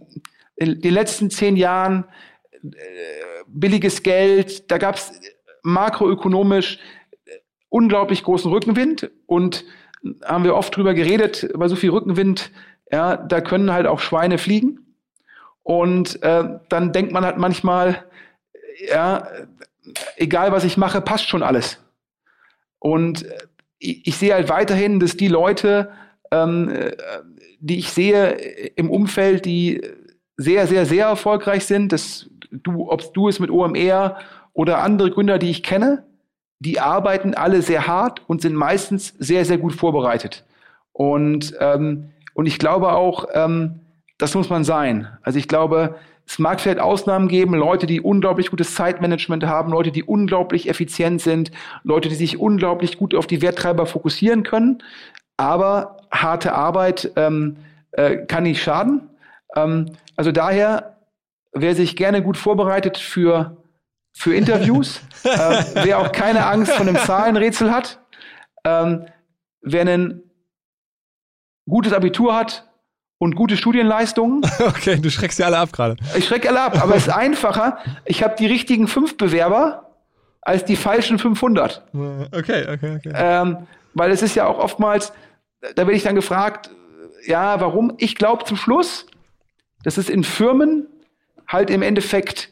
[0.56, 2.04] in den letzten zehn Jahren
[2.52, 2.68] äh,
[3.46, 5.20] billiges Geld, da gab es
[5.62, 6.78] makroökonomisch
[7.24, 9.64] äh, unglaublich großen Rückenwind und
[10.24, 12.50] haben wir oft drüber geredet, bei so viel Rückenwind,
[12.92, 14.96] ja, da können halt auch Schweine fliegen.
[15.62, 18.04] Und äh, dann denkt man halt manchmal,
[18.88, 19.28] ja,
[20.16, 21.78] egal was ich mache, passt schon alles.
[22.78, 23.38] Und äh,
[23.78, 25.90] ich, ich sehe halt weiterhin, dass die Leute,
[26.30, 26.92] ähm, äh,
[27.60, 28.30] die ich sehe
[28.76, 29.82] im Umfeld, die
[30.36, 34.18] sehr, sehr, sehr erfolgreich sind, dass du, ob du es mit OMR
[34.52, 36.04] oder andere Gründer, die ich kenne,
[36.58, 40.44] die arbeiten alle sehr hart und sind meistens sehr, sehr gut vorbereitet.
[40.92, 43.80] Und, ähm, und ich glaube auch, ähm,
[44.18, 45.08] das muss man sein.
[45.22, 45.96] Also ich glaube,
[46.26, 51.20] es mag vielleicht Ausnahmen geben, Leute, die unglaublich gutes Zeitmanagement haben, Leute, die unglaublich effizient
[51.20, 51.50] sind,
[51.82, 54.82] Leute, die sich unglaublich gut auf die Werttreiber fokussieren können.
[55.36, 57.56] Aber harte Arbeit ähm,
[57.92, 59.08] äh, kann nicht schaden.
[59.56, 60.98] Ähm, also daher,
[61.52, 63.56] wer sich gerne gut vorbereitet für,
[64.12, 67.98] für Interviews, äh, wer auch keine Angst vor einem Zahlenrätsel hat,
[68.64, 69.06] ähm,
[69.62, 70.29] wer ein
[71.70, 72.68] gutes Abitur hat
[73.18, 74.42] und gute Studienleistungen.
[74.60, 75.96] Okay, du schreckst ja alle ab gerade.
[76.16, 77.78] Ich schrecke alle ab, aber es ist einfacher.
[78.04, 79.90] Ich habe die richtigen fünf Bewerber
[80.42, 81.82] als die falschen 500.
[82.32, 83.12] Okay, okay, okay.
[83.14, 85.12] Ähm, weil es ist ja auch oftmals,
[85.60, 86.70] da werde ich dann gefragt,
[87.26, 87.92] ja, warum?
[87.98, 89.06] Ich glaube zum Schluss,
[89.84, 90.86] dass es in Firmen
[91.46, 92.50] halt im Endeffekt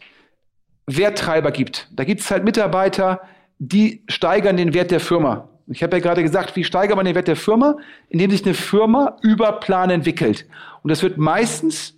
[0.87, 1.89] Werttreiber gibt.
[1.93, 3.21] Da gibt es halt Mitarbeiter,
[3.59, 5.49] die steigern den Wert der Firma.
[5.71, 7.77] Ich habe ja gerade gesagt, wie steigert man den Wert der Firma?
[8.09, 10.47] Indem sich eine Firma über Plan entwickelt.
[10.83, 11.95] Und das wird meistens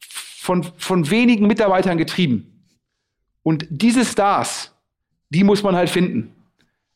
[0.00, 2.66] von, von wenigen Mitarbeitern getrieben.
[3.42, 4.74] Und diese Stars,
[5.30, 6.34] die muss man halt finden.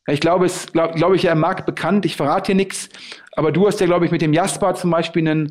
[0.06, 2.06] Ich glaube, es glaube glaub ich ja im Markt bekannt.
[2.06, 2.88] Ich verrate hier nichts,
[3.32, 5.50] aber du hast ja, glaube ich, mit dem Jasper zum Beispiel einen,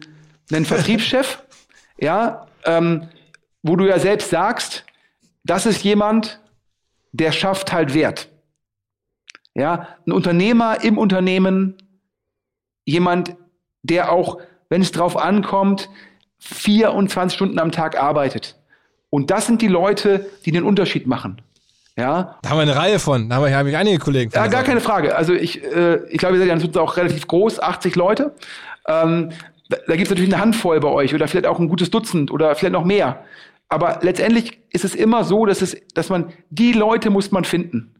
[0.52, 1.44] einen Vertriebschef,
[1.99, 3.07] ja, ähm,
[3.61, 4.85] wo du ja selbst sagst,
[5.44, 6.39] das ist jemand,
[7.11, 8.30] der schafft halt Wert.
[9.57, 11.73] Ja, ein Unternehmer im Unternehmen,
[12.85, 13.35] jemand,
[13.81, 14.38] der auch,
[14.69, 15.89] wenn es drauf ankommt,
[16.39, 18.55] 24 Stunden am Tag arbeitet.
[19.09, 21.41] Und das sind die Leute, die den Unterschied machen.
[21.97, 22.38] Ja.
[22.43, 23.29] Da haben wir eine Reihe von.
[23.29, 24.31] Da haben wir, habe ich einige Kollegen.
[24.31, 25.15] Ja, gar keine Frage.
[25.15, 28.35] Also ich, äh, ich glaube, ihr seid ja auch relativ groß, 80 Leute.
[28.88, 29.31] Ähm,
[29.69, 32.29] da, da gibt es natürlich eine Handvoll bei euch oder vielleicht auch ein gutes Dutzend
[32.29, 33.23] oder vielleicht noch mehr.
[33.69, 37.95] Aber letztendlich ist es immer so, dass es, dass man die Leute muss man finden.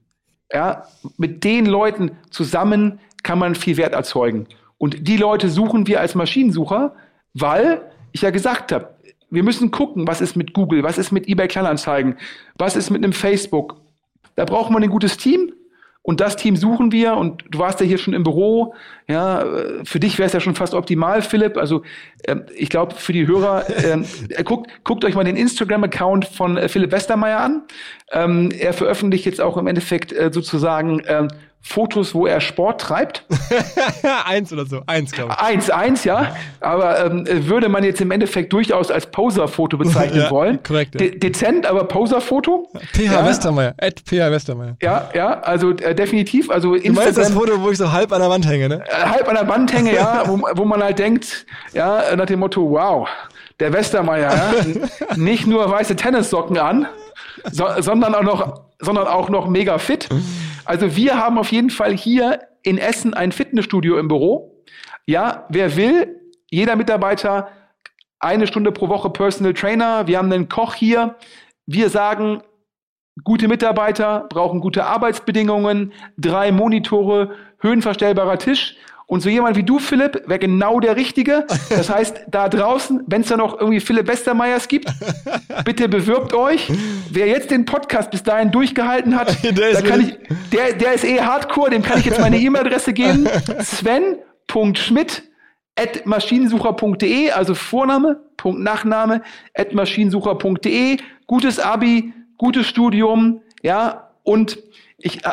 [0.52, 0.84] Ja,
[1.18, 4.48] mit den Leuten zusammen kann man viel Wert erzeugen.
[4.78, 6.96] Und die Leute suchen wir als Maschinensucher,
[7.34, 8.96] weil ich ja gesagt habe,
[9.30, 12.18] wir müssen gucken, was ist mit Google, was ist mit eBay Kleinanzeigen,
[12.58, 13.82] was ist mit einem Facebook.
[14.36, 15.52] Da braucht man ein gutes Team
[16.08, 18.74] und das Team suchen wir und du warst ja hier schon im Büro.
[19.10, 19.44] Ja,
[19.84, 21.58] für dich wäre es ja schon fast optimal, Philipp.
[21.58, 21.84] Also
[22.24, 26.56] äh, ich glaube, für die Hörer, ähm, äh, guckt, guckt euch mal den Instagram-Account von
[26.56, 27.64] äh, Philipp Westermeier an.
[28.14, 31.28] Ähm, er veröffentlicht jetzt auch im Endeffekt äh, sozusagen äh,
[31.62, 33.26] Fotos, wo er Sport treibt.
[34.26, 35.44] eins oder so, eins, glaube ich.
[35.44, 36.36] Eins, eins, ja.
[36.62, 40.64] Aber ähm, würde man jetzt im Endeffekt durchaus als Poser-Foto bezeichnen ja, wollen.
[40.64, 40.96] Korrekt.
[40.96, 41.00] Ja.
[41.00, 42.70] De dezent, aber Poser-Foto.
[42.94, 43.26] PH ja.
[43.26, 44.78] Westermeier, at PH Westermeier.
[44.82, 46.50] Ja, ja, also äh, definitiv.
[46.50, 48.84] Also du Instagram, meinst das Foto, wo ich so halb an der Wand hänge, ne?
[48.88, 52.40] Äh, halb an der Wand hänge, ja, wo, wo man halt denkt, ja, nach dem
[52.40, 53.08] Motto, wow,
[53.60, 56.88] der Westermeier, ja, nicht nur weiße Tennissocken an,
[57.52, 60.08] so, sondern auch noch, sondern auch noch mega fit.
[60.68, 64.66] Also wir haben auf jeden Fall hier in Essen ein Fitnessstudio im Büro.
[65.06, 66.20] Ja, wer will,
[66.50, 67.48] jeder Mitarbeiter
[68.20, 70.08] eine Stunde pro Woche Personal Trainer.
[70.08, 71.16] Wir haben einen Koch hier.
[71.68, 72.42] Wir sagen,
[73.24, 78.76] gute Mitarbeiter brauchen gute Arbeitsbedingungen, drei Monitore, höhenverstellbarer Tisch.
[79.10, 81.48] Und so jemand wie du, Philipp, wäre genau der Richtige.
[81.70, 84.92] Das heißt, da draußen, wenn es da noch irgendwie Philipp Westermeyers gibt,
[85.64, 86.70] bitte bewirbt euch.
[87.10, 90.18] Wer jetzt den Podcast bis dahin durchgehalten hat, der, ist, kann ich,
[90.52, 93.30] der, der ist eh hardcore, dem kann ich jetzt meine E-Mail-Adresse geben.
[93.62, 95.24] Sven.schmidt
[95.78, 99.22] at maschinensucher.de, also Vorname, Punkt Nachname,
[99.54, 100.98] at maschinensucher.de.
[101.28, 104.58] Gutes Abi, gutes Studium, ja, und
[104.98, 105.30] ich, äh,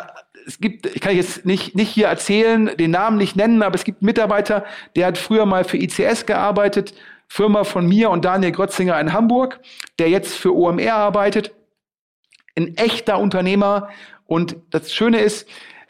[0.47, 3.85] es gibt, ich kann jetzt nicht, nicht hier erzählen, den Namen nicht nennen, aber es
[3.85, 4.65] gibt einen Mitarbeiter,
[4.97, 6.95] der hat früher mal für ICS gearbeitet,
[7.29, 9.61] Firma von mir und Daniel Grotzinger in Hamburg,
[9.99, 11.53] der jetzt für OMR arbeitet.
[12.57, 13.89] Ein echter Unternehmer.
[14.27, 15.49] Und das Schöne ist,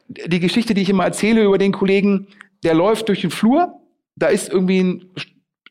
[0.09, 2.29] die Geschichte, die ich immer erzähle über den Kollegen,
[2.63, 3.81] der läuft durch den Flur,
[4.17, 5.11] da ist irgendwie ein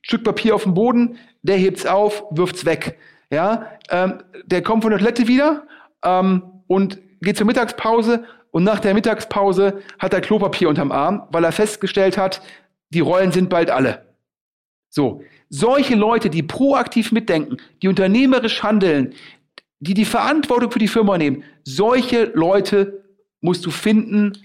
[0.02, 3.00] Stück Papier auf dem Boden, der hebt's auf, wirft's weg.
[3.32, 5.66] Ja, ähm, der kommt von der Toilette wieder
[6.04, 11.44] ähm, und geht zur Mittagspause und nach der Mittagspause hat er Klopapier unterm Arm, weil
[11.44, 12.44] er festgestellt hat,
[12.92, 14.06] die Rollen sind bald alle.
[14.90, 19.16] So, solche Leute, die proaktiv mitdenken, die unternehmerisch handeln,
[19.80, 23.04] die die Verantwortung für die Firma nehmen, solche Leute
[23.42, 24.38] musst du finden,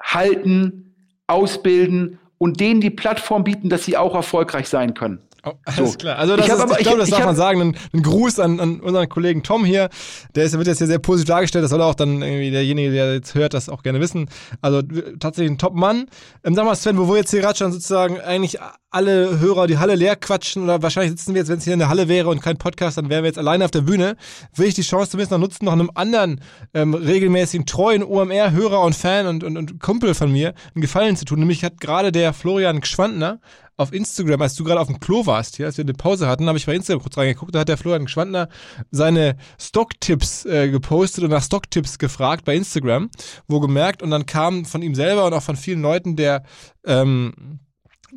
[0.00, 0.94] halten,
[1.26, 5.18] ausbilden und denen die Plattform bieten, dass sie auch erfolgreich sein können.
[5.44, 5.98] Oh, alles so.
[5.98, 6.18] klar.
[6.18, 7.60] Also das ich, ist, aber, ich glaube, das ich, darf ich man sagen.
[7.60, 9.88] Ein, ein Gruß an, an, unseren Kollegen Tom hier.
[10.34, 11.62] Der ist, wird jetzt hier sehr positiv dargestellt.
[11.62, 14.28] Das soll auch dann irgendwie derjenige, der jetzt hört, das auch gerne wissen.
[14.60, 14.82] Also
[15.20, 16.06] tatsächlich ein Top-Mann.
[16.44, 18.58] Ähm, sag mal, Sven, wo wir jetzt hier gerade schon sozusagen eigentlich
[18.90, 21.78] alle Hörer die Halle leer quatschen oder wahrscheinlich sitzen wir jetzt, wenn es hier in
[21.78, 24.16] der Halle wäre und kein Podcast, dann wären wir jetzt alleine auf der Bühne.
[24.54, 26.40] Will ich die Chance zumindest noch nutzen, noch einem anderen
[26.74, 31.26] ähm, regelmäßigen, treuen OMR-Hörer und Fan und, und, und Kumpel von mir einen Gefallen zu
[31.26, 31.38] tun.
[31.38, 33.40] Nämlich hat gerade der Florian Gschwandner
[33.78, 36.46] auf Instagram, als du gerade auf dem Klo warst, hier, als wir eine Pause hatten,
[36.48, 38.48] habe ich bei Instagram kurz reingeguckt, da hat der Florian Schwandner
[38.90, 43.08] seine Stocktipps äh, gepostet und nach Stocktipps gefragt bei Instagram,
[43.46, 46.42] wo gemerkt und dann kam von ihm selber und auch von vielen Leuten der
[46.84, 47.60] ähm,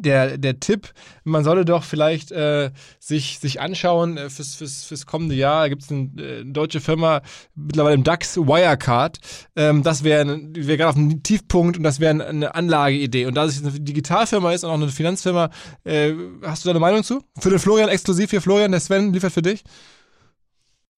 [0.01, 0.89] der, der Tipp,
[1.23, 5.63] man solle doch vielleicht äh, sich, sich anschauen äh, fürs, fürs, fürs kommende Jahr.
[5.63, 7.21] Da gibt es eine, äh, deutsche Firma,
[7.55, 9.17] mittlerweile im DAX, Wirecard.
[9.55, 13.25] Ähm, das wäre wär gerade auf einem Tiefpunkt und das wäre eine Anlageidee.
[13.25, 15.49] Und da es eine Digitalfirma ist und auch eine Finanzfirma,
[15.83, 16.13] äh,
[16.43, 17.21] hast du da eine Meinung zu?
[17.39, 19.63] Für den Florian exklusiv für Florian, der Sven liefert für dich?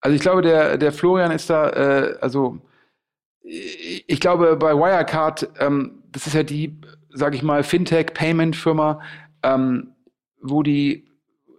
[0.01, 2.59] Also ich glaube, der, der Florian ist da, äh, also
[3.43, 6.79] ich glaube, bei Wirecard, ähm, das ist ja die
[7.13, 9.01] sage ich mal, Fintech-Payment-Firma,
[9.43, 9.93] ähm,
[10.41, 10.63] wo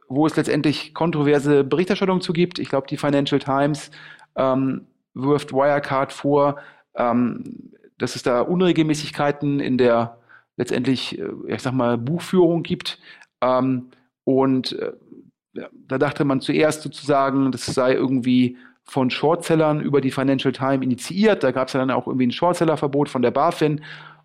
[0.09, 2.59] wo es letztendlich kontroverse Berichterstattung zu gibt.
[2.59, 3.90] Ich glaube, die Financial Times
[4.36, 6.56] ähm, wirft Wirecard vor,
[6.94, 10.18] ähm, dass es da Unregelmäßigkeiten in der
[10.56, 12.98] letztendlich, äh, ich sag mal, Buchführung gibt.
[13.40, 13.90] Ähm,
[14.24, 14.93] und äh,
[15.86, 21.43] da dachte man zuerst sozusagen, das sei irgendwie von Shortsellern über die Financial Times initiiert.
[21.43, 23.81] Da gab es ja dann auch irgendwie ein Shortseller-Verbot von der BaFin.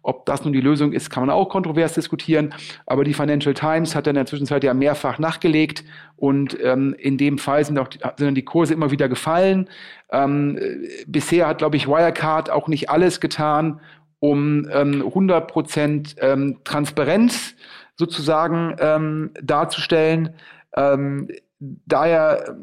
[0.09, 2.51] Ob das nun die Lösung ist, kann man auch kontrovers diskutieren.
[2.87, 5.83] Aber die Financial Times hat dann in der Zwischenzeit ja mehrfach nachgelegt
[6.15, 9.69] und ähm, in dem Fall sind, auch, sind dann die Kurse immer wieder gefallen.
[10.11, 10.59] Ähm,
[11.05, 13.81] bisher hat, glaube ich, Wirecard auch nicht alles getan,
[14.17, 17.53] um ähm, 100% ähm, Transparenz
[17.95, 20.33] sozusagen ähm, darzustellen.
[20.75, 21.27] Ähm,
[21.59, 22.57] daher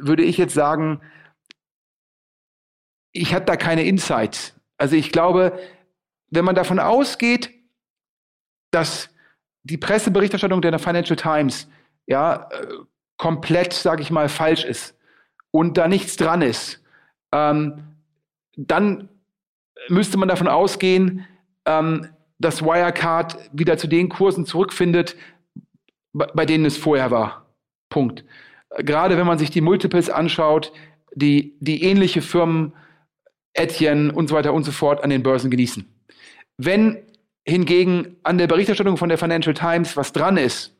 [0.00, 1.00] würde ich jetzt sagen,
[3.12, 4.54] ich habe da keine Insights.
[4.76, 5.58] Also ich glaube,
[6.34, 7.50] wenn man davon ausgeht,
[8.70, 9.10] dass
[9.62, 11.68] die Presseberichterstattung der Financial Times
[12.06, 12.66] ja äh,
[13.16, 14.96] komplett, sage ich mal, falsch ist
[15.50, 16.82] und da nichts dran ist,
[17.32, 17.96] ähm,
[18.56, 19.08] dann
[19.88, 21.26] müsste man davon ausgehen,
[21.66, 22.08] ähm,
[22.38, 25.16] dass Wirecard wieder zu den Kursen zurückfindet,
[26.12, 27.46] bei denen es vorher war.
[27.88, 28.24] Punkt.
[28.78, 30.72] gerade wenn man sich die Multiples anschaut,
[31.14, 32.72] die, die ähnliche Firmen,
[33.52, 35.93] Etienne und so weiter und so fort, an den Börsen genießen.
[36.56, 37.02] Wenn
[37.44, 40.74] hingegen an der Berichterstattung von der Financial Times was dran ist,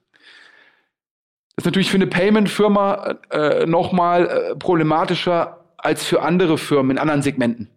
[1.56, 7.22] ist natürlich für eine Payment-Firma äh, nochmal äh, problematischer als für andere Firmen in anderen
[7.22, 7.70] Segmenten.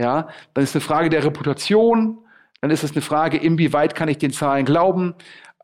[0.00, 2.18] Ja, dann ist eine Frage der Reputation,
[2.60, 5.14] dann ist es eine Frage, inwieweit kann ich den Zahlen glauben.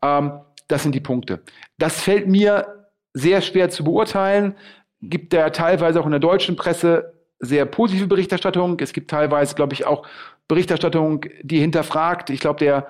[0.01, 1.41] Ähm, das sind die Punkte.
[1.77, 4.55] Das fällt mir sehr schwer zu beurteilen.
[5.01, 8.79] Gibt ja teilweise auch in der deutschen Presse sehr positive Berichterstattung.
[8.79, 10.05] Es gibt teilweise, glaube ich, auch
[10.47, 12.29] Berichterstattung, die hinterfragt.
[12.29, 12.87] Ich glaube, der,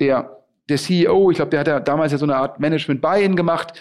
[0.00, 3.78] der, der CEO, ich glaube, der hat ja damals ja so eine Art Management-Buy-in gemacht.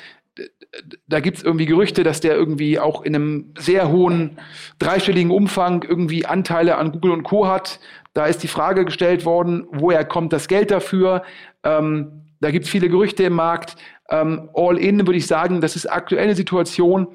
[1.08, 4.40] Da gibt es irgendwie Gerüchte, dass der irgendwie auch in einem sehr hohen
[4.80, 7.48] dreistelligen Umfang irgendwie Anteile an Google und Co.
[7.48, 7.80] hat.
[8.14, 11.24] Da ist die Frage gestellt worden, woher kommt das Geld dafür?
[11.64, 13.76] Ähm, da gibt es viele Gerüchte im Markt.
[14.10, 17.08] Ähm, all in würde ich sagen, das ist aktuell eine Situation,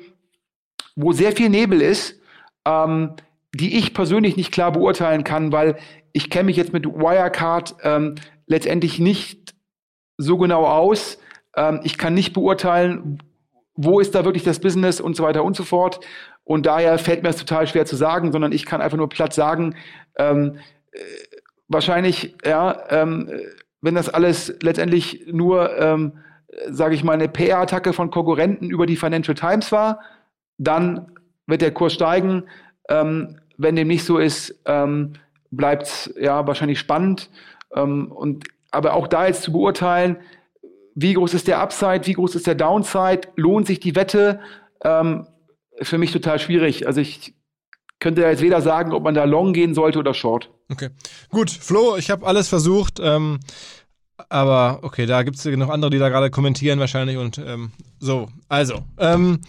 [0.94, 2.20] wo sehr viel Nebel ist,
[2.66, 3.14] ähm,
[3.54, 5.76] die ich persönlich nicht klar beurteilen kann, weil
[6.12, 8.16] ich kenne mich jetzt mit Wirecard ähm,
[8.46, 9.54] letztendlich nicht
[10.18, 11.18] so genau aus.
[11.56, 13.22] Ähm, ich kann nicht beurteilen,
[13.74, 16.00] wo ist da wirklich das Business und so weiter und so fort.
[16.44, 19.32] Und daher fällt mir das total schwer zu sagen, sondern ich kann einfach nur platt
[19.32, 19.74] sagen,
[20.16, 20.58] ähm,
[20.92, 20.98] äh,
[21.68, 23.30] wahrscheinlich, ja, ähm,
[23.80, 26.12] wenn das alles letztendlich nur, ähm,
[26.68, 30.00] sage ich mal, eine PR-Attacke von Konkurrenten über die Financial Times war,
[30.58, 31.15] dann
[31.46, 32.44] wird der Kurs steigen.
[32.88, 35.14] Ähm, wenn dem nicht so ist, ähm,
[35.50, 37.30] bleibt es ja wahrscheinlich spannend.
[37.74, 40.16] Ähm, und, aber auch da jetzt zu beurteilen,
[40.94, 44.40] wie groß ist der Upside, wie groß ist der Downside, lohnt sich die Wette,
[44.82, 45.26] ähm,
[45.82, 46.86] für mich total schwierig.
[46.86, 47.34] Also ich
[48.00, 50.50] könnte jetzt weder sagen, ob man da long gehen sollte oder short.
[50.70, 50.90] Okay.
[51.30, 52.98] Gut, Flo, ich habe alles versucht.
[53.00, 53.40] Ähm,
[54.28, 58.28] aber okay, da gibt es noch andere, die da gerade kommentieren wahrscheinlich und ähm, so.
[58.48, 59.40] Also, ähm,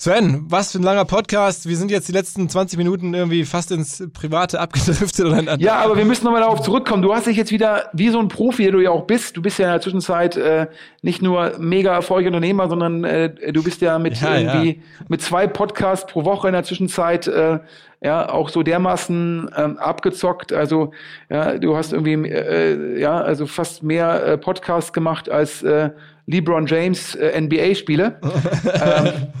[0.00, 1.68] Sven, was für ein langer Podcast.
[1.68, 5.26] Wir sind jetzt die letzten 20 Minuten irgendwie fast ins Private abgedriftet.
[5.26, 7.02] Oder ja, aber wir müssen nochmal darauf zurückkommen.
[7.02, 9.42] Du hast dich jetzt wieder, wie so ein Profi, der du ja auch bist, du
[9.42, 10.68] bist ja in der Zwischenzeit äh,
[11.02, 15.04] nicht nur mega erfolgreicher Unternehmer, sondern äh, du bist ja mit Ja, irgendwie ja.
[15.08, 17.58] mit zwei Podcasts pro Woche in der Zwischenzeit äh,
[18.00, 20.52] ja auch so dermaßen ähm, abgezockt.
[20.52, 20.92] Also
[21.28, 25.90] ja, du hast irgendwie äh, ja also fast mehr äh, Podcasts gemacht als äh,
[26.26, 28.20] LeBron James äh, NBA-Spiele.
[28.64, 29.32] ähm,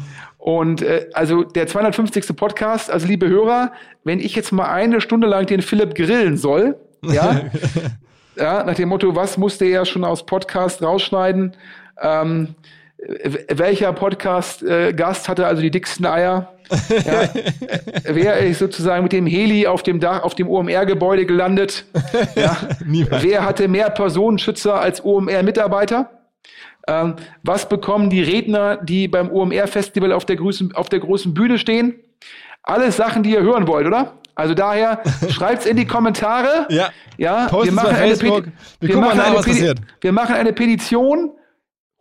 [0.48, 2.34] und äh, also der 250.
[2.34, 3.70] Podcast, also liebe Hörer,
[4.04, 7.42] wenn ich jetzt mal eine Stunde lang den Philipp grillen soll, ja,
[8.34, 11.54] ja, nach dem Motto, was musste er schon aus Podcast rausschneiden?
[12.00, 12.54] Ähm,
[13.50, 16.54] welcher Podcast-Gast hatte also die dicksten Eier?
[16.88, 17.28] Ja, äh,
[18.14, 21.84] Wer ist sozusagen mit dem Heli auf dem Dach, auf dem OMR-Gebäude gelandet?
[22.34, 22.56] Ja.
[22.86, 26.10] Wer hatte mehr Personenschützer als OMR-Mitarbeiter?
[26.88, 31.58] Ähm, was bekommen die Redner, die beim OMR-Festival auf, der großen- auf der großen Bühne
[31.58, 32.00] stehen?
[32.62, 34.14] Alles Sachen, die ihr hören wollt, oder?
[34.34, 36.66] Also daher schreibt's in die Kommentare.
[36.70, 36.90] Ja.
[37.16, 38.14] Ja, Postet's bei eine.
[38.14, 39.74] Peti- Wir gucken mal nach, eine.
[40.00, 41.32] Wir machen eine Petition,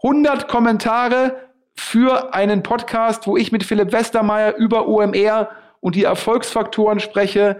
[0.04, 1.36] 100 Kommentare
[1.76, 5.50] für einen Podcast, wo ich mit Philipp Westermeier über OMR
[5.80, 7.60] und die Erfolgsfaktoren spreche.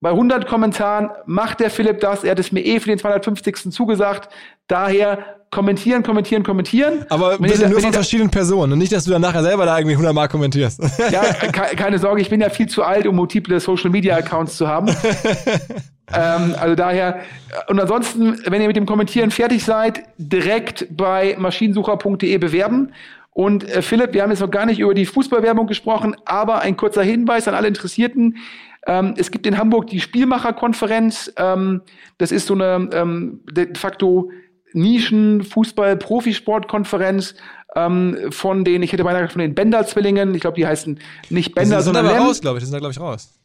[0.00, 2.22] Bei 100 Kommentaren macht der Philipp das.
[2.22, 3.72] Er hat es mir eh für den 250.
[3.72, 4.32] zugesagt.
[4.68, 5.18] Daher
[5.50, 7.04] kommentieren, kommentieren, kommentieren.
[7.08, 9.78] Aber bitte da- nur von verschiedenen Personen und nicht, dass du dann nachher selber da
[9.78, 10.80] irgendwie 100 Mal kommentierst.
[11.10, 14.56] Ja, ke keine Sorge, ich bin ja viel zu alt, um multiple Social Media Accounts
[14.56, 14.88] zu haben.
[16.12, 17.20] ähm, also daher,
[17.68, 22.92] und ansonsten, wenn ihr mit dem Kommentieren fertig seid, direkt bei maschinensucher.de bewerben.
[23.30, 26.76] Und äh, Philipp, wir haben jetzt noch gar nicht über die Fußballwerbung gesprochen, aber ein
[26.76, 28.38] kurzer Hinweis an alle Interessierten.
[28.86, 31.32] Ähm, es gibt in Hamburg die Spielmacherkonferenz.
[31.36, 31.82] Ähm,
[32.18, 34.30] das ist so eine ähm, de facto
[34.76, 37.34] Nischen-Fußball-Profisportkonferenz
[37.74, 40.34] ähm, von den, ich hätte beinahe gesagt, von den Bender-Zwillingen.
[40.34, 40.98] Ich glaube, die heißen
[41.30, 42.26] nicht Die Bender, sind sondern aber Lem.
[42.26, 42.62] raus, glaube ich.
[42.62, 43.38] Die sind da, glaube ich, raus.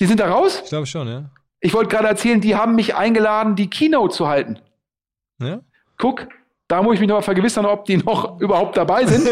[0.00, 0.60] Die sind da raus?
[0.64, 1.30] Ich glaube schon, ja.
[1.60, 4.58] Ich wollte gerade erzählen, die haben mich eingeladen, die Keynote zu halten.
[5.40, 5.60] ja?
[5.98, 6.28] Guck,
[6.68, 9.26] da muss ich mich noch mal vergewissern, ob die noch überhaupt dabei sind.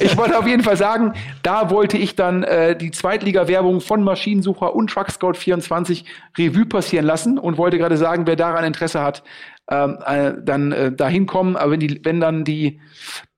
[0.00, 4.74] ich wollte auf jeden Fall sagen, da wollte ich dann äh, die Zweitliga-Werbung von Maschinensucher
[4.74, 6.04] und Truckscout24
[6.38, 9.22] Revue passieren lassen und wollte gerade sagen, wer daran Interesse hat,
[9.70, 11.56] ähm, äh, dann äh, dahin kommen.
[11.56, 12.80] Aber wenn, die, wenn dann die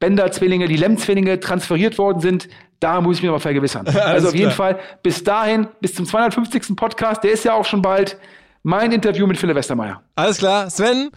[0.01, 2.49] Bender-Zwillinge, die Lem-Zwillinge transferiert worden sind,
[2.81, 3.87] da muss ich mich noch mal vergewissern.
[4.05, 4.75] also auf jeden klar.
[4.75, 6.75] Fall bis dahin, bis zum 250.
[6.75, 8.19] Podcast, der ist ja auch schon bald,
[8.65, 10.03] mein Interview mit Philipp Westermeier.
[10.17, 10.71] Alles klar.
[10.71, 11.11] Sven,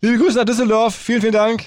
[0.00, 0.94] liebe Grüße nach Düsseldorf.
[0.94, 1.64] Vielen, vielen Dank.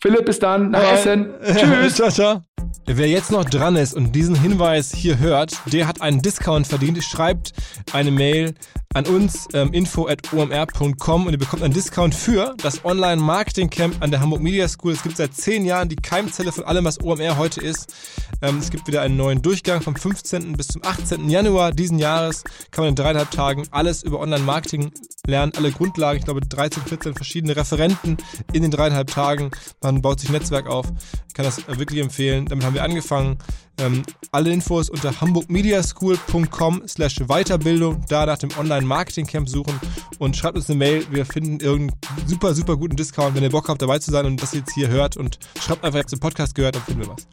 [0.00, 0.92] Philipp, bis dann, nach Bye.
[0.92, 1.30] Essen.
[1.56, 1.94] Tschüss.
[1.94, 2.42] ciao, ciao.
[2.86, 7.02] Wer jetzt noch dran ist und diesen Hinweis hier hört, der hat einen Discount verdient.
[7.02, 7.52] Schreibt
[7.92, 8.54] eine Mail
[8.94, 14.10] an uns ähm, info at omr.com und ihr bekommt einen Discount für das Online-Marketing-Camp an
[14.10, 14.92] der Hamburg Media School.
[14.92, 17.94] Es gibt seit zehn Jahren die Keimzelle von allem, was OMR heute ist.
[18.42, 20.52] Ähm, es gibt wieder einen neuen Durchgang vom 15.
[20.56, 21.30] bis zum 18.
[21.30, 22.44] Januar diesen Jahres.
[22.70, 24.92] Kann man in dreieinhalb Tagen alles über Online-Marketing
[25.26, 26.18] lernen, alle Grundlagen.
[26.18, 28.16] Ich glaube 13, 14 verschiedene Referenten
[28.52, 29.50] in den dreieinhalb Tagen.
[29.80, 30.86] Man baut sich ein Netzwerk auf.
[31.28, 32.46] Ich kann das wirklich empfehlen.
[32.52, 33.38] Damit haben wir angefangen.
[33.78, 39.80] Ähm, alle Infos unter hamburgmediaschool.com slash Weiterbildung, da nach dem Online-Marketing-Camp suchen
[40.18, 41.06] und schreibt uns eine Mail.
[41.10, 44.42] Wir finden irgendeinen super, super guten Discount, wenn ihr Bock habt, dabei zu sein und
[44.42, 47.08] das jetzt hier hört und schreibt einfach, ihr habt den Podcast gehört, dann finden wir
[47.08, 47.26] was.